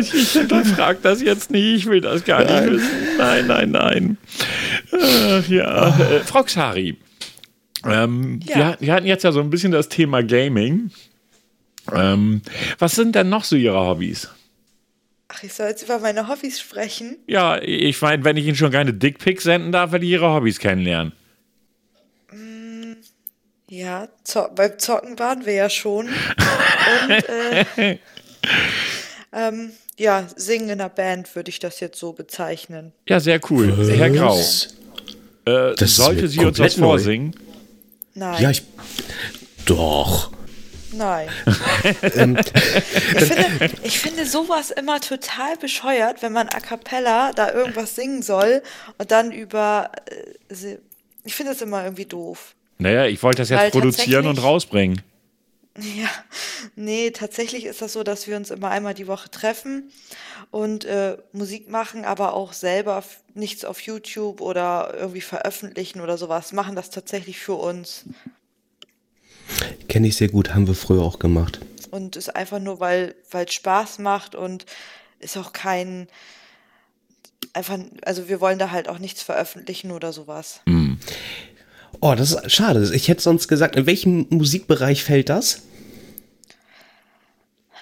ich, 0.00 0.14
ich 0.14 0.32
hinterfrage 0.32 0.98
das 1.02 1.22
jetzt 1.22 1.50
nicht, 1.50 1.76
ich 1.76 1.86
will 1.86 2.00
das 2.00 2.24
gar 2.24 2.40
nicht 2.40 2.72
wissen. 2.72 3.16
Nein, 3.18 3.46
nein, 3.46 3.70
nein. 3.70 4.18
Äh, 4.92 5.40
ja, 5.54 5.88
äh, 5.98 6.20
Frau 6.20 6.42
Xari, 6.42 6.96
ähm, 7.84 8.40
ja. 8.44 8.56
wir, 8.56 8.76
wir, 8.80 8.92
hatten 8.94 9.06
jetzt 9.06 9.24
ja 9.24 9.32
so 9.32 9.40
ein 9.40 9.50
bisschen 9.50 9.72
das 9.72 9.88
Thema 9.88 10.22
Gaming. 10.22 10.90
Ähm, 11.92 12.42
was 12.78 12.94
sind 12.94 13.14
denn 13.14 13.28
noch 13.28 13.44
so 13.44 13.56
Ihre 13.56 13.78
Hobbys? 13.78 14.28
Ach, 15.28 15.42
ich 15.42 15.52
soll 15.52 15.68
jetzt 15.68 15.82
über 15.82 15.98
meine 15.98 16.26
Hobbys 16.28 16.58
sprechen? 16.58 17.18
Ja, 17.26 17.60
ich 17.60 18.00
meine, 18.00 18.24
wenn 18.24 18.38
ich 18.38 18.46
Ihnen 18.46 18.56
schon 18.56 18.72
keine 18.72 18.94
Dickpics 18.94 19.44
senden 19.44 19.72
darf, 19.72 19.92
werde 19.92 20.06
ich 20.06 20.12
Ihre 20.12 20.32
Hobbys 20.32 20.58
kennenlernen. 20.58 21.12
Mm, 22.32 22.94
ja, 23.68 24.08
zo 24.24 24.48
beim 24.54 24.78
Zocken 24.78 25.18
waren 25.18 25.44
wir 25.44 25.52
ja 25.52 25.68
schon. 25.68 26.08
Und, 26.08 27.28
äh, 27.28 27.64
ähm, 29.32 29.72
ja, 29.98 30.26
singen 30.34 30.70
in 30.70 30.80
einer 30.80 30.88
Band 30.88 31.34
würde 31.36 31.50
ich 31.50 31.58
das 31.58 31.80
jetzt 31.80 31.98
so 31.98 32.14
bezeichnen. 32.14 32.92
Ja, 33.06 33.20
sehr 33.20 33.40
cool. 33.50 33.76
Was? 33.76 33.90
Herr 33.90 34.10
Grau. 34.10 34.38
Äh, 35.44 35.86
sollte 35.86 36.28
sie 36.28 36.40
uns 36.40 36.58
was 36.58 36.74
vorsingen? 36.74 37.34
Nein. 38.14 38.42
Ja, 38.42 38.50
ich. 38.50 38.62
Doch. 39.66 40.30
Nein. 40.92 41.28
Ähm, 42.02 42.36
ich, 42.38 43.24
finde, 43.24 43.70
ich 43.82 43.98
finde 43.98 44.26
sowas 44.26 44.70
immer 44.70 45.00
total 45.00 45.56
bescheuert, 45.56 46.22
wenn 46.22 46.32
man 46.32 46.48
a 46.48 46.60
cappella 46.60 47.32
da 47.32 47.52
irgendwas 47.52 47.94
singen 47.94 48.22
soll 48.22 48.62
und 48.98 49.10
dann 49.10 49.32
über. 49.32 49.90
Äh, 50.50 50.76
ich 51.24 51.34
finde 51.34 51.52
das 51.52 51.62
immer 51.62 51.84
irgendwie 51.84 52.06
doof. 52.06 52.54
Naja, 52.78 53.06
ich 53.06 53.22
wollte 53.22 53.42
das 53.42 53.50
jetzt 53.50 53.60
Weil 53.60 53.70
produzieren 53.70 54.26
und 54.26 54.42
rausbringen. 54.42 55.02
Ja, 55.78 56.08
nee, 56.74 57.10
tatsächlich 57.10 57.64
ist 57.64 57.82
das 57.82 57.92
so, 57.92 58.02
dass 58.02 58.26
wir 58.26 58.36
uns 58.36 58.50
immer 58.50 58.70
einmal 58.70 58.94
die 58.94 59.06
Woche 59.06 59.30
treffen 59.30 59.92
und 60.50 60.84
äh, 60.84 61.18
Musik 61.32 61.68
machen, 61.68 62.04
aber 62.04 62.34
auch 62.34 62.52
selber 62.52 63.04
nichts 63.34 63.64
auf 63.64 63.80
YouTube 63.80 64.40
oder 64.40 64.94
irgendwie 64.98 65.20
veröffentlichen 65.20 66.00
oder 66.00 66.18
sowas, 66.18 66.52
machen 66.52 66.74
das 66.74 66.90
tatsächlich 66.90 67.38
für 67.38 67.54
uns. 67.54 68.04
Kenne 69.88 70.08
ich 70.08 70.16
sehr 70.16 70.28
gut, 70.28 70.54
haben 70.54 70.66
wir 70.66 70.74
früher 70.74 71.02
auch 71.02 71.18
gemacht. 71.18 71.60
Und 71.90 72.16
ist 72.16 72.34
einfach 72.34 72.58
nur, 72.58 72.80
weil 72.80 73.14
es 73.32 73.54
Spaß 73.54 73.98
macht 73.98 74.34
und 74.34 74.66
ist 75.20 75.36
auch 75.36 75.52
kein, 75.52 76.08
einfach, 77.52 77.78
also 78.02 78.28
wir 78.28 78.40
wollen 78.40 78.58
da 78.58 78.70
halt 78.70 78.88
auch 78.88 78.98
nichts 78.98 79.22
veröffentlichen 79.22 79.90
oder 79.90 80.12
sowas. 80.12 80.60
Mm. 80.66 80.94
Oh, 82.00 82.14
das 82.14 82.32
ist 82.32 82.52
schade. 82.52 82.90
Ich 82.94 83.08
hätte 83.08 83.22
sonst 83.22 83.48
gesagt, 83.48 83.74
in 83.76 83.86
welchem 83.86 84.26
Musikbereich 84.30 85.02
fällt 85.02 85.30
das? 85.30 85.62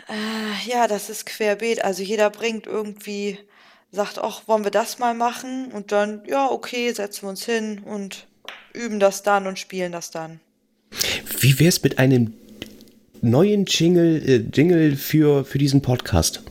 Äh, 0.09 0.71
ja, 0.71 0.87
das 0.87 1.11
ist 1.11 1.27
querbeet. 1.27 1.85
Also 1.85 2.03
jeder 2.03 2.31
bringt 2.31 2.67
irgendwie, 2.67 3.39
sagt, 3.91 4.19
ach, 4.19 4.43
wollen 4.47 4.65
wir 4.65 4.71
das 4.71 4.99
mal 4.99 5.15
machen? 5.15 5.73
Und 5.73 5.93
dann, 5.93 6.23
ja, 6.27 6.51
okay, 6.51 6.93
setzen 6.93 7.23
wir 7.23 7.31
uns 7.31 7.45
hin 7.45 7.83
und 7.85 8.27
üben 8.73 9.01
das 9.01 9.23
dann 9.23 9.47
und 9.47 9.59
spielen 9.59 9.93
das 9.93 10.11
dann. 10.11 10.41
Wie 11.41 11.59
wäre 11.59 11.69
es 11.69 11.83
mit 11.83 11.99
einem 11.99 12.33
neuen 13.23 13.67
Jingle, 13.67 14.23
äh, 14.27 14.45
Jingle 14.53 14.97
für, 14.97 15.45
für 15.45 15.59
diesen 15.59 15.83
Podcast? 15.83 16.43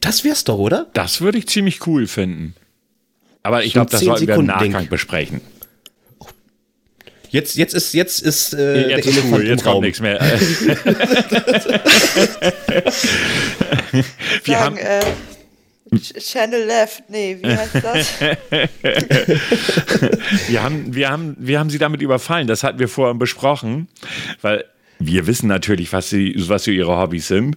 Das 0.00 0.24
wär's 0.24 0.44
doch, 0.44 0.58
oder? 0.58 0.86
Das 0.94 1.20
würde 1.20 1.38
ich 1.38 1.46
ziemlich 1.46 1.86
cool 1.86 2.06
finden. 2.06 2.54
Aber 3.42 3.64
ich 3.64 3.72
glaube, 3.72 3.90
das 3.90 4.00
sollten 4.00 4.26
wir 4.26 4.34
im 4.34 4.46
Nachgang 4.46 4.72
Ding. 4.72 4.88
besprechen. 4.88 5.40
Jetzt, 7.30 7.56
jetzt 7.56 7.74
ist, 7.74 7.94
jetzt 7.94 8.20
ist, 8.22 8.54
äh, 8.54 8.90
jetzt 8.90 9.06
ist 9.06 9.22
cool, 9.30 9.46
jetzt 9.46 9.62
kommt 9.62 9.82
nichts 9.82 10.00
mehr. 10.00 10.18
wir 10.20 10.36
sagen, 14.44 14.56
haben, 14.56 14.76
äh, 14.78 15.00
Channel 16.18 16.66
Left, 16.66 17.04
nee, 17.08 17.36
wie 17.40 17.48
heißt 17.48 17.82
das? 17.82 18.20
wir, 20.48 20.62
haben, 20.62 20.94
wir, 20.94 21.10
haben, 21.10 21.36
wir 21.38 21.58
haben 21.58 21.70
sie 21.70 21.78
damit 21.78 22.00
überfallen, 22.00 22.46
das 22.46 22.62
hatten 22.62 22.78
wir 22.78 22.88
vorhin 22.88 23.18
besprochen, 23.18 23.88
weil 24.40 24.64
wir 25.00 25.26
wissen 25.26 25.48
natürlich, 25.48 25.92
was, 25.92 26.10
sie, 26.10 26.34
was 26.36 26.64
so 26.64 26.70
ihre 26.70 26.96
Hobbys 26.96 27.28
sind 27.28 27.56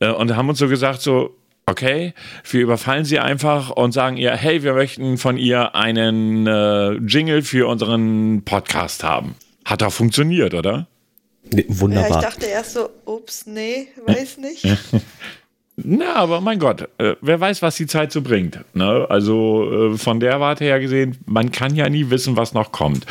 äh, 0.00 0.10
und 0.10 0.36
haben 0.36 0.48
uns 0.48 0.58
so 0.58 0.68
gesagt, 0.68 1.00
so, 1.00 1.36
okay, 1.66 2.12
wir 2.50 2.60
überfallen 2.60 3.04
sie 3.04 3.18
einfach 3.18 3.70
und 3.70 3.92
sagen 3.92 4.16
ihr, 4.16 4.32
hey, 4.32 4.62
wir 4.62 4.74
möchten 4.74 5.16
von 5.16 5.36
ihr 5.36 5.74
einen 5.74 6.46
äh, 6.46 6.92
Jingle 6.94 7.42
für 7.42 7.68
unseren 7.68 8.42
Podcast 8.44 9.04
haben. 9.04 9.36
Hat 9.64 9.82
auch 9.82 9.92
funktioniert, 9.92 10.52
oder? 10.52 10.88
Nee, 11.52 11.64
wunderbar. 11.68 12.10
Ja, 12.10 12.16
ich 12.16 12.22
dachte 12.22 12.46
erst 12.46 12.74
so, 12.74 12.90
ups, 13.06 13.46
nee, 13.46 13.88
weiß 14.04 14.38
nicht. 14.38 14.64
Na, 15.84 16.16
aber 16.16 16.40
mein 16.40 16.58
Gott, 16.58 16.88
äh, 16.98 17.14
wer 17.20 17.40
weiß, 17.40 17.62
was 17.62 17.76
die 17.76 17.86
Zeit 17.86 18.12
so 18.12 18.22
bringt. 18.22 18.60
Ne? 18.74 19.06
Also 19.08 19.92
äh, 19.94 19.98
von 19.98 20.20
der 20.20 20.40
Warte 20.40 20.64
her 20.64 20.80
gesehen, 20.80 21.18
man 21.26 21.50
kann 21.50 21.74
ja 21.74 21.88
nie 21.88 22.10
wissen, 22.10 22.36
was 22.36 22.52
noch 22.52 22.72
kommt. 22.72 23.06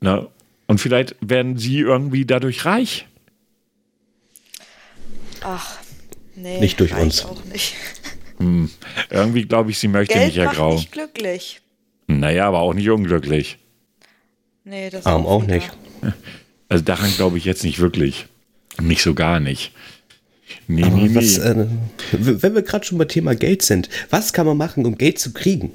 Ne? 0.00 0.26
Und 0.66 0.80
vielleicht 0.80 1.16
werden 1.20 1.56
sie 1.56 1.80
irgendwie 1.80 2.24
dadurch 2.24 2.64
reich. 2.64 3.06
Ach, 5.42 5.78
nee. 6.36 6.60
Nicht 6.60 6.78
durch 6.80 6.94
uns. 6.96 7.24
Auch 7.24 7.44
nicht. 7.46 7.74
Hm. 8.38 8.70
Irgendwie 9.10 9.44
glaube 9.44 9.70
ich, 9.70 9.78
sie 9.78 9.88
möchte 9.88 10.14
Geld 10.14 10.28
nicht, 10.28 10.38
Herr 10.38 10.46
macht 10.46 10.56
Grau. 10.56 10.74
nicht 10.74 10.92
glücklich. 10.92 11.60
Naja, 12.06 12.46
aber 12.46 12.60
auch 12.60 12.74
nicht 12.74 12.88
unglücklich. 12.90 13.58
Nee, 14.64 14.90
das 14.90 15.06
Arm 15.06 15.26
auch 15.26 15.42
wieder. 15.42 15.54
nicht. 15.56 15.70
Also 16.68 16.84
daran 16.84 17.12
glaube 17.16 17.38
ich 17.38 17.44
jetzt 17.44 17.64
nicht 17.64 17.78
wirklich. 17.80 18.26
Nicht 18.80 19.02
so 19.02 19.14
gar 19.14 19.40
nicht. 19.40 19.72
Nee, 20.72 20.84
Aber 20.84 20.96
nee, 20.96 21.08
nee. 21.08 21.14
was, 21.16 21.38
äh, 21.38 21.66
wenn 22.12 22.54
wir 22.54 22.62
gerade 22.62 22.84
schon 22.84 22.98
beim 22.98 23.08
Thema 23.08 23.34
Geld 23.34 23.62
sind, 23.62 23.88
was 24.10 24.32
kann 24.32 24.46
man 24.46 24.56
machen, 24.56 24.86
um 24.86 24.96
Geld 24.96 25.18
zu 25.18 25.32
kriegen? 25.32 25.72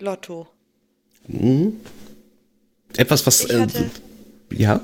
Lotto. 0.00 0.48
Etwas, 2.96 3.26
was. 3.26 3.44
Ich 3.44 3.50
Äh, 3.50 3.60
hatte- 3.60 3.90
ja? 4.50 4.80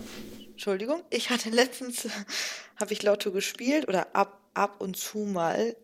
Entschuldigung, 0.52 1.00
ich 1.10 1.30
hatte 1.30 1.50
letztens, 1.50 2.06
habe 2.76 2.92
ich 2.92 3.02
Lotto 3.02 3.30
gespielt 3.32 3.88
oder 3.88 4.08
ab, 4.14 4.40
ab 4.54 4.76
und 4.80 4.96
zu 4.96 5.18
mal, 5.18 5.74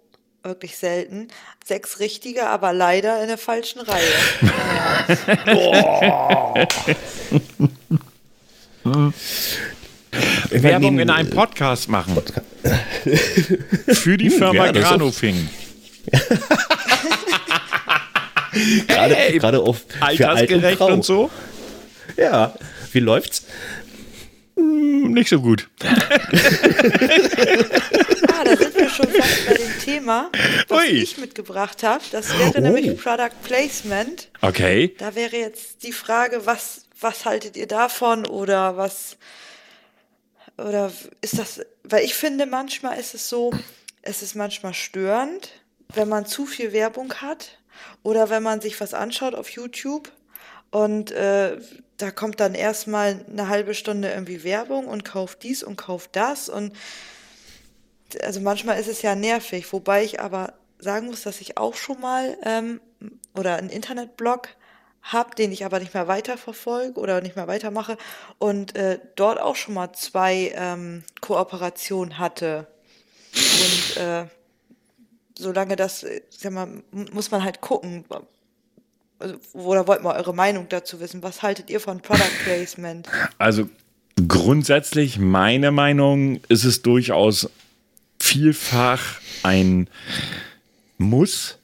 wirklich 0.42 0.76
selten, 0.76 1.28
sechs 1.64 2.00
richtige, 2.00 2.46
aber 2.46 2.74
leider 2.74 3.22
in 3.22 3.28
der 3.28 3.38
falschen 3.38 3.80
Reihe. 3.80 4.02
Naja, 5.46 6.68
Werbung 10.50 10.98
in 10.98 11.10
einem 11.10 11.30
Podcast 11.30 11.88
machen. 11.88 12.16
Für 13.88 14.16
die 14.16 14.30
Firma 14.30 14.66
ja, 14.66 14.72
Granofing. 14.72 15.48
Gerade 18.86 19.14
Hey, 19.14 19.38
gerade 19.38 19.60
auf 19.60 19.82
und 19.94 20.02
Altersgerecht 20.02 20.78
grau. 20.78 20.92
und 20.92 21.04
so? 21.04 21.30
Ja. 22.16 22.54
Wie 22.92 23.00
läuft's? 23.00 23.44
Hm, 24.56 25.12
Nicht 25.12 25.28
so 25.28 25.40
gut. 25.40 25.68
ah, 25.82 25.94
da 28.44 28.56
sind 28.56 28.76
wir 28.76 28.88
schon 28.88 29.08
fast 29.08 29.46
bei 29.48 29.54
dem 29.54 29.78
Thema, 29.84 30.30
was 30.68 30.78
Ui. 30.78 30.84
ich 30.86 31.18
mitgebracht 31.18 31.82
habe. 31.82 32.04
Das 32.12 32.38
wäre 32.38 32.52
Oh. 32.56 32.60
nämlich 32.60 32.96
Product 33.02 33.32
Placement. 33.42 34.28
Okay. 34.40 34.94
Da 34.98 35.14
wäre 35.16 35.36
jetzt 35.36 35.82
die 35.82 35.92
Frage, 35.92 36.42
was, 36.46 36.82
was 37.00 37.24
haltet 37.24 37.56
ihr 37.56 37.66
davon 37.66 38.24
oder 38.26 38.76
was 38.76 39.16
oder 40.58 40.92
ist 41.20 41.38
das, 41.38 41.60
weil 41.82 42.04
ich 42.04 42.14
finde, 42.14 42.46
manchmal 42.46 42.98
ist 42.98 43.14
es 43.14 43.28
so, 43.28 43.52
es 44.02 44.22
ist 44.22 44.34
manchmal 44.34 44.74
störend, 44.74 45.50
wenn 45.92 46.08
man 46.08 46.26
zu 46.26 46.46
viel 46.46 46.72
Werbung 46.72 47.14
hat 47.14 47.58
oder 48.02 48.30
wenn 48.30 48.42
man 48.42 48.60
sich 48.60 48.80
was 48.80 48.94
anschaut 48.94 49.34
auf 49.34 49.48
YouTube 49.50 50.10
und 50.70 51.10
äh, 51.10 51.58
da 51.96 52.10
kommt 52.10 52.40
dann 52.40 52.54
erstmal 52.54 53.24
eine 53.30 53.48
halbe 53.48 53.74
Stunde 53.74 54.10
irgendwie 54.10 54.44
Werbung 54.44 54.86
und 54.86 55.04
kauft 55.04 55.42
dies 55.42 55.62
und 55.62 55.76
kauft 55.76 56.16
das 56.16 56.48
und 56.48 56.72
also 58.22 58.40
manchmal 58.40 58.78
ist 58.78 58.88
es 58.88 59.02
ja 59.02 59.14
nervig, 59.14 59.72
wobei 59.72 60.04
ich 60.04 60.20
aber 60.20 60.54
sagen 60.78 61.06
muss, 61.06 61.22
dass 61.22 61.40
ich 61.40 61.56
auch 61.56 61.74
schon 61.74 62.00
mal 62.00 62.36
ähm, 62.44 62.80
oder 63.34 63.56
einen 63.56 63.70
Internetblog 63.70 64.48
habe, 65.04 65.34
den 65.34 65.52
ich 65.52 65.64
aber 65.64 65.80
nicht 65.80 65.94
mehr 65.94 66.08
weiterverfolge 66.08 66.98
oder 66.98 67.20
nicht 67.20 67.36
mehr 67.36 67.46
weitermache 67.46 67.96
und 68.38 68.74
äh, 68.74 68.98
dort 69.16 69.38
auch 69.40 69.54
schon 69.54 69.74
mal 69.74 69.92
zwei 69.92 70.52
ähm, 70.54 71.04
Kooperationen 71.20 72.18
hatte. 72.18 72.66
Und 73.34 73.96
äh, 73.98 74.24
solange 75.38 75.76
das, 75.76 76.04
äh, 76.04 76.22
sag 76.30 76.52
mal, 76.52 76.68
muss 76.90 77.30
man 77.30 77.44
halt 77.44 77.60
gucken. 77.60 78.04
Also, 79.18 79.36
oder 79.52 79.86
wollt 79.86 80.02
mal 80.02 80.16
eure 80.16 80.34
Meinung 80.34 80.68
dazu 80.68 81.00
wissen? 81.00 81.22
Was 81.22 81.42
haltet 81.42 81.70
ihr 81.70 81.80
von 81.80 82.00
Product 82.00 82.44
Placement? 82.44 83.08
Also 83.38 83.68
grundsätzlich, 84.26 85.18
meine 85.18 85.70
Meinung, 85.70 86.40
ist 86.48 86.64
es 86.64 86.82
durchaus 86.82 87.50
vielfach 88.18 89.20
ein 89.42 89.88
Muss, 90.96 91.58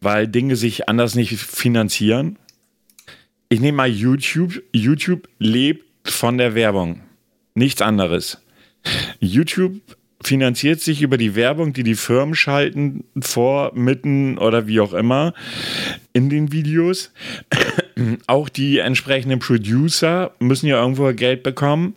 weil 0.00 0.28
Dinge 0.28 0.56
sich 0.56 0.88
anders 0.88 1.14
nicht 1.14 1.38
finanzieren. 1.38 2.38
Ich 3.48 3.60
nehme 3.60 3.76
mal 3.76 3.88
YouTube. 3.88 4.62
YouTube 4.72 5.28
lebt 5.38 6.10
von 6.10 6.38
der 6.38 6.54
Werbung. 6.54 7.02
Nichts 7.54 7.80
anderes. 7.80 8.38
YouTube 9.20 9.80
finanziert 10.22 10.80
sich 10.80 11.02
über 11.02 11.16
die 11.16 11.34
Werbung, 11.36 11.72
die 11.72 11.84
die 11.84 11.94
Firmen 11.94 12.34
schalten, 12.34 13.04
vor, 13.20 13.72
mitten 13.74 14.38
oder 14.38 14.66
wie 14.66 14.80
auch 14.80 14.92
immer 14.92 15.34
in 16.12 16.28
den 16.28 16.52
Videos. 16.52 17.12
Auch 18.26 18.48
die 18.48 18.78
entsprechenden 18.78 19.38
Producer 19.38 20.32
müssen 20.38 20.66
ja 20.66 20.80
irgendwo 20.80 21.12
Geld 21.12 21.42
bekommen. 21.42 21.94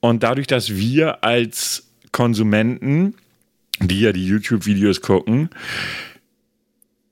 Und 0.00 0.22
dadurch, 0.22 0.46
dass 0.46 0.74
wir 0.74 1.22
als 1.22 1.86
Konsumenten, 2.10 3.14
die 3.80 4.00
ja 4.00 4.12
die 4.12 4.26
YouTube-Videos 4.26 5.00
gucken, 5.00 5.50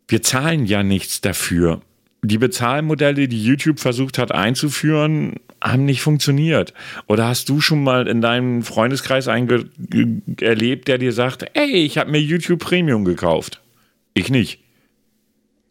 wir 0.08 0.22
zahlen 0.22 0.66
ja 0.66 0.82
nichts 0.82 1.20
dafür. 1.20 1.82
Die 2.22 2.38
Bezahlmodelle, 2.38 3.28
die 3.28 3.42
YouTube 3.42 3.80
versucht 3.80 4.18
hat 4.18 4.32
einzuführen, 4.32 5.36
haben 5.62 5.84
nicht 5.84 6.02
funktioniert. 6.02 6.74
Oder 7.06 7.28
hast 7.28 7.48
du 7.48 7.60
schon 7.60 7.82
mal 7.82 8.06
in 8.08 8.20
deinem 8.20 8.62
Freundeskreis 8.62 9.28
einen 9.28 10.22
erlebt, 10.40 10.88
der 10.88 10.98
dir 10.98 11.12
sagt, 11.12 11.46
ey, 11.54 11.84
ich 11.84 11.98
habe 11.98 12.10
mir 12.10 12.20
YouTube 12.20 12.60
Premium 12.60 13.04
gekauft? 13.04 13.60
Ich 14.14 14.28
nicht. 14.28 14.60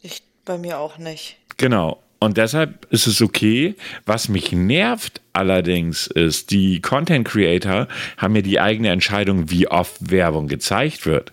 Ich 0.02 0.24
bei 0.46 0.58
mir 0.58 0.80
auch 0.80 0.98
nicht. 0.98 1.38
Genau. 1.58 2.02
Und 2.20 2.38
deshalb 2.38 2.86
ist 2.92 3.08
es 3.08 3.22
okay. 3.22 3.76
Was 4.06 4.28
mich 4.28 4.52
nervt 4.52 5.22
allerdings 5.32 6.08
ist, 6.08 6.52
die 6.52 6.82
Content 6.82 7.28
Creator 7.28 7.88
haben 8.18 8.36
ja 8.36 8.42
die 8.42 8.60
eigene 8.60 8.90
Entscheidung, 8.90 9.50
wie 9.50 9.68
oft 9.68 10.12
Werbung 10.12 10.48
gezeigt 10.48 11.06
wird. 11.06 11.32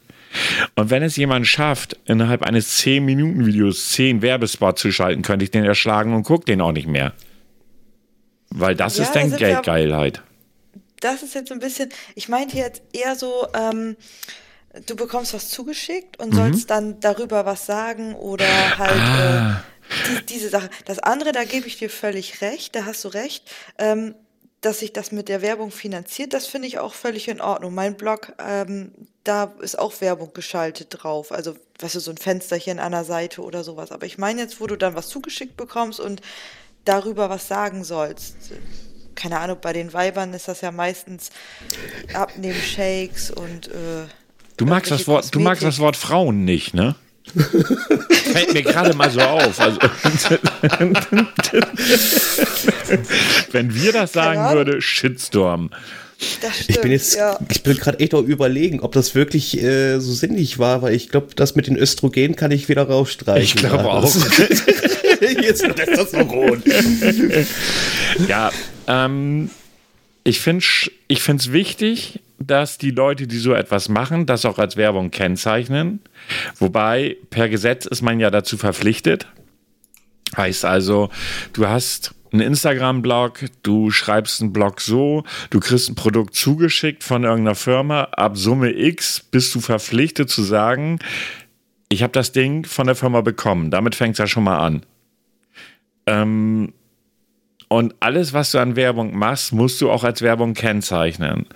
Und 0.75 0.91
wenn 0.91 1.03
es 1.03 1.17
jemand 1.17 1.47
schafft, 1.47 1.97
innerhalb 2.05 2.43
eines 2.43 2.79
10-Minuten-Videos 2.83 3.91
10 3.93 4.23
Werbespots 4.23 4.81
zu 4.83 4.93
schalten, 4.93 5.23
könnte 5.23 5.45
ich 5.45 5.51
den 5.51 5.65
erschlagen 5.65 6.15
und 6.15 6.23
gucke 6.25 6.45
den 6.45 6.61
auch 6.61 6.73
nicht 6.73 6.87
mehr. 6.89 7.13
Weil 8.51 8.75
das 8.75 8.97
Ja, 8.97 9.05
ist 9.05 9.15
da 9.15 9.21
dann 9.21 9.37
Geldgeilheit. 9.37 10.23
Das 11.01 11.23
ist 11.23 11.35
jetzt 11.35 11.53
ein 11.53 11.59
bisschen, 11.59 11.91
ich 12.15 12.29
meinte 12.29 12.57
jetzt 12.57 12.83
eher 12.93 13.17
so, 13.17 13.47
ähm, 13.55 13.97
du 14.87 14.97
bekommst 14.97 15.35
was 15.35 15.49
zugeschickt 15.51 16.19
und 16.19 16.35
sollst 16.35 16.71
dann 16.71 17.01
darüber 17.01 17.45
was 17.45 17.67
sagen 17.67 18.15
oder 18.15 18.47
halt 18.79 18.91
Ah. 18.93 19.51
äh, 19.51 20.21
die, 20.21 20.27
diese 20.27 20.49
Sache. 20.49 20.71
Das 20.87 20.99
andere, 20.99 21.33
da 21.33 21.45
gebe 21.45 21.67
ich 21.67 21.77
dir 21.79 21.91
völlig 21.91 22.41
recht, 22.41 22.75
da 22.75 22.87
hast 22.87 23.05
du 23.05 23.09
recht, 23.09 23.51
ähm, 23.79 24.15
dass 24.67 24.81
sich 24.81 24.93
das 24.93 25.13
mit 25.13 25.29
der 25.29 25.43
Werbung 25.43 25.71
finanziert, 25.71 26.33
das 26.33 26.49
finde 26.49 26.67
ich 26.67 26.81
auch 26.81 26.93
völlig 26.93 27.29
in 27.29 27.41
Ordnung. 27.41 27.73
Mein 27.73 27.97
Blog, 27.97 28.33
ähm, 28.45 28.91
da 29.23 29.55
ist 29.61 29.79
auch 29.79 30.01
Werbung 30.01 30.33
geschaltet 30.35 30.89
drauf. 30.91 31.31
Also, 31.31 31.55
weißt 31.79 31.95
du, 31.95 32.01
so 32.01 32.11
ein 32.11 32.17
Fensterchen 32.17 32.81
an 32.81 32.91
der 32.91 33.05
Seite 33.05 33.43
oder 33.43 33.63
sowas. 33.63 33.93
Aber 33.93 34.07
ich 34.07 34.19
meine 34.19 34.41
jetzt, 34.41 34.61
wo 34.61 34.67
du 34.67 34.75
dann 34.75 34.97
was 34.97 35.09
zugeschickt 35.09 35.57
bekommst 35.57 36.01
und 36.01 36.21
darüber 36.85 37.31
was 37.31 37.47
sagen 37.47 37.85
sollst. 37.85 38.37
Keine 39.15 39.39
Ahnung, 39.39 39.59
bei 39.63 39.73
den 39.73 39.93
Weibern 39.93 40.35
ist 40.35 40.49
das 40.49 40.63
ja 40.63 40.73
meistens 40.73 41.31
Abnehmen 42.13 42.61
Shakes 42.61 43.31
und 43.31 43.69
äh, 43.69 44.07
Du 44.57 44.67
magst, 44.67 44.91
das 44.91 45.07
Wort, 45.07 45.33
du 45.33 45.39
magst 45.39 45.63
das. 45.63 45.79
Wort 45.79 45.97
Frauen 45.97 46.45
nicht, 46.45 46.75
ne? 46.75 46.97
Fällt 48.33 48.55
mir 48.55 48.63
gerade 48.63 48.95
mal 48.95 49.11
so 49.11 49.21
auf. 49.21 49.61
Also, 49.61 49.79
wenn 53.53 53.75
wir 53.75 53.93
das 53.93 54.13
Keine 54.13 54.25
sagen 54.25 54.39
Ahnung. 54.41 54.55
würde, 54.57 54.81
Shitstorm. 54.83 55.71
Stimmt, 56.19 56.55
Ich 56.69 56.81
bin 56.81 56.93
jetzt, 56.93 57.15
ja. 57.17 57.39
ich 57.51 57.63
bin 57.63 57.77
gerade 57.77 58.01
echt 58.01 58.15
auch 58.15 58.23
überlegen, 58.23 58.81
ob 58.81 58.93
das 58.93 59.15
wirklich 59.15 59.63
äh, 59.63 59.99
so 59.99 60.15
sinnig 60.15 60.59
war, 60.59 60.81
weil 60.81 60.95
ich 60.95 61.11
glaube, 61.11 61.29
das 61.37 61.57
mit 61.57 61.67
den 61.67 61.77
Östrogen 61.77 62.37
kann 62.37 62.51
ich 62.53 62.71
wieder 62.71 62.85
rausstreichen. 62.85 63.43
Ich 63.43 63.55
glaube 63.57 63.85
Ja, 63.85 63.91
auch. 63.91 64.05
jetzt 65.43 65.63
lässt 65.77 65.93
das 65.95 66.11
so 66.13 66.19
rot. 66.19 66.61
Ja, 68.29 68.51
ähm, 68.87 69.51
ich 70.25 70.41
finde 70.41 70.65
es 70.65 70.91
ich 71.09 71.21
find's 71.23 71.53
wichtig, 71.53 72.21
dass 72.39 72.79
die 72.79 72.91
Leute, 72.91 73.27
die 73.27 73.39
so 73.39 73.53
etwas 73.55 73.89
machen, 73.89 74.27
das 74.27 74.45
auch 74.45 74.59
als 74.59 74.77
Werbung 74.77 75.11
kennzeichnen. 75.11 76.01
Wobei 76.59 77.17
per 77.31 77.49
Gesetz 77.49 77.87
ist 77.87 78.03
man 78.03 78.21
ja 78.21 78.31
dazu 78.31 78.57
verpflichtet. 78.57 79.27
Heißt 80.37 80.65
also, 80.65 81.11
du 81.53 81.69
hast 81.69 82.15
einen 82.33 82.43
Instagram-Blog, 82.43 83.45
du 83.63 83.91
schreibst 83.91 84.41
einen 84.41 84.53
Blog 84.53 84.81
so, 84.81 85.25
du 85.51 85.61
kriegst 85.61 85.89
ein 85.89 85.95
Produkt 85.95 86.35
zugeschickt 86.35 87.05
von 87.05 87.25
irgendeiner 87.25 87.55
Firma, 87.55 88.05
ab 88.13 88.37
Summe 88.37 88.73
X 88.73 89.21
bist 89.21 89.55
du 89.55 89.61
verpflichtet 89.61 90.29
zu 90.29 90.43
sagen, 90.43 90.99
ich 91.89 92.03
habe 92.03 92.13
das 92.13 92.33
Ding 92.33 92.65
von 92.67 92.87
der 92.87 92.97
Firma 92.97 93.21
bekommen. 93.21 93.71
Damit 93.71 93.95
fängt 93.95 94.15
es 94.15 94.19
ja 94.19 94.27
schon 94.27 94.45
mal 94.45 94.59
an. 94.59 94.83
Ähm, 96.07 96.73
und 97.69 97.95
alles, 98.01 98.33
was 98.33 98.53
du 98.53 98.59
an 98.59 98.77
Werbung 98.77 99.17
machst, 99.17 99.53
musst 99.53 99.81
du 99.81 99.91
auch 99.91 100.05
als 100.05 100.23
Werbung 100.23 100.55
kennzeichnen. 100.55 101.47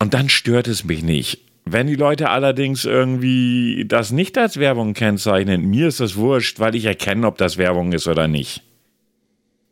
Und 0.00 0.14
dann 0.14 0.28
stört 0.28 0.68
es 0.68 0.84
mich 0.84 1.02
nicht. 1.02 1.40
Wenn 1.64 1.86
die 1.86 1.96
Leute 1.96 2.30
allerdings 2.30 2.84
irgendwie 2.84 3.84
das 3.86 4.10
nicht 4.10 4.38
als 4.38 4.58
Werbung 4.58 4.94
kennzeichnen, 4.94 5.68
mir 5.68 5.88
ist 5.88 6.00
das 6.00 6.16
wurscht, 6.16 6.60
weil 6.60 6.74
ich 6.74 6.86
erkenne, 6.86 7.26
ob 7.26 7.36
das 7.36 7.58
Werbung 7.58 7.92
ist 7.92 8.06
oder 8.06 8.26
nicht. 8.26 8.62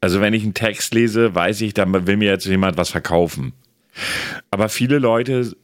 Also 0.00 0.20
wenn 0.20 0.34
ich 0.34 0.42
einen 0.42 0.54
Text 0.54 0.94
lese, 0.94 1.34
weiß 1.34 1.62
ich, 1.62 1.74
da 1.74 1.86
will 2.06 2.16
mir 2.18 2.30
jetzt 2.30 2.46
jemand 2.46 2.76
was 2.76 2.90
verkaufen. 2.90 3.54
Aber 4.50 4.68
viele 4.68 4.98
Leute 4.98 5.56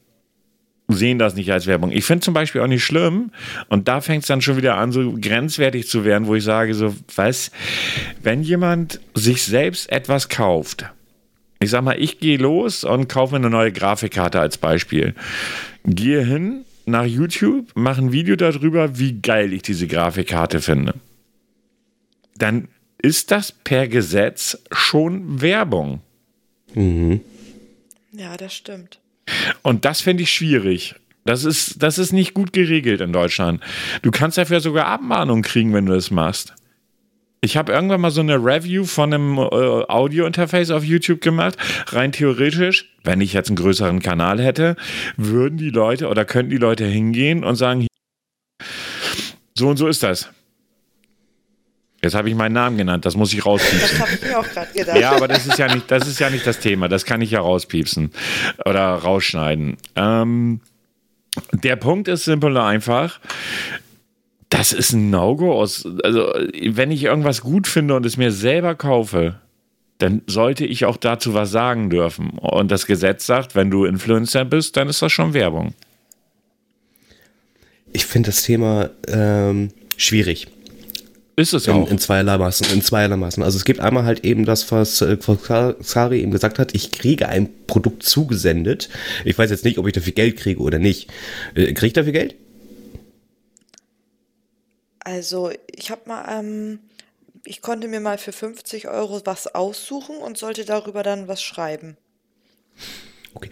sehen 0.88 1.18
das 1.18 1.34
nicht 1.34 1.52
als 1.52 1.66
Werbung. 1.66 1.92
Ich 1.92 2.04
finde 2.04 2.24
zum 2.24 2.34
Beispiel 2.34 2.60
auch 2.60 2.66
nicht 2.66 2.84
schlimm, 2.84 3.30
und 3.68 3.88
da 3.88 4.00
fängt 4.00 4.22
es 4.22 4.28
dann 4.28 4.40
schon 4.40 4.56
wieder 4.56 4.76
an, 4.76 4.92
so 4.92 5.12
grenzwertig 5.20 5.88
zu 5.88 6.04
werden, 6.04 6.26
wo 6.26 6.34
ich 6.34 6.44
sage, 6.44 6.74
so, 6.74 6.94
was, 7.14 7.50
wenn 8.22 8.42
jemand 8.42 9.00
sich 9.14 9.42
selbst 9.42 9.90
etwas 9.90 10.28
kauft, 10.28 10.86
ich 11.62 11.70
sag 11.70 11.82
mal, 11.82 12.00
ich 12.00 12.18
gehe 12.18 12.38
los 12.38 12.84
und 12.84 13.08
kaufe 13.08 13.34
mir 13.34 13.38
eine 13.38 13.50
neue 13.50 13.72
Grafikkarte 13.72 14.40
als 14.40 14.58
Beispiel. 14.58 15.14
Gehe 15.84 16.24
hin 16.24 16.64
nach 16.86 17.04
YouTube, 17.04 17.70
mache 17.74 18.02
ein 18.02 18.12
Video 18.12 18.36
darüber, 18.36 18.98
wie 18.98 19.20
geil 19.20 19.52
ich 19.52 19.62
diese 19.62 19.86
Grafikkarte 19.86 20.60
finde. 20.60 20.94
Dann 22.36 22.68
ist 22.98 23.30
das 23.30 23.52
per 23.52 23.88
Gesetz 23.88 24.58
schon 24.70 25.40
Werbung. 25.40 26.00
Mhm. 26.74 27.20
Ja, 28.12 28.36
das 28.36 28.54
stimmt. 28.54 28.98
Und 29.62 29.84
das 29.84 30.00
finde 30.00 30.24
ich 30.24 30.32
schwierig. 30.32 30.94
Das 31.24 31.44
ist, 31.44 31.82
das 31.82 31.98
ist 31.98 32.12
nicht 32.12 32.34
gut 32.34 32.52
geregelt 32.52 33.00
in 33.00 33.12
Deutschland. 33.12 33.62
Du 34.02 34.10
kannst 34.10 34.38
dafür 34.38 34.60
sogar 34.60 34.86
Abmahnung 34.86 35.42
kriegen, 35.42 35.72
wenn 35.72 35.86
du 35.86 35.94
das 35.94 36.10
machst. 36.10 36.54
Ich 37.45 37.57
habe 37.57 37.72
irgendwann 37.72 38.01
mal 38.01 38.12
so 38.12 38.20
eine 38.20 38.36
Review 38.36 38.84
von 38.84 39.12
einem 39.12 39.36
äh, 39.36 39.43
Audio-Interface 39.43 40.70
auf 40.70 40.84
YouTube 40.84 41.20
gemacht. 41.20 41.57
Rein 41.88 42.12
theoretisch, 42.12 42.95
wenn 43.03 43.20
ich 43.20 43.32
jetzt 43.32 43.49
einen 43.49 43.57
größeren 43.57 44.01
Kanal 44.01 44.40
hätte, 44.40 44.76
würden 45.16 45.59
die 45.59 45.70
Leute 45.70 46.09
oder 46.09 46.24
könnten 46.24 46.51
die 46.51 46.59
Leute 46.59 46.84
hingehen 46.84 47.43
und 47.43 47.57
sagen, 47.57 47.88
so 49.59 49.68
und 49.68 49.76
so 49.76 49.88
ist 49.88 50.05
das. 50.05 50.30
Jetzt 52.01 52.14
habe 52.14 52.28
ich 52.28 52.36
meinen 52.36 52.53
Namen 52.53 52.78
genannt, 52.78 53.07
das 53.07 53.16
muss 53.16 53.32
ich 53.32 53.45
rauspiepsen. 53.45 53.80
Das 53.80 54.01
habe 54.01 54.12
ich 54.14 54.22
mir 54.22 54.38
auch 54.38 54.49
gerade 54.49 54.72
gedacht. 54.72 55.01
Ja, 55.01 55.11
aber 55.11 55.26
das 55.26 55.45
ist 55.45 55.59
ja 55.59 55.72
nicht, 55.72 55.90
das 55.90 56.07
ist 56.07 56.20
ja 56.20 56.30
nicht 56.30 56.47
das 56.47 56.61
Thema. 56.61 56.86
Das 56.86 57.05
kann 57.05 57.20
ich 57.22 57.32
ja 57.32 57.40
rauspiepsen 57.40 58.12
oder 58.64 58.82
rausschneiden. 58.82 59.78
Ähm, 59.97 60.61
der 61.53 61.74
Punkt 61.74 62.07
ist 62.07 62.24
simpel 62.24 62.53
und 62.53 62.62
einfach. 62.62 63.18
Das 64.53 64.74
ist 64.74 64.92
ein 64.92 65.09
No-Go. 65.09 65.61
Also, 65.61 66.34
wenn 66.74 66.90
ich 66.90 67.05
irgendwas 67.05 67.40
gut 67.40 67.66
finde 67.66 67.94
und 67.94 68.05
es 68.05 68.18
mir 68.18 68.30
selber 68.30 68.74
kaufe, 68.74 69.36
dann 69.96 70.20
sollte 70.26 70.66
ich 70.66 70.84
auch 70.84 70.98
dazu 70.98 71.32
was 71.32 71.50
sagen 71.50 71.88
dürfen. 71.88 72.32
Und 72.38 72.70
das 72.70 72.84
Gesetz 72.84 73.24
sagt, 73.24 73.55
wenn 73.55 73.70
du 73.70 73.86
Influencer 73.86 74.44
bist, 74.44 74.76
dann 74.76 74.90
ist 74.90 75.00
das 75.00 75.11
schon 75.11 75.32
Werbung. 75.32 75.72
Ich 77.94 78.05
finde 78.05 78.28
das 78.28 78.42
Thema 78.42 78.90
ähm, 79.09 79.70
schwierig. 79.96 80.48
Ist 81.34 81.55
es 81.55 81.66
in, 81.66 81.72
auch. 81.72 81.90
In 81.90 81.98
zweierlei 81.98 82.36
Maßen. 82.36 82.66
In 82.74 82.82
zweierlei 82.82 83.16
Maßen. 83.16 83.42
Also 83.42 83.57
es 83.57 83.64
gibt 83.64 83.80
einmal 83.80 84.05
halt 84.05 84.22
eben 84.22 84.44
das, 84.44 84.70
was 84.70 85.00
äh, 85.00 85.16
Sari 85.80 86.20
eben 86.20 86.30
gesagt 86.30 86.59
hat, 86.59 86.74
ich 86.74 86.92
kriege 86.92 87.26
ein 87.26 87.48
Produkt 87.66 88.03
zugesendet. 88.03 88.90
Ich 89.24 89.38
weiß 89.38 89.50
jetzt 89.50 89.64
nicht, 89.64 89.78
ob 89.78 89.86
ich 89.86 89.94
dafür 89.94 90.12
Geld 90.12 90.36
kriege 90.36 90.61
oder 90.61 90.78
nicht. 90.78 91.11
Äh, 91.55 91.72
kriege 91.72 91.86
ich 91.86 91.92
dafür 91.94 92.12
Geld? 92.12 92.34
Also 95.05 95.50
ich 95.74 95.90
habe 95.90 96.03
mal, 96.07 96.38
ähm, 96.38 96.80
ich 97.44 97.61
konnte 97.61 97.88
mir 97.88 98.00
mal 98.00 98.18
für 98.18 98.32
50 98.32 98.88
Euro 98.88 99.20
was 99.24 99.55
aussuchen 99.55 100.16
und 100.16 100.38
sollte 100.38 100.64
darüber 100.64 101.03
dann 101.03 101.28
was 101.28 101.42
schreiben. 101.42 101.96
Okay. 103.34 103.50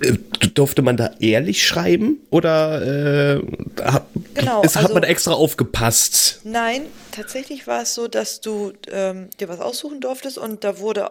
Äh, 0.00 0.16
durfte 0.54 0.82
man 0.82 0.96
da 0.96 1.10
ehrlich 1.20 1.66
schreiben 1.66 2.20
oder 2.30 3.36
äh, 3.36 3.42
hat, 3.82 4.06
genau, 4.34 4.62
ist, 4.62 4.76
hat 4.76 4.84
also, 4.84 4.94
man 4.94 5.02
extra 5.04 5.32
aufgepasst? 5.32 6.40
Nein, 6.44 6.86
tatsächlich 7.12 7.66
war 7.66 7.82
es 7.82 7.94
so, 7.94 8.08
dass 8.08 8.40
du 8.40 8.72
ähm, 8.90 9.28
dir 9.38 9.48
was 9.48 9.60
aussuchen 9.60 10.00
durftest 10.00 10.38
und 10.38 10.64
da 10.64 10.78
wurde, 10.78 11.10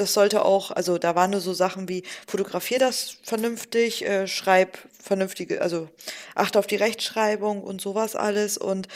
das 0.00 0.14
sollte 0.14 0.44
auch, 0.44 0.70
also 0.70 0.98
da 0.98 1.14
waren 1.14 1.30
nur 1.30 1.40
so 1.40 1.52
Sachen 1.52 1.88
wie 1.88 2.02
fotografier 2.26 2.78
das 2.78 3.16
vernünftig, 3.22 4.04
äh, 4.04 4.26
schreib 4.26 4.78
vernünftige, 5.02 5.62
also 5.62 5.88
achte 6.34 6.58
auf 6.58 6.66
die 6.66 6.76
Rechtschreibung 6.76 7.62
und 7.62 7.80
sowas 7.80 8.16
alles 8.16 8.58
und 8.58 8.88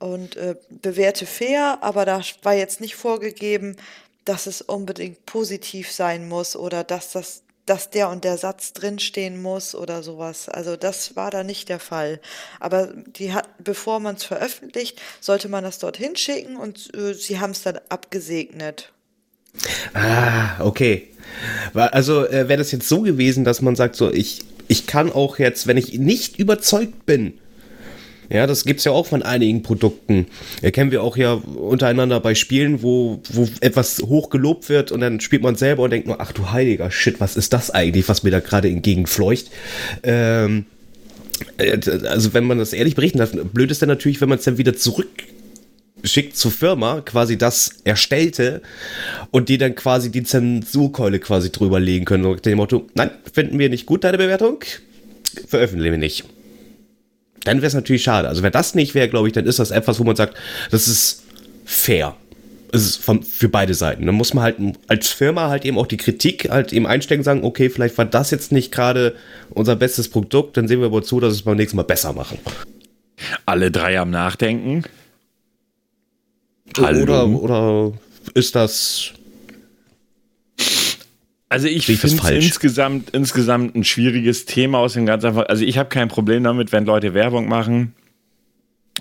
und 0.00 0.36
äh, 0.36 0.54
bewerte 0.70 1.26
fair, 1.26 1.78
aber 1.80 2.04
da 2.04 2.22
war 2.42 2.54
jetzt 2.54 2.80
nicht 2.80 2.94
vorgegeben, 2.94 3.76
dass 4.24 4.46
es 4.46 4.62
unbedingt 4.62 5.26
positiv 5.26 5.90
sein 5.90 6.28
muss 6.28 6.54
oder 6.54 6.84
dass 6.84 7.12
das 7.12 7.42
dass 7.68 7.90
der 7.90 8.08
und 8.08 8.24
der 8.24 8.38
Satz 8.38 8.72
drinstehen 8.72 9.42
muss 9.42 9.74
oder 9.74 10.02
sowas. 10.02 10.48
Also 10.48 10.76
das 10.76 11.16
war 11.16 11.30
da 11.30 11.44
nicht 11.44 11.68
der 11.68 11.78
Fall. 11.78 12.20
Aber 12.60 12.86
die 12.86 13.34
hat, 13.34 13.46
bevor 13.58 14.00
man 14.00 14.16
es 14.16 14.24
veröffentlicht, 14.24 15.00
sollte 15.20 15.48
man 15.48 15.64
das 15.64 15.78
dorthin 15.78 16.16
schicken 16.16 16.56
und 16.56 16.94
äh, 16.94 17.12
sie 17.12 17.40
haben 17.40 17.50
es 17.50 17.62
dann 17.62 17.78
abgesegnet. 17.90 18.92
Ah, 19.94 20.60
okay. 20.60 21.08
Also 21.74 22.26
äh, 22.26 22.48
wäre 22.48 22.58
das 22.58 22.72
jetzt 22.72 22.88
so 22.88 23.02
gewesen, 23.02 23.44
dass 23.44 23.62
man 23.62 23.76
sagt, 23.76 23.96
so 23.96 24.10
ich, 24.12 24.40
ich 24.66 24.86
kann 24.86 25.12
auch 25.12 25.38
jetzt, 25.38 25.66
wenn 25.66 25.76
ich 25.76 25.98
nicht 25.98 26.38
überzeugt 26.38 27.06
bin, 27.06 27.34
ja, 28.30 28.46
das 28.46 28.64
gibt's 28.64 28.84
ja 28.84 28.92
auch 28.92 29.06
von 29.06 29.22
einigen 29.22 29.62
Produkten. 29.62 30.26
Erkennen 30.60 30.90
wir 30.90 31.02
auch 31.02 31.16
ja 31.16 31.32
untereinander 31.32 32.20
bei 32.20 32.34
Spielen, 32.34 32.82
wo, 32.82 33.20
wo 33.30 33.48
etwas 33.60 34.02
hoch 34.02 34.28
gelobt 34.28 34.68
wird 34.68 34.92
und 34.92 35.00
dann 35.00 35.20
spielt 35.20 35.42
man 35.42 35.56
selber 35.56 35.84
und 35.84 35.90
denkt 35.90 36.06
nur, 36.06 36.20
ach 36.20 36.32
du 36.32 36.50
heiliger 36.50 36.90
Shit, 36.90 37.20
was 37.20 37.36
ist 37.36 37.54
das 37.54 37.70
eigentlich, 37.70 38.06
was 38.08 38.24
mir 38.24 38.30
da 38.30 38.40
gerade 38.40 38.68
entgegenfleucht? 38.68 39.50
Ähm, 40.02 40.66
äh, 41.56 41.78
also 42.06 42.34
wenn 42.34 42.44
man 42.44 42.58
das 42.58 42.74
ehrlich 42.74 42.94
berichten 42.94 43.18
darf, 43.18 43.30
blöd 43.32 43.70
ist 43.70 43.80
dann 43.80 43.88
natürlich, 43.88 44.20
wenn 44.20 44.28
man 44.28 44.38
es 44.38 44.44
dann 44.44 44.58
wieder 44.58 44.76
zurück 44.76 45.08
schickt 46.04 46.36
zur 46.36 46.50
Firma 46.50 47.00
quasi 47.00 47.36
das 47.36 47.80
erstellte 47.84 48.62
und 49.30 49.48
die 49.48 49.58
dann 49.58 49.74
quasi 49.74 50.10
die 50.10 50.22
Zensurkeule 50.22 51.18
quasi 51.18 51.50
drüber 51.50 51.80
legen 51.80 52.04
können 52.04 52.24
und 52.24 52.44
dem 52.46 52.56
Motto, 52.56 52.86
nein, 52.94 53.10
finden 53.32 53.58
wir 53.58 53.68
nicht 53.68 53.86
gut, 53.86 54.04
deine 54.04 54.18
Bewertung, 54.18 54.60
veröffentlichen 55.48 55.92
wir 55.92 55.98
nicht 55.98 56.24
dann 57.48 57.58
wäre 57.58 57.68
es 57.68 57.74
natürlich 57.74 58.02
schade. 58.02 58.28
Also 58.28 58.42
wenn 58.42 58.52
das 58.52 58.74
nicht 58.74 58.94
wäre, 58.94 59.08
glaube 59.08 59.28
ich, 59.28 59.32
dann 59.32 59.46
ist 59.46 59.58
das 59.58 59.70
etwas, 59.70 59.98
wo 59.98 60.04
man 60.04 60.16
sagt, 60.16 60.36
das 60.70 60.86
ist 60.88 61.24
fair. 61.64 62.14
Es 62.70 62.84
ist 62.84 62.96
von, 62.96 63.22
für 63.22 63.48
beide 63.48 63.72
Seiten. 63.72 64.04
Dann 64.04 64.14
muss 64.14 64.34
man 64.34 64.44
halt 64.44 64.56
als 64.88 65.08
Firma 65.08 65.48
halt 65.48 65.64
eben 65.64 65.78
auch 65.78 65.86
die 65.86 65.96
Kritik 65.96 66.50
halt 66.50 66.72
eben 66.74 66.86
einstecken, 66.86 67.22
sagen, 67.22 67.44
okay, 67.44 67.70
vielleicht 67.70 67.96
war 67.96 68.04
das 68.04 68.30
jetzt 68.30 68.52
nicht 68.52 68.70
gerade 68.70 69.16
unser 69.50 69.74
bestes 69.74 70.10
Produkt, 70.10 70.58
dann 70.58 70.68
sehen 70.68 70.80
wir 70.80 70.86
aber 70.86 71.02
zu, 71.02 71.18
dass 71.20 71.30
wir 71.32 71.36
es 71.36 71.42
beim 71.42 71.56
nächsten 71.56 71.78
Mal 71.78 71.84
besser 71.84 72.12
machen. 72.12 72.38
Alle 73.46 73.70
drei 73.70 73.98
am 73.98 74.10
Nachdenken. 74.10 74.84
Oder, 76.76 77.26
oder 77.26 77.92
ist 78.34 78.54
das 78.54 79.12
also 81.50 81.66
ich 81.66 81.86
finde 81.86 82.06
es 82.06 82.30
insgesamt, 82.30 83.10
insgesamt 83.10 83.74
ein 83.74 83.84
schwieriges 83.84 84.44
Thema 84.44 84.78
aus 84.78 84.92
dem 84.92 85.06
ganz 85.06 85.24
einfach. 85.24 85.46
Also 85.48 85.64
ich 85.64 85.78
habe 85.78 85.88
kein 85.88 86.08
Problem 86.08 86.44
damit, 86.44 86.72
wenn 86.72 86.84
Leute 86.84 87.14
Werbung 87.14 87.48
machen. 87.48 87.94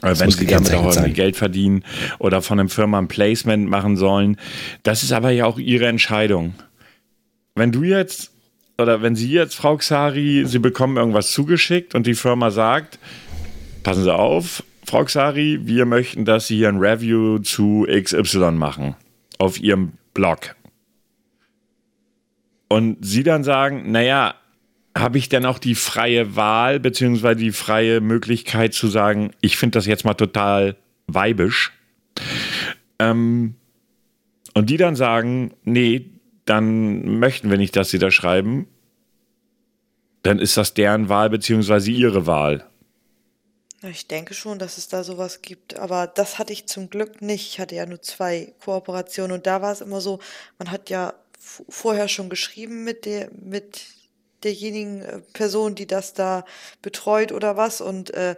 Oder 0.01 0.19
wenn 0.19 0.31
sie 0.31 0.45
damit 0.45 0.73
auch 0.73 0.95
irgendwie 0.95 1.13
Geld 1.13 1.35
verdienen 1.35 1.83
oder 2.19 2.41
von 2.41 2.59
einem 2.59 2.69
Firma 2.69 2.99
ein 2.99 3.07
Placement 3.07 3.67
machen 3.67 3.97
sollen. 3.97 4.37
Das 4.83 5.03
ist 5.03 5.11
aber 5.11 5.31
ja 5.31 5.45
auch 5.45 5.57
ihre 5.57 5.87
Entscheidung. 5.87 6.53
Wenn 7.55 7.71
du 7.71 7.83
jetzt 7.83 8.31
oder 8.79 9.01
wenn 9.01 9.15
Sie 9.15 9.31
jetzt, 9.31 9.55
Frau 9.55 9.75
Xari, 9.75 10.45
Sie 10.45 10.59
bekommen 10.59 10.97
irgendwas 10.97 11.31
zugeschickt 11.31 11.95
und 11.95 12.05
die 12.05 12.13
Firma 12.13 12.51
sagt, 12.51 12.99
passen 13.81 14.03
Sie 14.03 14.13
auf, 14.13 14.63
Frau 14.87 15.03
Xari, 15.03 15.59
wir 15.63 15.85
möchten, 15.85 16.25
dass 16.25 16.47
Sie 16.47 16.57
hier 16.57 16.69
ein 16.69 16.77
Review 16.77 17.39
zu 17.39 17.85
XY 17.89 18.51
machen 18.51 18.95
auf 19.37 19.59
Ihrem 19.59 19.93
Blog 20.13 20.55
und 22.69 22.97
sie 23.05 23.23
dann 23.23 23.43
sagen, 23.43 23.91
naja, 23.91 24.35
habe 24.97 25.17
ich 25.17 25.29
denn 25.29 25.45
auch 25.45 25.59
die 25.59 25.75
freie 25.75 26.35
Wahl, 26.35 26.79
beziehungsweise 26.79 27.39
die 27.39 27.51
freie 27.51 28.01
Möglichkeit 28.01 28.73
zu 28.73 28.87
sagen, 28.87 29.31
ich 29.41 29.57
finde 29.57 29.77
das 29.77 29.85
jetzt 29.85 30.05
mal 30.05 30.15
total 30.15 30.75
weibisch. 31.05 31.71
Ähm, 32.99 33.55
und 34.53 34.69
die 34.69 34.77
dann 34.77 34.95
sagen, 34.95 35.53
nee, 35.63 36.09
dann 36.45 37.19
möchten 37.19 37.49
wir 37.49 37.57
nicht, 37.57 37.75
dass 37.75 37.89
sie 37.89 37.99
da 37.99 38.11
schreiben. 38.11 38.67
dann 40.23 40.39
ist 40.39 40.57
das 40.57 40.73
deren 40.73 41.07
Wahl 41.07 41.29
beziehungsweise 41.29 41.91
ihre 41.91 42.25
Wahl. 42.25 42.65
Ich 43.83 44.07
denke 44.07 44.33
schon, 44.33 44.57
dass 44.57 44.77
es 44.77 44.87
da 44.87 45.03
sowas 45.03 45.41
gibt, 45.41 45.77
aber 45.77 46.07
das 46.07 46.39
hatte 46.39 46.51
ich 46.51 46.67
zum 46.67 46.89
Glück 46.89 47.21
nicht. 47.21 47.47
Ich 47.47 47.59
hatte 47.59 47.75
ja 47.75 47.85
nur 47.85 48.01
zwei 48.01 48.53
Kooperationen 48.63 49.33
und 49.33 49.45
da 49.45 49.61
war 49.61 49.71
es 49.71 49.81
immer 49.81 50.01
so, 50.01 50.19
man 50.57 50.71
hat 50.71 50.89
ja 50.89 51.13
vorher 51.39 52.07
schon 52.07 52.29
geschrieben 52.29 52.83
mit 52.83 53.05
der, 53.05 53.29
mit 53.31 53.85
derjenigen 54.43 55.01
äh, 55.01 55.19
Person, 55.33 55.75
die 55.75 55.87
das 55.87 56.13
da 56.13 56.45
betreut 56.81 57.31
oder 57.31 57.55
was 57.55 57.81
und 57.81 58.13
äh, 58.13 58.35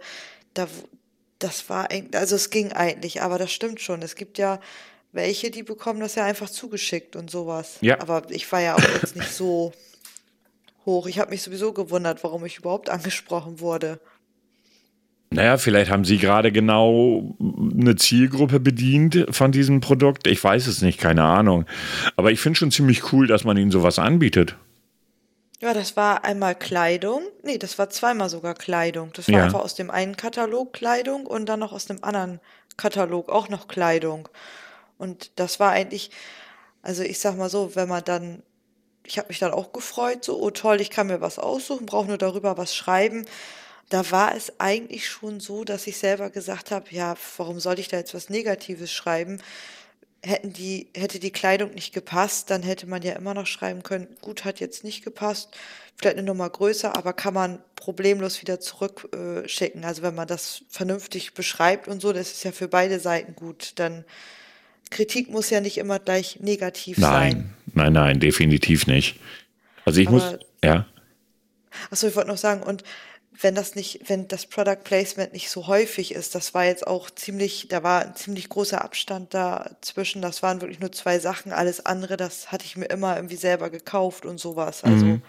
da, 0.54 0.68
das 1.38 1.68
war 1.70 1.90
eigentlich, 1.90 2.20
also 2.20 2.36
es 2.36 2.50
ging 2.50 2.72
eigentlich, 2.72 3.22
aber 3.22 3.38
das 3.38 3.50
stimmt 3.50 3.80
schon. 3.80 4.02
Es 4.02 4.16
gibt 4.16 4.36
ja 4.38 4.60
welche, 5.12 5.50
die 5.50 5.62
bekommen 5.62 6.00
das 6.00 6.14
ja 6.14 6.24
einfach 6.24 6.48
zugeschickt 6.48 7.16
und 7.16 7.30
sowas. 7.30 7.78
Ja. 7.80 8.00
Aber 8.00 8.30
ich 8.30 8.50
war 8.52 8.60
ja 8.60 8.76
auch 8.76 8.82
jetzt 9.02 9.16
nicht 9.16 9.32
so 9.32 9.72
hoch. 10.86 11.06
Ich 11.06 11.18
habe 11.18 11.30
mich 11.30 11.42
sowieso 11.42 11.72
gewundert, 11.72 12.22
warum 12.22 12.44
ich 12.44 12.58
überhaupt 12.58 12.90
angesprochen 12.90 13.60
wurde. 13.60 14.00
Naja, 15.32 15.58
vielleicht 15.58 15.92
haben 15.92 16.04
Sie 16.04 16.18
gerade 16.18 16.50
genau 16.50 17.36
eine 17.38 17.94
Zielgruppe 17.94 18.58
bedient 18.58 19.26
von 19.30 19.52
diesem 19.52 19.80
Produkt. 19.80 20.26
Ich 20.26 20.42
weiß 20.42 20.66
es 20.66 20.82
nicht, 20.82 20.98
keine 20.98 21.22
Ahnung. 21.22 21.66
Aber 22.16 22.32
ich 22.32 22.40
finde 22.40 22.58
schon 22.58 22.72
ziemlich 22.72 23.12
cool, 23.12 23.28
dass 23.28 23.44
man 23.44 23.56
Ihnen 23.56 23.70
sowas 23.70 24.00
anbietet. 24.00 24.56
Ja, 25.60 25.72
das 25.72 25.96
war 25.96 26.24
einmal 26.24 26.56
Kleidung. 26.56 27.22
Nee, 27.44 27.58
das 27.58 27.78
war 27.78 27.90
zweimal 27.90 28.28
sogar 28.28 28.54
Kleidung. 28.54 29.12
Das 29.14 29.28
war 29.28 29.38
Ja. 29.38 29.44
einfach 29.44 29.60
aus 29.60 29.76
dem 29.76 29.90
einen 29.90 30.16
Katalog 30.16 30.72
Kleidung 30.72 31.26
und 31.26 31.46
dann 31.48 31.60
noch 31.60 31.72
aus 31.72 31.86
dem 31.86 32.02
anderen 32.02 32.40
Katalog 32.76 33.28
auch 33.28 33.48
noch 33.48 33.68
Kleidung. 33.68 34.28
Und 34.98 35.38
das 35.38 35.60
war 35.60 35.70
eigentlich, 35.70 36.10
also 36.82 37.02
ich 37.04 37.20
sag 37.20 37.36
mal 37.36 37.50
so, 37.50 37.76
wenn 37.76 37.88
man 37.88 38.02
dann, 38.04 38.42
ich 39.04 39.16
habe 39.18 39.28
mich 39.28 39.38
dann 39.38 39.52
auch 39.52 39.72
gefreut, 39.72 40.24
so, 40.24 40.40
oh 40.42 40.50
toll, 40.50 40.80
ich 40.80 40.90
kann 40.90 41.06
mir 41.06 41.20
was 41.20 41.38
aussuchen, 41.38 41.86
brauche 41.86 42.08
nur 42.08 42.18
darüber 42.18 42.58
was 42.58 42.74
schreiben. 42.74 43.26
Da 43.90 44.10
war 44.12 44.34
es 44.36 44.52
eigentlich 44.58 45.08
schon 45.08 45.40
so, 45.40 45.64
dass 45.64 45.86
ich 45.86 45.98
selber 45.98 46.30
gesagt 46.30 46.70
habe, 46.70 46.86
ja, 46.90 47.16
warum 47.36 47.60
soll 47.60 47.78
ich 47.78 47.88
da 47.88 47.98
jetzt 47.98 48.14
was 48.14 48.30
Negatives 48.30 48.92
schreiben? 48.92 49.42
Hätten 50.22 50.52
die, 50.52 50.88
hätte 50.96 51.18
die 51.18 51.32
Kleidung 51.32 51.72
nicht 51.72 51.92
gepasst, 51.92 52.50
dann 52.50 52.62
hätte 52.62 52.86
man 52.86 53.02
ja 53.02 53.14
immer 53.14 53.34
noch 53.34 53.46
schreiben 53.46 53.82
können, 53.82 54.06
gut, 54.20 54.44
hat 54.44 54.60
jetzt 54.60 54.84
nicht 54.84 55.02
gepasst, 55.02 55.56
vielleicht 55.96 56.18
eine 56.18 56.26
Nummer 56.26 56.48
größer, 56.48 56.96
aber 56.96 57.12
kann 57.12 57.34
man 57.34 57.58
problemlos 57.74 58.40
wieder 58.40 58.60
zurückschicken. 58.60 59.82
Äh, 59.82 59.86
also 59.86 60.02
wenn 60.02 60.14
man 60.14 60.28
das 60.28 60.62
vernünftig 60.68 61.34
beschreibt 61.34 61.88
und 61.88 62.00
so, 62.00 62.12
das 62.12 62.30
ist 62.30 62.44
ja 62.44 62.52
für 62.52 62.68
beide 62.68 63.00
Seiten 63.00 63.34
gut. 63.34 63.72
Dann 63.76 64.04
Kritik 64.90 65.30
muss 65.30 65.50
ja 65.50 65.60
nicht 65.60 65.78
immer 65.78 65.98
gleich 65.98 66.38
negativ 66.40 66.98
sein. 66.98 67.54
Nein, 67.74 67.74
nein, 67.74 67.92
nein, 67.92 68.20
definitiv 68.20 68.86
nicht. 68.86 69.18
Also 69.84 70.00
ich 70.00 70.08
Aber- 70.08 70.16
muss, 70.16 70.38
ja. 70.62 70.86
Achso, 71.90 72.08
ich 72.08 72.16
wollte 72.16 72.28
noch 72.28 72.38
sagen, 72.38 72.62
und 72.62 72.82
wenn 73.42 73.54
das 73.54 73.74
nicht, 73.74 74.00
wenn 74.08 74.28
das 74.28 74.46
Product 74.46 74.84
Placement 74.84 75.32
nicht 75.32 75.50
so 75.50 75.66
häufig 75.66 76.14
ist, 76.14 76.34
das 76.34 76.52
war 76.52 76.64
jetzt 76.66 76.86
auch 76.86 77.10
ziemlich, 77.10 77.68
da 77.68 77.82
war 77.82 78.04
ein 78.04 78.14
ziemlich 78.14 78.48
großer 78.48 78.84
Abstand 78.84 79.32
dazwischen. 79.32 80.20
Das 80.20 80.42
waren 80.42 80.60
wirklich 80.60 80.80
nur 80.80 80.92
zwei 80.92 81.18
Sachen. 81.18 81.52
Alles 81.52 81.86
andere, 81.86 82.16
das 82.16 82.52
hatte 82.52 82.64
ich 82.64 82.76
mir 82.76 82.86
immer 82.86 83.16
irgendwie 83.16 83.36
selber 83.36 83.70
gekauft 83.70 84.26
und 84.26 84.38
sowas. 84.38 84.84
Also, 84.84 85.06
Mhm. 85.06 85.22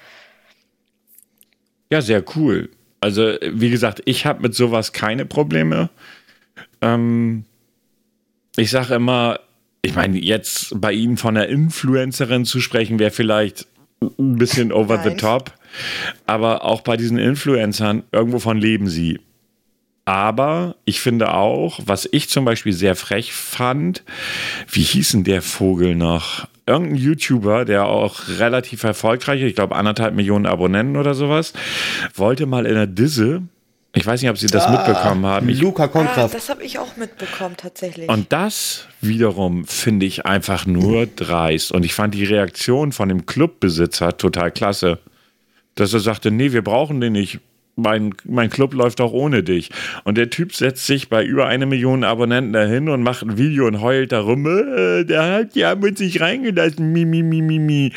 Ja, 1.90 2.02
sehr 2.02 2.24
cool. 2.36 2.70
Also, 3.02 3.34
wie 3.42 3.70
gesagt, 3.70 4.02
ich 4.06 4.26
habe 4.26 4.44
mit 4.44 4.56
sowas 4.56 4.94
keine 4.94 5.26
Probleme. 5.26 5.90
Ähm, 6.82 7.44
ich 8.56 8.72
sage 8.72 8.96
immer, 8.96 9.40
ich 9.82 9.96
meine, 9.96 10.18
jetzt 10.18 10.80
bei 10.80 10.94
Ihnen 10.94 11.18
von 11.18 11.36
einer 11.36 11.48
Influencerin 11.48 12.46
zu 12.46 12.62
sprechen, 12.62 13.00
wäre 13.00 13.12
vielleicht 13.12 13.68
ein 14.02 14.38
bisschen 14.38 14.72
over 14.72 15.02
the 15.04 15.10
Nein. 15.10 15.18
top. 15.18 15.54
Aber 16.26 16.64
auch 16.64 16.82
bei 16.82 16.98
diesen 16.98 17.18
Influencern, 17.18 18.04
irgendwovon 18.12 18.58
leben 18.58 18.88
sie. 18.88 19.20
Aber 20.06 20.76
ich 20.86 21.00
finde 21.00 21.34
auch, 21.34 21.80
was 21.86 22.10
ich 22.12 22.28
zum 22.28 22.44
Beispiel 22.44 22.74
sehr 22.74 22.96
frech 22.96 23.34
fand, 23.34 24.04
wie 24.70 24.82
hieß 24.82 25.12
denn 25.12 25.24
der 25.24 25.42
Vogel 25.42 25.96
noch? 25.96 26.48
Irgendein 26.66 26.96
YouTuber, 26.96 27.66
der 27.66 27.86
auch 27.86 28.28
relativ 28.40 28.84
erfolgreich 28.84 29.42
ist, 29.42 29.48
ich 29.48 29.56
glaube 29.56 29.76
anderthalb 29.76 30.16
Millionen 30.16 30.46
Abonnenten 30.46 30.98
oder 30.98 31.14
sowas, 31.14 31.54
wollte 32.16 32.46
mal 32.46 32.66
in 32.66 32.76
der 32.76 32.88
Disse, 32.88 33.44
ich 33.94 34.06
weiß 34.06 34.22
nicht, 34.22 34.32
ob 34.32 34.38
Sie 34.38 34.48
das 34.48 34.70
mitbekommen 34.70 35.26
haben, 35.26 35.50
ich 35.50 35.60
Luca 35.60 35.84
ah, 35.84 35.88
Konkraft. 35.88 36.34
das 36.34 36.50
habe 36.50 36.64
ich 36.64 36.80
auch 36.80 36.96
mitbekommen, 36.96 37.56
tatsächlich. 37.58 38.08
und 38.10 38.32
das 38.32 38.88
wiederum 39.02 39.66
finde 39.66 40.06
ich 40.06 40.26
einfach 40.26 40.66
nur 40.66 41.08
dreist. 41.08 41.72
Und 41.74 41.84
ich 41.84 41.94
fand 41.94 42.14
die 42.14 42.24
Reaktion 42.24 42.94
von 42.94 43.10
dem 43.10 43.26
Clubbesitzer 43.26 44.18
total 44.18 44.52
klasse. 44.52 45.00
Dass 45.76 45.94
er 45.94 46.00
sagte, 46.00 46.32
nee, 46.32 46.52
wir 46.52 46.62
brauchen 46.64 47.00
den 47.02 47.14
nicht. 47.14 47.40
Mein, 47.78 48.14
mein 48.26 48.50
Club 48.50 48.74
läuft 48.74 49.00
auch 49.00 49.14
ohne 49.14 49.44
dich. 49.44 49.70
Und 50.04 50.18
der 50.18 50.30
Typ 50.30 50.54
setzt 50.54 50.86
sich 50.86 51.08
bei 51.08 51.24
über 51.24 51.48
eine 51.48 51.66
Million 51.66 52.04
Abonnenten 52.04 52.52
dahin 52.54 52.90
und 52.90 53.02
macht 53.02 53.24
ein 53.24 53.38
Video 53.38 53.66
und 53.66 53.82
heult 53.82 54.12
darum, 54.12 54.46
äh, 54.46 55.06
der 55.06 55.24
hat 55.24 55.56
ja 55.56 55.74
mit 55.76 55.98
sich 55.98 56.20
reingelassen, 56.20 56.92
mi, 56.92 57.06
mi, 57.06 57.24
mi, 57.24 57.42
mi, 57.42 57.60
mi. 57.60 57.94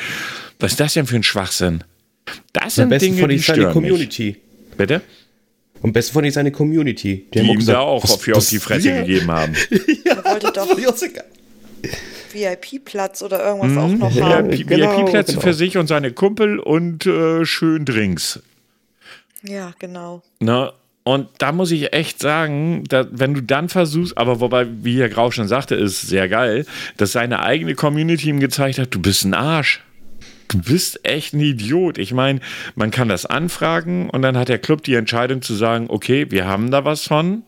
Was 0.61 0.73
ist 0.73 0.81
das 0.81 0.95
denn 0.95 1.07
für 1.07 1.17
ein 1.17 1.25
Schwachsinn? 1.25 1.83
Das 2.53 2.65
Am 2.65 2.71
sind 2.71 2.89
besten 2.91 3.07
Dinge, 3.11 3.21
von 3.21 3.29
die 3.31 3.43
stören 3.43 3.65
mich. 3.65 3.73
Community. 3.73 4.37
Bitte? 4.79 5.01
Am 5.83 5.93
besten 5.93 6.13
von 6.15 6.25
ihm 6.25 6.31
seine 6.31 6.53
Community. 6.53 7.27
Die 7.35 7.41
haben 7.41 7.47
ihm 7.49 7.59
gesagt, 7.59 7.77
da 7.77 7.81
auch 7.81 8.05
was- 8.05 8.17
für 8.17 8.33
auf 8.33 8.39
was- 8.39 8.49
die 8.51 8.59
Fresse 8.61 8.89
Ja. 8.91 9.01
gegeben 9.03 9.31
haben. 9.31 9.55
er 10.05 10.25
wollte 10.25 10.53
doch 10.55 10.79
VIP-Platz 12.35 13.23
oder 13.23 13.45
irgendwas 13.45 13.77
auch 13.77 13.89
noch 13.97 14.13
Ja, 14.15 14.29
haben. 14.37 14.51
Genau, 14.51 14.99
VIP-Plätze 14.99 15.33
genau. 15.33 15.45
für 15.45 15.55
sich 15.55 15.77
und 15.77 15.87
seine 15.87 16.13
Kumpel 16.13 16.59
und 16.59 17.07
äh, 17.07 17.45
schön 17.45 17.85
Drinks. 17.85 18.43
Ja, 19.43 19.73
genau. 19.79 20.23
Ne? 20.41 20.73
Und 21.05 21.29
da 21.39 21.53
muss 21.53 21.71
ich 21.71 21.93
echt 21.93 22.19
sagen, 22.19 22.85
da, 22.89 23.07
wenn 23.11 23.35
du 23.35 23.43
dann 23.43 23.69
versuchst, 23.69 24.17
aber 24.17 24.41
wobei, 24.41 24.67
wie 24.83 24.99
Herr 24.99 25.11
Grau 25.11 25.31
schon 25.31 25.49
sagte, 25.49 25.75
ist 25.75 26.01
sehr 26.01 26.31
geil, 26.31 26.65
dass 26.97 27.13
seine 27.13 27.41
eigene 27.41 27.75
Community 27.75 28.31
ihm 28.31 28.41
gezeigt 28.41 28.79
hat, 28.79 28.95
du 28.95 29.01
bist 29.01 29.25
ein 29.25 29.35
Arsch. 29.35 29.83
Du 30.49 30.63
bist 30.63 31.05
echt 31.05 31.35
ein 31.35 31.41
Idiot. 31.41 31.99
Ich 31.99 32.15
meine, 32.15 32.41
man 32.75 32.91
kann 32.91 33.09
das 33.09 33.27
anfragen 33.27 34.09
und 34.09 34.23
dann 34.23 34.39
hat 34.39 34.49
der 34.49 34.59
Club 34.59 34.83
die 34.83 34.95
Entscheidung 34.95 35.43
zu 35.43 35.55
sagen, 35.55 35.87
okay, 35.89 36.31
wir 36.31 36.47
haben 36.47 36.71
da 36.71 36.85
was 36.85 37.05
von. 37.05 37.43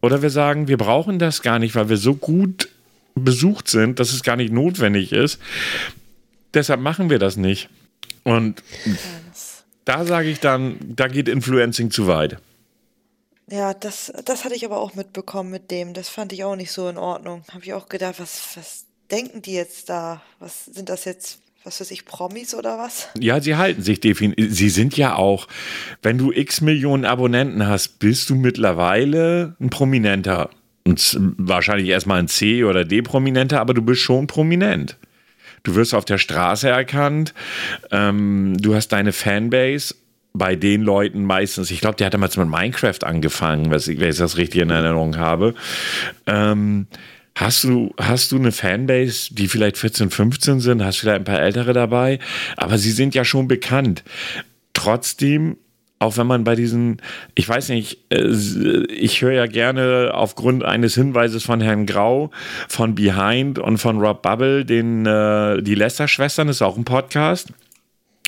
Oder 0.00 0.22
wir 0.22 0.30
sagen, 0.30 0.68
wir 0.68 0.76
brauchen 0.76 1.18
das 1.18 1.42
gar 1.42 1.58
nicht, 1.58 1.74
weil 1.74 1.88
wir 1.88 1.96
so 1.96 2.14
gut 2.14 2.68
besucht 3.14 3.68
sind, 3.68 4.00
dass 4.00 4.12
es 4.12 4.22
gar 4.22 4.36
nicht 4.36 4.52
notwendig 4.52 5.12
ist. 5.12 5.38
Deshalb 6.54 6.80
machen 6.80 7.10
wir 7.10 7.18
das 7.18 7.36
nicht. 7.36 7.68
Und 8.24 8.62
da 9.84 10.04
sage 10.04 10.28
ich 10.28 10.40
dann, 10.40 10.76
da 10.80 11.08
geht 11.08 11.28
Influencing 11.28 11.90
zu 11.90 12.06
weit. 12.06 12.38
ja, 13.50 13.74
das, 13.74 14.12
das 14.24 14.44
hatte 14.44 14.54
ich 14.54 14.64
aber 14.64 14.78
auch 14.80 14.94
mitbekommen 14.94 15.50
mit 15.50 15.70
dem. 15.70 15.94
Das 15.94 16.08
fand 16.08 16.32
ich 16.32 16.44
auch 16.44 16.56
nicht 16.56 16.72
so 16.72 16.88
in 16.88 16.98
Ordnung. 16.98 17.44
Habe 17.50 17.64
ich 17.64 17.74
auch 17.74 17.88
gedacht, 17.88 18.16
was, 18.18 18.56
was 18.56 18.84
denken 19.10 19.42
die 19.42 19.54
jetzt 19.54 19.88
da? 19.88 20.22
Was 20.38 20.66
sind 20.66 20.88
das 20.88 21.04
jetzt, 21.04 21.40
was 21.64 21.80
weiß 21.80 21.90
ich, 21.90 22.04
Promis 22.04 22.54
oder 22.54 22.78
was? 22.78 23.08
Ja, 23.18 23.40
sie 23.40 23.56
halten 23.56 23.82
sich 23.82 24.00
definitiv. 24.00 24.54
Sie 24.54 24.70
sind 24.70 24.96
ja 24.96 25.16
auch, 25.16 25.48
wenn 26.02 26.18
du 26.18 26.32
x 26.32 26.60
Millionen 26.60 27.04
Abonnenten 27.04 27.66
hast, 27.66 27.98
bist 27.98 28.30
du 28.30 28.34
mittlerweile 28.36 29.56
ein 29.60 29.70
Prominenter. 29.70 30.50
Und 30.84 30.98
z- 30.98 31.20
wahrscheinlich 31.36 31.88
erstmal 31.88 32.18
ein 32.18 32.28
C- 32.28 32.64
oder 32.64 32.84
D-Prominenter, 32.84 33.60
aber 33.60 33.74
du 33.74 33.82
bist 33.82 34.00
schon 34.02 34.26
prominent. 34.26 34.96
Du 35.62 35.74
wirst 35.76 35.94
auf 35.94 36.04
der 36.04 36.18
Straße 36.18 36.68
erkannt, 36.68 37.34
ähm, 37.92 38.56
du 38.60 38.74
hast 38.74 38.88
deine 38.88 39.12
Fanbase. 39.12 39.94
Bei 40.34 40.56
den 40.56 40.80
Leuten 40.80 41.24
meistens, 41.24 41.70
ich 41.70 41.80
glaube, 41.82 41.96
der 41.96 42.06
hat 42.06 42.14
damals 42.14 42.38
mit 42.38 42.48
Minecraft 42.48 43.04
angefangen, 43.04 43.70
was 43.70 43.86
ich, 43.86 44.00
wenn 44.00 44.08
ich 44.08 44.16
das 44.16 44.38
richtig 44.38 44.62
in 44.62 44.70
Erinnerung 44.70 45.16
habe. 45.18 45.54
Ähm, 46.26 46.86
Hast 47.34 47.64
du, 47.64 47.94
hast 47.98 48.30
du 48.32 48.36
eine 48.36 48.52
Fanbase, 48.52 49.34
die 49.34 49.48
vielleicht 49.48 49.78
14, 49.78 50.10
15 50.10 50.60
sind? 50.60 50.84
Hast 50.84 50.98
vielleicht 50.98 51.20
ein 51.20 51.24
paar 51.24 51.40
ältere 51.40 51.72
dabei? 51.72 52.18
Aber 52.58 52.76
sie 52.76 52.90
sind 52.90 53.14
ja 53.14 53.24
schon 53.24 53.48
bekannt. 53.48 54.04
Trotzdem, 54.74 55.56
auch 56.02 56.16
wenn 56.16 56.26
man 56.26 56.44
bei 56.44 56.56
diesen, 56.56 57.00
ich 57.34 57.48
weiß 57.48 57.68
nicht, 57.70 57.98
äh, 58.10 58.26
ich 58.88 59.22
höre 59.22 59.32
ja 59.32 59.46
gerne 59.46 60.10
aufgrund 60.12 60.64
eines 60.64 60.94
Hinweises 60.94 61.44
von 61.44 61.60
Herrn 61.60 61.86
Grau, 61.86 62.30
von 62.68 62.94
Behind 62.94 63.58
und 63.58 63.78
von 63.78 64.00
Rob 64.00 64.22
Bubble, 64.22 64.64
den, 64.64 65.06
äh, 65.06 65.62
die 65.62 65.74
Lester-Schwestern, 65.74 66.48
ist 66.48 66.60
auch 66.60 66.76
ein 66.76 66.84
Podcast. 66.84 67.52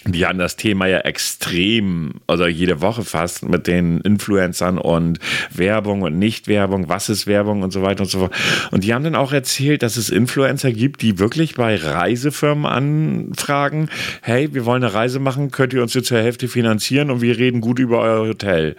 Die 0.07 0.27
haben 0.27 0.39
das 0.39 0.57
Thema 0.57 0.87
ja 0.87 0.99
extrem, 0.99 2.21
also 2.27 2.47
jede 2.47 2.83
Woche 2.83 3.05
fast 3.05 3.49
mit 3.49 3.67
den 3.67 4.01
Influencern 4.03 4.77
und 4.79 5.19
Werbung 5.51 6.03
und 6.03 6.19
Nicht-Werbung, 6.19 6.89
was 6.89 7.09
ist 7.09 7.27
Werbung 7.27 7.63
und 7.63 7.73
so 7.73 7.81
weiter 7.81 8.03
und 8.03 8.11
so 8.11 8.19
fort. 8.19 8.35
Und 8.71 8.85
die 8.85 8.93
haben 8.93 9.05
dann 9.05 9.15
auch 9.15 9.33
erzählt, 9.33 9.83
dass 9.83 9.97
es 9.97 10.11
Influencer 10.11 10.73
gibt, 10.73 11.01
die 11.01 11.19
wirklich 11.19 11.55
bei 11.55 11.77
Reisefirmen 11.77 12.67
anfragen, 12.67 13.89
hey, 14.21 14.53
wir 14.53 14.67
wollen 14.67 14.85
eine 14.85 14.93
Reise 14.93 15.21
machen, 15.21 15.51
könnt 15.51 15.73
ihr 15.73 15.83
uns 15.83 15.95
jetzt 15.95 16.09
zur 16.09 16.19
Hälfte 16.19 16.49
finanzieren 16.49 17.11
und 17.11 17.23
wir 17.23 17.39
reden 17.39 17.63
gut 17.63 17.79
über 17.79 18.01
euer 18.01 18.27
Hotel. 18.27 18.77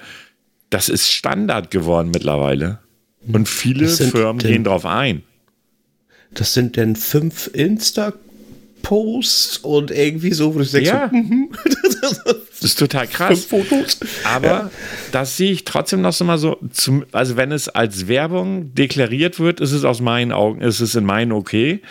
Das 0.70 0.90
ist 0.90 1.12
Standard 1.12 1.72
geworden 1.72 2.12
mittlerweile. 2.14 2.80
Und 3.32 3.50
viele 3.50 3.86
Was 3.86 3.98
sind 3.98 4.12
Firmen 4.12 4.38
gehen 4.38 4.64
drauf 4.64 4.86
ein. 4.86 5.24
Das 6.34 6.54
sind 6.54 6.76
denn 6.76 6.96
fünf 6.96 7.50
Insta-Posts 8.86 9.58
und 9.60 9.92
irgendwie 9.92 10.32
so, 10.34 10.54
wo 10.56 10.60
du 10.60 10.66
denkst, 10.66 10.90
Ja. 10.90 11.10
mhm. 11.12 11.50
ist 12.62 12.80
total 12.80 13.08
krass. 13.08 13.46
Fotos. 13.46 14.00
Aber 14.24 14.48
Ja. 14.48 14.72
das 15.12 15.38
sehe 15.38 15.52
ich 15.52 15.66
trotzdem 15.66 16.02
noch 16.02 16.14
so 16.14 16.26
mal 16.26 16.38
so, 16.38 16.58
zum, 16.72 17.06
also 17.12 17.38
wenn 17.38 17.52
es 17.52 17.70
als 17.70 18.08
Werbung 18.08 18.74
deklariert 18.74 19.40
wird, 19.40 19.60
ist 19.60 19.72
es 19.72 19.84
aus 19.84 20.02
meinen 20.02 20.32
Augen, 20.32 20.62
ist 20.62 20.80
es 20.80 20.96
in 20.96 21.06
meinen 21.06 21.32
okay. 21.32 21.82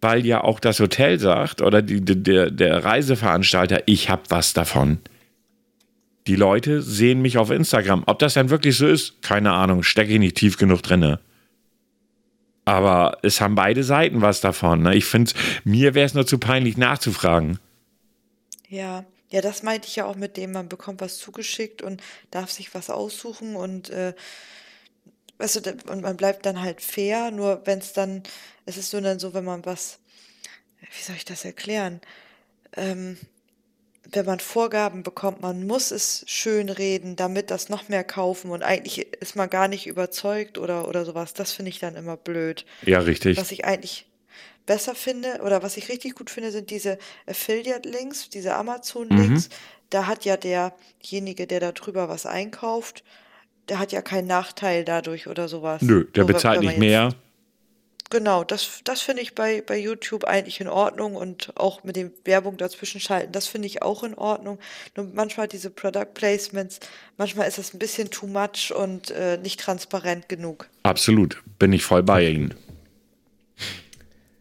Weil 0.00 0.24
ja 0.24 0.44
auch 0.44 0.60
das 0.60 0.78
Hotel 0.78 1.18
sagt 1.18 1.60
oder 1.60 1.82
die, 1.82 2.00
der, 2.00 2.50
der 2.50 2.84
Reiseveranstalter, 2.84 3.82
ich 3.86 4.10
habe 4.10 4.22
was 4.28 4.52
davon. 4.52 4.98
Die 6.28 6.36
Leute 6.36 6.82
sehen 6.82 7.20
mich 7.22 7.38
auf 7.38 7.50
Instagram. 7.50 8.04
Ob 8.06 8.18
das 8.18 8.34
dann 8.34 8.50
wirklich 8.50 8.76
so 8.76 8.86
ist, 8.86 9.22
keine 9.22 9.52
Ahnung, 9.52 9.82
stecke 9.82 10.12
ich 10.12 10.18
nicht 10.20 10.36
tief 10.36 10.56
genug 10.56 10.82
drinne. 10.82 11.20
Aber 12.68 13.16
es 13.22 13.40
haben 13.40 13.54
beide 13.54 13.82
Seiten 13.82 14.20
was 14.20 14.42
davon. 14.42 14.82
Ne? 14.82 14.94
Ich 14.94 15.06
finde, 15.06 15.32
mir 15.64 15.94
wäre 15.94 16.04
es 16.04 16.12
nur 16.12 16.26
zu 16.26 16.36
peinlich 16.36 16.76
nachzufragen. 16.76 17.58
Ja, 18.68 19.06
ja, 19.30 19.40
das 19.40 19.62
meinte 19.62 19.88
ich 19.88 19.96
ja 19.96 20.04
auch 20.04 20.16
mit 20.16 20.36
dem, 20.36 20.52
man 20.52 20.68
bekommt 20.68 21.00
was 21.00 21.16
zugeschickt 21.16 21.80
und 21.80 22.02
darf 22.30 22.50
sich 22.50 22.74
was 22.74 22.90
aussuchen 22.90 23.56
und 23.56 23.88
äh, 23.88 24.12
weißt 25.38 25.64
du, 25.64 25.90
und 25.90 26.02
man 26.02 26.18
bleibt 26.18 26.44
dann 26.44 26.60
halt 26.60 26.82
fair, 26.82 27.30
nur 27.30 27.62
wenn 27.64 27.78
es 27.78 27.94
dann, 27.94 28.22
es 28.66 28.76
ist 28.76 28.92
nur 28.92 29.00
dann 29.00 29.18
so, 29.18 29.32
wenn 29.32 29.46
man 29.46 29.64
was, 29.64 29.98
wie 30.80 31.02
soll 31.02 31.16
ich 31.16 31.24
das 31.24 31.46
erklären? 31.46 32.02
Ähm, 32.76 33.16
wenn 34.10 34.24
man 34.24 34.40
Vorgaben 34.40 35.02
bekommt, 35.02 35.42
man 35.42 35.66
muss 35.66 35.90
es 35.90 36.24
schön 36.26 36.70
reden, 36.70 37.16
damit 37.16 37.50
das 37.50 37.68
noch 37.68 37.88
mehr 37.88 38.04
kaufen 38.04 38.50
und 38.50 38.62
eigentlich 38.62 39.12
ist 39.20 39.36
man 39.36 39.50
gar 39.50 39.68
nicht 39.68 39.86
überzeugt 39.86 40.56
oder, 40.56 40.88
oder 40.88 41.04
sowas. 41.04 41.34
Das 41.34 41.52
finde 41.52 41.70
ich 41.70 41.78
dann 41.78 41.94
immer 41.94 42.16
blöd. 42.16 42.64
Ja, 42.86 43.00
richtig. 43.00 43.36
Was 43.36 43.52
ich 43.52 43.66
eigentlich 43.66 44.06
besser 44.64 44.94
finde 44.94 45.40
oder 45.44 45.62
was 45.62 45.76
ich 45.76 45.88
richtig 45.88 46.14
gut 46.14 46.30
finde, 46.30 46.52
sind 46.52 46.70
diese 46.70 46.98
Affiliate-Links, 47.26 48.30
diese 48.30 48.54
Amazon-Links. 48.54 49.50
Da 49.90 50.06
hat 50.06 50.24
ja 50.24 50.36
derjenige, 50.36 51.46
der 51.46 51.60
da 51.60 51.72
drüber 51.72 52.08
was 52.08 52.26
einkauft, 52.26 53.04
der 53.68 53.78
hat 53.78 53.92
ja 53.92 54.00
keinen 54.00 54.26
Nachteil 54.26 54.84
dadurch 54.84 55.26
oder 55.26 55.48
sowas. 55.48 55.82
Nö, 55.82 56.04
der 56.14 56.24
Nur 56.24 56.32
bezahlt 56.32 56.60
nicht 56.60 56.78
mehr. 56.78 57.14
Genau, 58.10 58.42
das, 58.42 58.80
das 58.84 59.02
finde 59.02 59.20
ich 59.22 59.34
bei, 59.34 59.62
bei 59.66 59.76
YouTube 59.78 60.24
eigentlich 60.24 60.60
in 60.60 60.68
Ordnung 60.68 61.14
und 61.14 61.52
auch 61.56 61.84
mit 61.84 61.94
dem 61.94 62.10
Werbung 62.24 62.56
dazwischen 62.56 63.00
schalten, 63.02 63.32
das 63.32 63.46
finde 63.46 63.66
ich 63.66 63.82
auch 63.82 64.02
in 64.02 64.14
Ordnung. 64.14 64.58
Nur 64.96 65.08
manchmal 65.12 65.46
diese 65.46 65.68
Product 65.68 66.06
Placements, 66.14 66.80
manchmal 67.18 67.46
ist 67.48 67.58
das 67.58 67.74
ein 67.74 67.78
bisschen 67.78 68.10
too 68.10 68.26
much 68.26 68.72
und 68.74 69.10
äh, 69.10 69.36
nicht 69.36 69.60
transparent 69.60 70.26
genug. 70.30 70.68
Absolut, 70.84 71.42
bin 71.58 71.74
ich 71.74 71.82
voll 71.82 72.02
bei 72.02 72.24
Ihnen. 72.26 72.54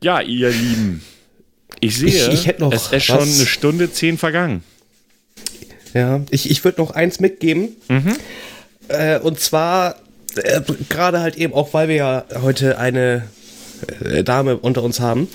Ja, 0.02 0.22
ihr 0.22 0.50
Lieben, 0.50 1.04
ich 1.82 1.98
sehe, 1.98 2.08
Ich- 2.08 2.28
ich 2.30 2.48
hätte 2.48 2.62
noch 2.62 2.72
es 2.72 2.92
ist 2.94 3.04
schon 3.04 3.20
eine 3.20 3.46
Stunde 3.48 3.92
zehn 3.92 4.18
vergangen. 4.18 4.64
Ja, 5.94 6.22
ich, 6.30 6.50
ich 6.52 6.64
würde 6.64 6.80
noch 6.80 6.92
eins 6.92 7.20
mitgeben. 7.20 7.76
Äh, 8.88 9.20
und 9.20 9.40
zwar, 9.42 9.96
äh, 10.36 10.62
gerade 10.90 11.20
halt 11.20 11.36
eben 11.36 11.54
auch, 11.54 11.74
weil 11.74 11.88
wir 11.90 11.96
ja 11.96 12.26
heute 12.42 12.78
eine 12.78 13.28
Dame 14.24 14.58
unter 14.58 14.84
uns 14.84 15.00
haben. 15.00 15.28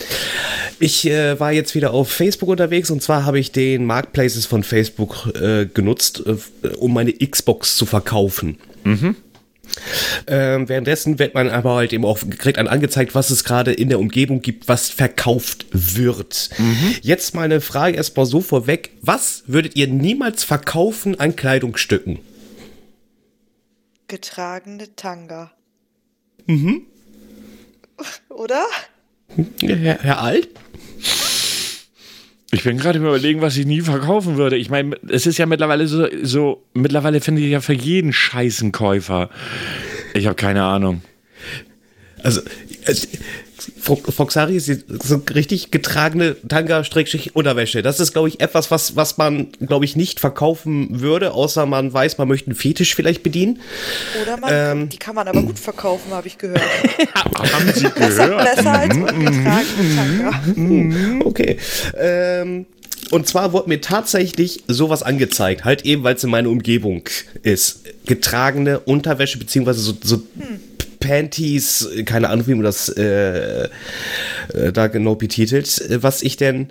Ich 0.79 1.09
äh, 1.09 1.39
war 1.39 1.53
jetzt 1.53 1.75
wieder 1.75 1.93
auf 1.93 2.11
Facebook 2.11 2.49
unterwegs 2.49 2.91
und 2.91 3.03
zwar 3.03 3.25
habe 3.25 3.39
ich 3.39 3.53
den 3.53 3.85
Marketplaces 3.85 4.47
von 4.47 4.65
Facebook 4.65 5.33
äh, 5.41 5.67
genutzt, 5.67 6.23
äh, 6.27 6.69
um 6.77 6.93
meine 6.93 7.13
Xbox 7.13 7.77
zu 7.77 7.87
verkaufen. 7.87 8.59
Ähm, 10.27 10.69
währenddessen 10.69 11.19
wird 11.19 11.35
man 11.35 11.49
aber 11.49 11.77
halt 11.77 11.93
eben 11.93 12.05
auch 12.05 12.19
kriegt 12.39 12.59
dann 12.59 12.69
angezeigt, 12.69 13.15
was 13.15 13.31
es 13.31 13.45
gerade 13.45 13.73
in 13.73 13.89
der 13.89 14.01
Umgebung 14.01 14.43
gibt, 14.43 14.69
was 14.69 14.91
verkauft 14.91 15.67
wird. 15.73 16.51
Jetzt 17.01 17.35
mal 17.35 17.45
eine 17.45 17.61
Frage 17.61 17.97
erstmal 17.97 18.27
so 18.27 18.41
vorweg. 18.41 18.91
Was 19.01 19.45
würdet 19.47 19.77
ihr 19.77 19.87
niemals 19.87 20.45
verkaufen 20.45 21.19
an 21.19 21.37
Kleidungsstücken? 21.37 22.19
Getragene 24.09 24.95
Tanga. 24.95 25.53
Oder? 28.29 28.65
Herr, 29.63 29.99
Herr 30.03 30.21
Alt? 30.21 30.49
Ich 32.55 32.65
bin 32.65 32.77
gerade 32.77 32.99
überlegen, 32.99 33.41
was 33.41 33.57
ich 33.57 33.65
nie 33.65 33.81
verkaufen 33.81 34.37
würde. 34.37 34.57
Ich 34.57 34.69
meine, 34.69 34.97
es 35.09 35.27
ist 35.27 35.39
ja 35.39 35.47
mittlerweile 35.47 35.87
so, 35.87 36.07
so 36.23 36.63
mittlerweile 36.75 37.23
finde 37.23 37.41
ich 37.41 37.51
ja 37.51 37.63
für 37.63 37.73
jeden 37.73 38.13
Scheiß 38.13 38.61
einen 38.61 38.73
Käufer. 38.73 39.31
Ich 40.13 40.27
habe 40.27 40.37
keine 40.37 40.63
Ahnung. 40.65 41.01
Also, 42.23 42.43
Foxari 43.81 44.57
ist 44.57 44.85
so 45.05 45.23
richtig 45.35 45.71
getragene 45.71 46.37
Tanga-Unterwäsche. 46.49 47.83
Das 47.83 48.01
ist, 48.01 48.13
glaube 48.13 48.29
ich, 48.29 48.41
etwas, 48.41 48.71
was, 48.71 48.97
was 48.97 49.19
man, 49.19 49.49
glaube 49.67 49.85
ich, 49.85 49.97
nicht 49.97 50.21
verkaufen 50.21 51.01
würde, 51.01 51.33
außer 51.33 51.67
man 51.67 51.93
weiß, 51.93 52.19
man 52.19 52.29
möchte 52.29 52.49
einen 52.49 52.57
Fetisch 52.57 52.95
vielleicht 52.95 53.23
bedienen. 53.23 53.61
Oder 54.23 54.37
man, 54.37 54.51
Ähm. 54.53 54.89
die 54.89 54.99
kann 54.99 55.15
man 55.15 55.29
aber 55.29 55.43
gut 55.43 55.59
verkaufen, 55.59 56.13
habe 56.13 56.27
ich 56.27 56.39
gehört. 56.39 56.61
Haben 57.15 57.73
Sie 57.75 57.89
Besser, 57.89 58.29
gehört? 58.29 58.57
besser 58.57 58.73
als 58.73 58.97
ungetragene 58.97 59.97
Tanga. 59.97 61.25
Okay. 61.27 61.57
Ähm, 61.99 62.67
und 63.11 63.27
zwar 63.27 63.53
wurde 63.53 63.69
mir 63.69 63.81
tatsächlich 63.81 64.63
sowas 64.69 65.03
angezeigt, 65.03 65.65
halt 65.65 65.85
eben, 65.85 66.03
weil 66.03 66.15
es 66.15 66.25
in 66.25 66.31
meiner 66.31 66.49
Umgebung 66.49 67.03
ist. 67.43 67.81
Getragene 68.07 68.81
Unterwäsche, 68.81 69.39
beziehungsweise 69.39 69.81
so, 69.81 69.93
so 70.03 70.23
Panties, 71.03 71.89
keine 72.05 72.29
Ahnung, 72.29 72.47
wie 72.47 72.55
man 72.55 72.65
das 72.65 72.89
äh, 72.89 73.65
äh, 73.65 74.73
da 74.73 74.87
genau 74.87 75.15
betitelt. 75.15 75.81
Äh, 75.81 76.03
Was 76.03 76.23
ich 76.23 76.37
denn, 76.37 76.69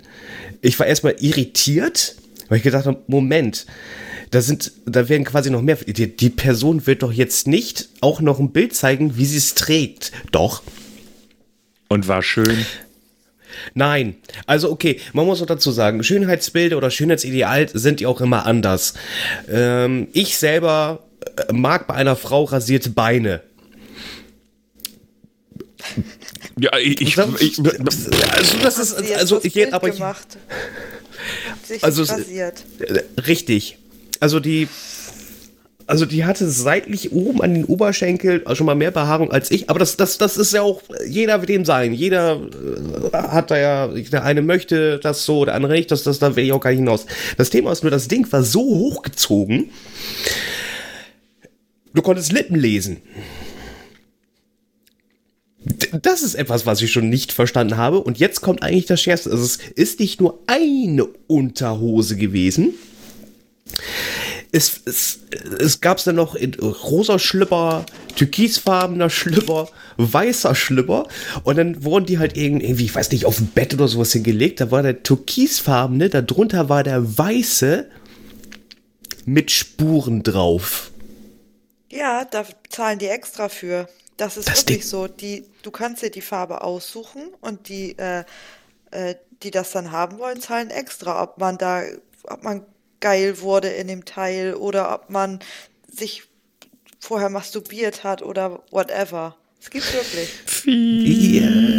ich 0.60 0.78
war 0.78 0.86
erstmal 0.86 1.16
irritiert, 1.20 2.16
weil 2.48 2.58
ich 2.58 2.64
gedacht 2.64 2.86
habe, 2.86 3.02
Moment, 3.06 3.66
da 4.30 4.40
sind, 4.40 4.72
da 4.86 5.08
werden 5.08 5.24
quasi 5.24 5.50
noch 5.50 5.60
mehr. 5.60 5.76
Die, 5.76 6.16
die 6.16 6.30
Person 6.30 6.86
wird 6.86 7.02
doch 7.02 7.12
jetzt 7.12 7.46
nicht 7.46 7.90
auch 8.00 8.20
noch 8.20 8.38
ein 8.38 8.52
Bild 8.52 8.74
zeigen, 8.74 9.16
wie 9.16 9.26
sie 9.26 9.36
es 9.36 9.54
trägt. 9.54 10.12
Doch. 10.30 10.62
Und 11.88 12.08
war 12.08 12.22
schön. 12.22 12.64
Nein, 13.74 14.16
also 14.46 14.70
okay, 14.70 14.98
man 15.12 15.26
muss 15.26 15.42
auch 15.42 15.46
dazu 15.46 15.70
sagen, 15.72 16.02
Schönheitsbilder 16.02 16.78
oder 16.78 16.90
Schönheitsideal 16.90 17.68
sind 17.68 18.00
ja 18.00 18.08
auch 18.08 18.22
immer 18.22 18.46
anders. 18.46 18.94
Ähm, 19.50 20.08
ich 20.14 20.38
selber 20.38 21.00
äh, 21.36 21.52
mag 21.52 21.86
bei 21.86 21.94
einer 21.94 22.16
Frau 22.16 22.44
rasierte 22.44 22.88
Beine. 22.88 23.42
Ja, 26.58 26.70
ich, 26.78 27.00
ich, 27.00 27.16
ich, 27.16 27.58
Also 27.58 28.58
das 28.62 28.78
ist, 28.78 29.00
jetzt 29.00 29.16
also 29.16 29.40
ich, 29.42 29.54
Bild 29.54 29.72
aber 29.72 29.88
ich, 29.88 29.94
gemacht. 29.94 30.38
Also 31.82 32.02
es- 32.02 32.10
rasiert. 32.10 32.62
äh, 32.80 33.02
richtig. 33.22 33.78
Also 34.20 34.38
die, 34.40 34.68
also 35.86 36.06
die 36.06 36.24
hatte 36.24 36.48
seitlich 36.48 37.12
oben 37.12 37.42
an 37.42 37.54
den 37.54 37.64
Oberschenkel 37.64 38.44
schon 38.54 38.66
mal 38.66 38.74
mehr 38.74 38.90
Behaarung 38.92 39.32
als 39.32 39.50
ich, 39.50 39.68
aber 39.68 39.78
das, 39.80 39.96
das, 39.96 40.16
das 40.18 40.36
ist 40.36 40.52
ja 40.52 40.62
auch, 40.62 40.80
jeder 41.06 41.40
wird 41.40 41.48
dem 41.48 41.64
sein. 41.64 41.92
Jeder 41.92 42.40
äh, 43.12 43.16
hat 43.16 43.50
da 43.50 43.58
ja, 43.58 43.88
der 43.88 44.22
eine 44.24 44.42
möchte 44.42 44.98
das 45.00 45.24
so, 45.24 45.44
der 45.44 45.54
andere 45.54 45.72
nicht, 45.72 45.90
das, 45.90 46.02
das, 46.04 46.18
da 46.18 46.36
will 46.36 46.44
ich 46.44 46.52
auch 46.52 46.60
gar 46.60 46.70
nicht 46.70 46.78
hinaus. 46.78 47.06
Das 47.36 47.50
Thema 47.50 47.72
ist 47.72 47.82
nur, 47.82 47.90
das 47.90 48.08
Ding 48.08 48.30
war 48.30 48.42
so 48.44 48.60
hochgezogen, 48.62 49.70
du 51.94 52.02
konntest 52.02 52.32
Lippen 52.32 52.56
lesen. 52.56 52.98
Das 56.00 56.22
ist 56.22 56.34
etwas, 56.34 56.64
was 56.64 56.80
ich 56.80 56.90
schon 56.90 57.08
nicht 57.08 57.32
verstanden 57.32 57.76
habe. 57.76 58.00
Und 58.00 58.18
jetzt 58.18 58.40
kommt 58.40 58.62
eigentlich 58.62 58.86
das 58.86 59.00
Schärfste. 59.00 59.30
Also 59.30 59.44
es 59.44 59.58
ist 59.74 60.00
nicht 60.00 60.20
nur 60.20 60.38
eine 60.46 61.04
Unterhose 61.26 62.16
gewesen. 62.16 62.74
Es, 64.52 64.80
es, 64.84 65.20
es 65.58 65.80
gab 65.80 66.02
dann 66.04 66.16
noch 66.16 66.34
in 66.34 66.54
rosa 66.54 67.18
Schlüpper, 67.18 67.86
türkisfarbener 68.16 69.08
Schlüpper, 69.08 69.68
weißer 69.96 70.54
Schlüpper. 70.54 71.08
Und 71.44 71.56
dann 71.56 71.84
wurden 71.84 72.06
die 72.06 72.18
halt 72.18 72.36
irgendwie, 72.36 72.84
ich 72.84 72.94
weiß 72.94 73.10
nicht, 73.12 73.24
auf 73.24 73.36
dem 73.36 73.46
Bett 73.46 73.74
oder 73.74 73.88
sowas 73.88 74.12
hingelegt. 74.12 74.60
Da 74.60 74.70
war 74.70 74.82
der 74.82 75.02
türkisfarbene, 75.02 76.10
darunter 76.10 76.68
war 76.68 76.82
der 76.82 77.18
weiße 77.18 77.88
mit 79.24 79.50
Spuren 79.50 80.22
drauf. 80.22 80.90
Ja, 81.90 82.24
da 82.24 82.44
zahlen 82.70 82.98
die 82.98 83.06
extra 83.06 83.48
für. 83.48 83.88
Das 84.22 84.36
ist 84.36 84.46
Das 84.48 84.58
wirklich 84.60 84.78
Ding- 84.82 84.86
so. 84.88 85.08
Die, 85.08 85.44
du 85.62 85.72
kannst 85.72 86.00
dir 86.02 86.10
die 86.10 86.20
Farbe 86.20 86.62
aussuchen 86.62 87.22
und 87.40 87.68
die, 87.68 87.98
äh, 87.98 88.22
äh, 88.92 89.16
die 89.42 89.50
das 89.50 89.72
dann 89.72 89.90
haben 89.90 90.18
wollen, 90.18 90.40
zahlen 90.40 90.70
extra. 90.70 91.20
Ob 91.24 91.38
man 91.38 91.58
da, 91.58 91.82
ob 92.24 92.44
man 92.44 92.64
geil 93.00 93.40
wurde 93.40 93.66
in 93.68 93.88
dem 93.88 94.04
Teil 94.04 94.54
oder 94.54 94.94
ob 94.94 95.10
man 95.10 95.40
sich 95.92 96.22
vorher 97.00 97.30
masturbiert 97.30 98.04
hat 98.04 98.22
oder 98.22 98.62
whatever. 98.70 99.34
Es 99.60 99.70
gibt 99.70 99.92
wirklich. 99.92 100.28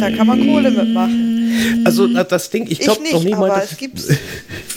Da 0.00 0.10
kann 0.10 0.26
man 0.26 0.46
Kohle 0.46 0.70
mitmachen. 0.70 1.82
Also 1.86 2.06
das 2.08 2.50
Ding, 2.50 2.66
ich 2.70 2.80
glaube 2.80 3.02
noch 3.10 3.22
nicht 3.24 3.38
mal, 3.38 3.48
dass, 3.48 3.72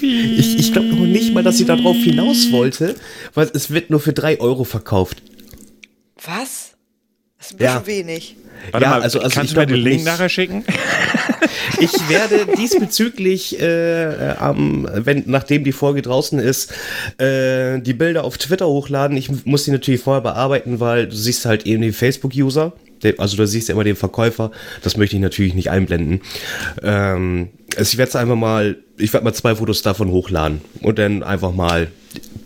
ich, 0.01 0.59
ich 0.59 0.71
glaube 0.71 0.87
noch 0.87 1.05
nicht 1.05 1.33
mal, 1.33 1.43
dass 1.43 1.57
sie 1.57 1.65
darauf 1.65 1.97
hinaus 1.97 2.49
wollte, 2.53 2.95
weil 3.33 3.51
es 3.53 3.71
wird 3.71 3.89
nur 3.89 3.99
für 3.99 4.13
drei 4.13 4.39
Euro 4.39 4.63
verkauft. 4.63 5.21
Was? 6.25 6.66
Das 7.47 7.51
ist 7.51 7.77
ein 7.77 7.83
bisschen 7.83 7.99
ja. 7.99 8.07
wenig. 8.07 8.35
Warte 8.71 8.83
ja, 8.85 8.89
mal, 8.91 9.01
also, 9.01 9.19
also 9.19 9.33
kannst 9.33 9.55
du 9.55 9.59
mir 9.59 9.65
den 9.67 9.77
Link 9.77 10.03
nachher 10.03 10.29
schicken? 10.29 10.63
Ich 11.79 11.91
werde 12.09 12.47
diesbezüglich, 12.57 13.59
äh, 13.59 14.31
ähm, 14.33 14.87
wenn, 14.91 15.23
nachdem 15.27 15.63
die 15.63 15.71
Folge 15.71 16.01
draußen 16.01 16.39
ist, 16.39 16.73
äh, 17.19 17.79
die 17.79 17.93
Bilder 17.93 18.23
auf 18.23 18.37
Twitter 18.37 18.67
hochladen. 18.67 19.15
Ich 19.15 19.29
muss 19.45 19.65
die 19.65 19.71
natürlich 19.71 20.01
vorher 20.01 20.21
bearbeiten, 20.21 20.79
weil 20.79 21.07
du 21.07 21.15
siehst 21.15 21.45
halt 21.45 21.65
eben 21.65 21.81
die 21.81 21.91
Facebook-User. 21.91 22.73
Also 23.17 23.37
du 23.37 23.45
siehst 23.45 23.69
ja 23.69 23.75
immer 23.75 23.83
den 23.83 23.95
Verkäufer. 23.95 24.51
Das 24.81 24.97
möchte 24.97 25.15
ich 25.15 25.21
natürlich 25.21 25.53
nicht 25.53 25.69
einblenden. 25.69 26.21
Ähm, 26.81 27.49
also 27.75 27.89
ich 27.91 27.97
werde 27.97 28.09
es 28.09 28.15
einfach 28.15 28.35
mal, 28.35 28.77
ich 28.97 29.13
werde 29.13 29.23
mal 29.23 29.33
zwei 29.33 29.55
Fotos 29.55 29.81
davon 29.83 30.09
hochladen 30.09 30.61
und 30.81 30.97
dann 30.97 31.21
einfach 31.21 31.53
mal 31.53 31.89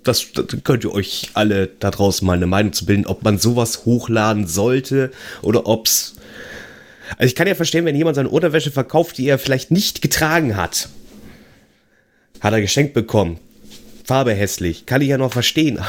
das, 0.04 0.32
das, 0.34 0.46
könnt 0.64 0.84
ihr 0.84 0.94
euch 0.94 1.30
alle 1.34 1.68
da 1.68 1.92
draußen 1.92 2.26
mal 2.26 2.38
eine 2.38 2.48
Meinung 2.48 2.74
zu 2.74 2.86
bilden, 2.86 3.06
ob 3.06 3.24
man 3.24 3.38
sowas 3.38 3.86
hochladen 3.86 4.48
sollte 4.48 5.12
oder 5.42 5.68
ob's. 5.68 6.16
Also 7.18 7.26
ich 7.26 7.36
kann 7.36 7.48
ja 7.48 7.56
verstehen, 7.56 7.86
wenn 7.86 7.96
jemand 7.96 8.16
seine 8.16 8.30
Unterwäsche 8.30 8.72
verkauft, 8.72 9.18
die 9.18 9.28
er 9.28 9.38
vielleicht 9.38 9.72
nicht 9.72 10.02
getragen 10.02 10.56
hat. 10.56 10.90
Hat 12.40 12.54
er 12.54 12.62
geschenkt 12.62 12.94
bekommen. 12.94 13.40
Farbe 14.04 14.34
hässlich. 14.34 14.86
Kann 14.86 15.02
ich 15.02 15.10
ja 15.10 15.18
noch 15.18 15.32
verstehen. 15.32 15.80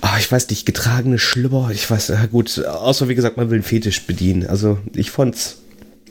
Aber 0.00 0.16
ich 0.18 0.30
weiß 0.30 0.48
nicht, 0.50 0.66
getragene 0.66 1.18
Schlüpper, 1.18 1.70
ich 1.72 1.90
weiß, 1.90 2.12
gut, 2.30 2.64
außer 2.64 3.08
wie 3.08 3.14
gesagt, 3.14 3.36
man 3.36 3.50
will 3.50 3.56
einen 3.56 3.64
Fetisch 3.64 4.02
bedienen. 4.02 4.46
Also 4.46 4.78
ich 4.94 5.10
fand's 5.10 5.61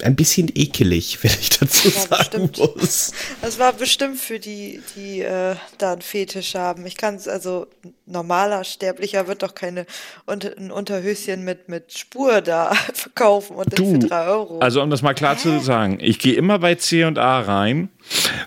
ein 0.03 0.15
bisschen 0.15 0.51
ekelig, 0.53 1.19
wenn 1.23 1.31
ich 1.31 1.49
dazu 1.51 1.89
sagen 1.89 2.49
bestimmt, 2.49 2.57
muss. 2.57 3.11
Das 3.41 3.59
war 3.59 3.73
bestimmt 3.73 4.19
für 4.19 4.39
die, 4.39 4.81
die 4.95 5.21
äh, 5.21 5.55
da 5.77 5.93
einen 5.93 6.01
Fetisch 6.01 6.55
haben. 6.55 6.85
Ich 6.85 6.97
kann 6.97 7.15
es, 7.15 7.27
also 7.27 7.67
normaler 8.05 8.63
Sterblicher 8.63 9.27
wird 9.27 9.43
doch 9.43 9.55
keine 9.55 9.85
unter, 10.25 10.57
ein 10.57 10.71
Unterhöschen 10.71 11.43
mit, 11.43 11.69
mit 11.69 11.97
Spur 11.97 12.41
da 12.41 12.73
verkaufen 12.93 13.55
und 13.55 13.77
du, 13.77 13.93
für 13.93 14.07
drei 14.07 14.27
Euro. 14.27 14.59
Also 14.59 14.81
um 14.81 14.89
das 14.89 15.01
mal 15.01 15.13
klar 15.13 15.35
Hä? 15.35 15.41
zu 15.41 15.59
sagen, 15.59 15.97
ich 16.01 16.19
gehe 16.19 16.33
immer 16.33 16.59
bei 16.59 16.75
C 16.75 17.03
und 17.03 17.17
A 17.17 17.41
rein, 17.41 17.89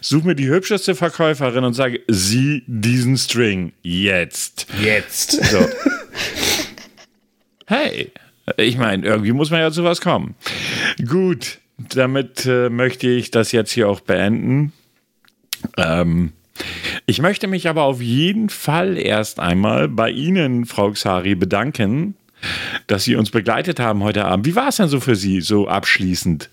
suche 0.00 0.26
mir 0.26 0.34
die 0.34 0.48
hübscheste 0.48 0.94
Verkäuferin 0.94 1.64
und 1.64 1.74
sage, 1.74 2.00
sieh 2.08 2.62
diesen 2.66 3.16
String 3.16 3.72
jetzt. 3.82 4.66
Jetzt. 4.80 5.32
So. 5.44 5.68
hey, 7.66 8.12
ich 8.56 8.76
meine, 8.78 9.06
irgendwie 9.06 9.32
muss 9.32 9.50
man 9.50 9.60
ja 9.60 9.70
zu 9.70 9.84
was 9.84 10.00
kommen. 10.00 10.34
Gut, 11.06 11.58
damit 11.76 12.46
äh, 12.46 12.68
möchte 12.68 13.08
ich 13.08 13.30
das 13.30 13.52
jetzt 13.52 13.72
hier 13.72 13.88
auch 13.88 14.00
beenden. 14.00 14.72
Ähm, 15.76 16.32
ich 17.06 17.20
möchte 17.20 17.46
mich 17.46 17.68
aber 17.68 17.82
auf 17.82 18.00
jeden 18.00 18.48
Fall 18.48 18.96
erst 18.96 19.40
einmal 19.40 19.88
bei 19.88 20.10
Ihnen, 20.10 20.66
Frau 20.66 20.92
Xari, 20.92 21.34
bedanken, 21.34 22.16
dass 22.86 23.04
Sie 23.04 23.16
uns 23.16 23.30
begleitet 23.30 23.80
haben 23.80 24.02
heute 24.02 24.24
Abend. 24.24 24.46
Wie 24.46 24.54
war 24.54 24.68
es 24.68 24.76
denn 24.76 24.88
so 24.88 25.00
für 25.00 25.16
Sie, 25.16 25.40
so 25.40 25.66
abschließend? 25.66 26.50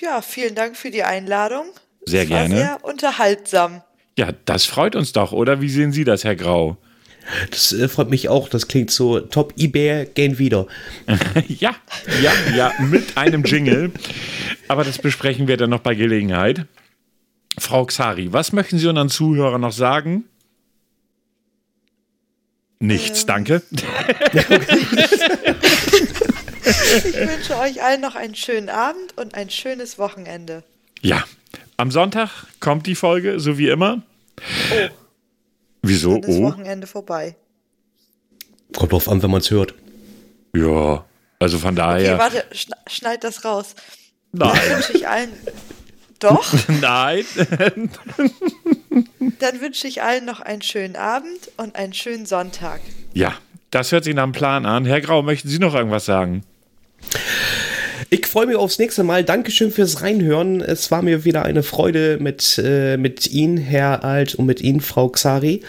Ja, 0.00 0.22
vielen 0.22 0.54
Dank 0.54 0.76
für 0.76 0.90
die 0.90 1.02
Einladung. 1.02 1.66
Sehr 2.04 2.22
es 2.22 2.28
gerne. 2.28 2.54
War 2.54 2.60
sehr 2.60 2.84
unterhaltsam. 2.84 3.82
Ja, 4.18 4.30
das 4.44 4.64
freut 4.64 4.96
uns 4.96 5.12
doch, 5.12 5.32
oder? 5.32 5.60
Wie 5.60 5.68
sehen 5.68 5.92
Sie 5.92 6.04
das, 6.04 6.24
Herr 6.24 6.36
Grau? 6.36 6.78
Das 7.50 7.72
äh, 7.72 7.88
freut 7.88 8.10
mich 8.10 8.28
auch. 8.28 8.48
Das 8.48 8.68
klingt 8.68 8.90
so 8.90 9.20
top. 9.20 9.54
eBay 9.56 10.06
gehen 10.06 10.38
wieder. 10.38 10.66
ja, 11.48 11.74
ja, 12.22 12.32
ja, 12.54 12.72
mit 12.80 13.16
einem 13.16 13.44
Jingle. 13.44 13.92
Aber 14.68 14.84
das 14.84 14.98
besprechen 14.98 15.48
wir 15.48 15.56
dann 15.56 15.70
noch 15.70 15.80
bei 15.80 15.94
Gelegenheit. 15.94 16.66
Frau 17.58 17.84
Xari, 17.86 18.32
was 18.32 18.52
möchten 18.52 18.78
Sie 18.78 18.86
unseren 18.86 19.08
Zuhörern 19.08 19.60
noch 19.60 19.72
sagen? 19.72 20.24
Nichts, 22.78 23.22
ähm. 23.22 23.26
danke. 23.26 23.62
ich 26.96 27.14
wünsche 27.14 27.56
euch 27.58 27.82
allen 27.82 28.00
noch 28.00 28.14
einen 28.14 28.34
schönen 28.34 28.68
Abend 28.68 29.16
und 29.16 29.34
ein 29.34 29.50
schönes 29.50 29.98
Wochenende. 29.98 30.62
Ja, 31.00 31.24
am 31.76 31.90
Sonntag 31.90 32.30
kommt 32.60 32.86
die 32.86 32.94
Folge, 32.94 33.40
so 33.40 33.58
wie 33.58 33.68
immer. 33.68 34.02
Oh. 34.72 34.88
Wieso? 35.88 36.18
Dann 36.18 36.30
ist 36.30 36.38
oh. 36.38 36.42
Wochenende 36.42 36.86
vorbei. 36.86 37.36
Kommt 38.74 38.92
drauf 38.92 39.08
an, 39.08 39.22
wenn 39.22 39.30
man 39.30 39.40
es 39.40 39.50
hört. 39.50 39.74
Ja, 40.54 41.04
also 41.38 41.58
von 41.58 41.76
daher. 41.76 42.14
Okay, 42.14 42.18
warte, 42.18 42.44
schneid 42.86 43.24
das 43.24 43.44
raus. 43.44 43.74
Nein. 44.32 44.52
Dann 44.54 44.76
wünsche 44.76 44.92
ich 44.92 45.08
allen. 45.08 45.32
Doch? 46.18 46.54
Nein. 46.80 47.24
Dann 49.38 49.60
wünsche 49.60 49.86
ich 49.86 50.02
allen 50.02 50.24
noch 50.24 50.40
einen 50.40 50.62
schönen 50.62 50.96
Abend 50.96 51.50
und 51.56 51.76
einen 51.76 51.92
schönen 51.92 52.26
Sonntag. 52.26 52.80
Ja, 53.12 53.34
das 53.70 53.92
hört 53.92 54.04
sich 54.04 54.14
nach 54.14 54.22
einem 54.22 54.32
Plan 54.32 54.64
an. 54.64 54.86
Herr 54.86 55.00
Grau, 55.00 55.22
möchten 55.22 55.48
Sie 55.48 55.58
noch 55.58 55.74
irgendwas 55.74 56.06
sagen? 56.06 56.42
Ich 58.08 58.26
freue 58.26 58.46
mich 58.46 58.56
aufs 58.56 58.78
nächste 58.78 59.02
Mal. 59.02 59.24
Dankeschön 59.24 59.72
fürs 59.72 60.00
Reinhören. 60.00 60.60
Es 60.60 60.92
war 60.92 61.02
mir 61.02 61.24
wieder 61.24 61.44
eine 61.44 61.64
Freude 61.64 62.18
mit, 62.20 62.60
äh, 62.62 62.96
mit 62.96 63.26
Ihnen, 63.26 63.56
Herr 63.56 64.04
Alt, 64.04 64.36
und 64.36 64.46
mit 64.46 64.60
Ihnen, 64.60 64.80
Frau 64.80 65.08
Xari. 65.08 65.62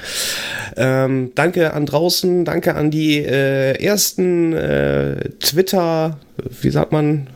Ähm, 0.76 1.32
danke 1.34 1.74
an 1.74 1.88
draußen, 1.88 2.46
danke 2.46 2.76
an 2.76 2.92
die 2.92 3.18
äh, 3.18 3.84
ersten 3.84 4.54
äh, 4.54 5.30
Twitter, 5.40 6.20
wie 6.62 6.70
sagt 6.70 6.92
man? 6.92 7.28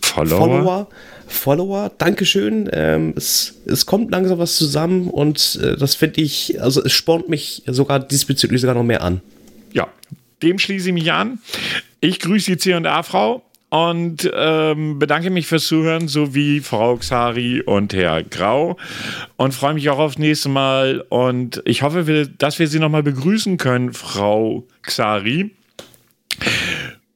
Follower. 0.00 0.38
Follower. 0.38 0.88
Follower, 1.26 1.92
Dankeschön. 1.98 2.70
Ähm, 2.72 3.12
es, 3.14 3.56
es 3.66 3.84
kommt 3.84 4.10
langsam 4.10 4.38
was 4.38 4.56
zusammen 4.56 5.08
und 5.10 5.58
äh, 5.62 5.76
das 5.76 5.96
finde 5.96 6.22
ich, 6.22 6.62
also 6.62 6.82
es 6.82 6.92
spornt 6.92 7.28
mich 7.28 7.62
sogar 7.66 7.98
diesbezüglich 8.00 8.60
sogar 8.60 8.76
noch 8.76 8.84
mehr 8.84 9.02
an. 9.02 9.20
Ja, 9.72 9.88
dem 10.42 10.58
schließe 10.58 10.88
ich 10.88 10.94
mich 10.94 11.12
an. 11.12 11.40
Ich 12.00 12.20
grüße 12.20 12.52
die 12.52 12.56
C&A-Frau 12.56 13.42
und 13.68 14.30
ähm, 14.34 14.98
bedanke 14.98 15.30
mich 15.30 15.46
fürs 15.46 15.66
Zuhören, 15.66 16.08
sowie 16.08 16.60
Frau 16.60 16.96
Xari 16.96 17.62
und 17.62 17.92
Herr 17.94 18.22
Grau 18.22 18.76
und 19.36 19.52
freue 19.54 19.74
mich 19.74 19.90
auch 19.90 19.98
aufs 19.98 20.18
nächste 20.18 20.48
Mal 20.48 21.04
und 21.08 21.62
ich 21.64 21.82
hoffe, 21.82 22.28
dass 22.38 22.58
wir 22.58 22.68
Sie 22.68 22.78
nochmal 22.78 23.02
begrüßen 23.02 23.56
können, 23.56 23.92
Frau 23.92 24.64
Xari 24.82 25.50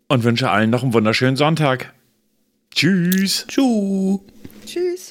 und 0.08 0.24
wünsche 0.24 0.50
allen 0.50 0.70
noch 0.70 0.82
einen 0.82 0.92
wunderschönen 0.92 1.36
Sonntag. 1.36 1.92
Tschüss. 2.74 3.46
Tschüss. 3.48 4.20
Tschüss. 4.66 5.09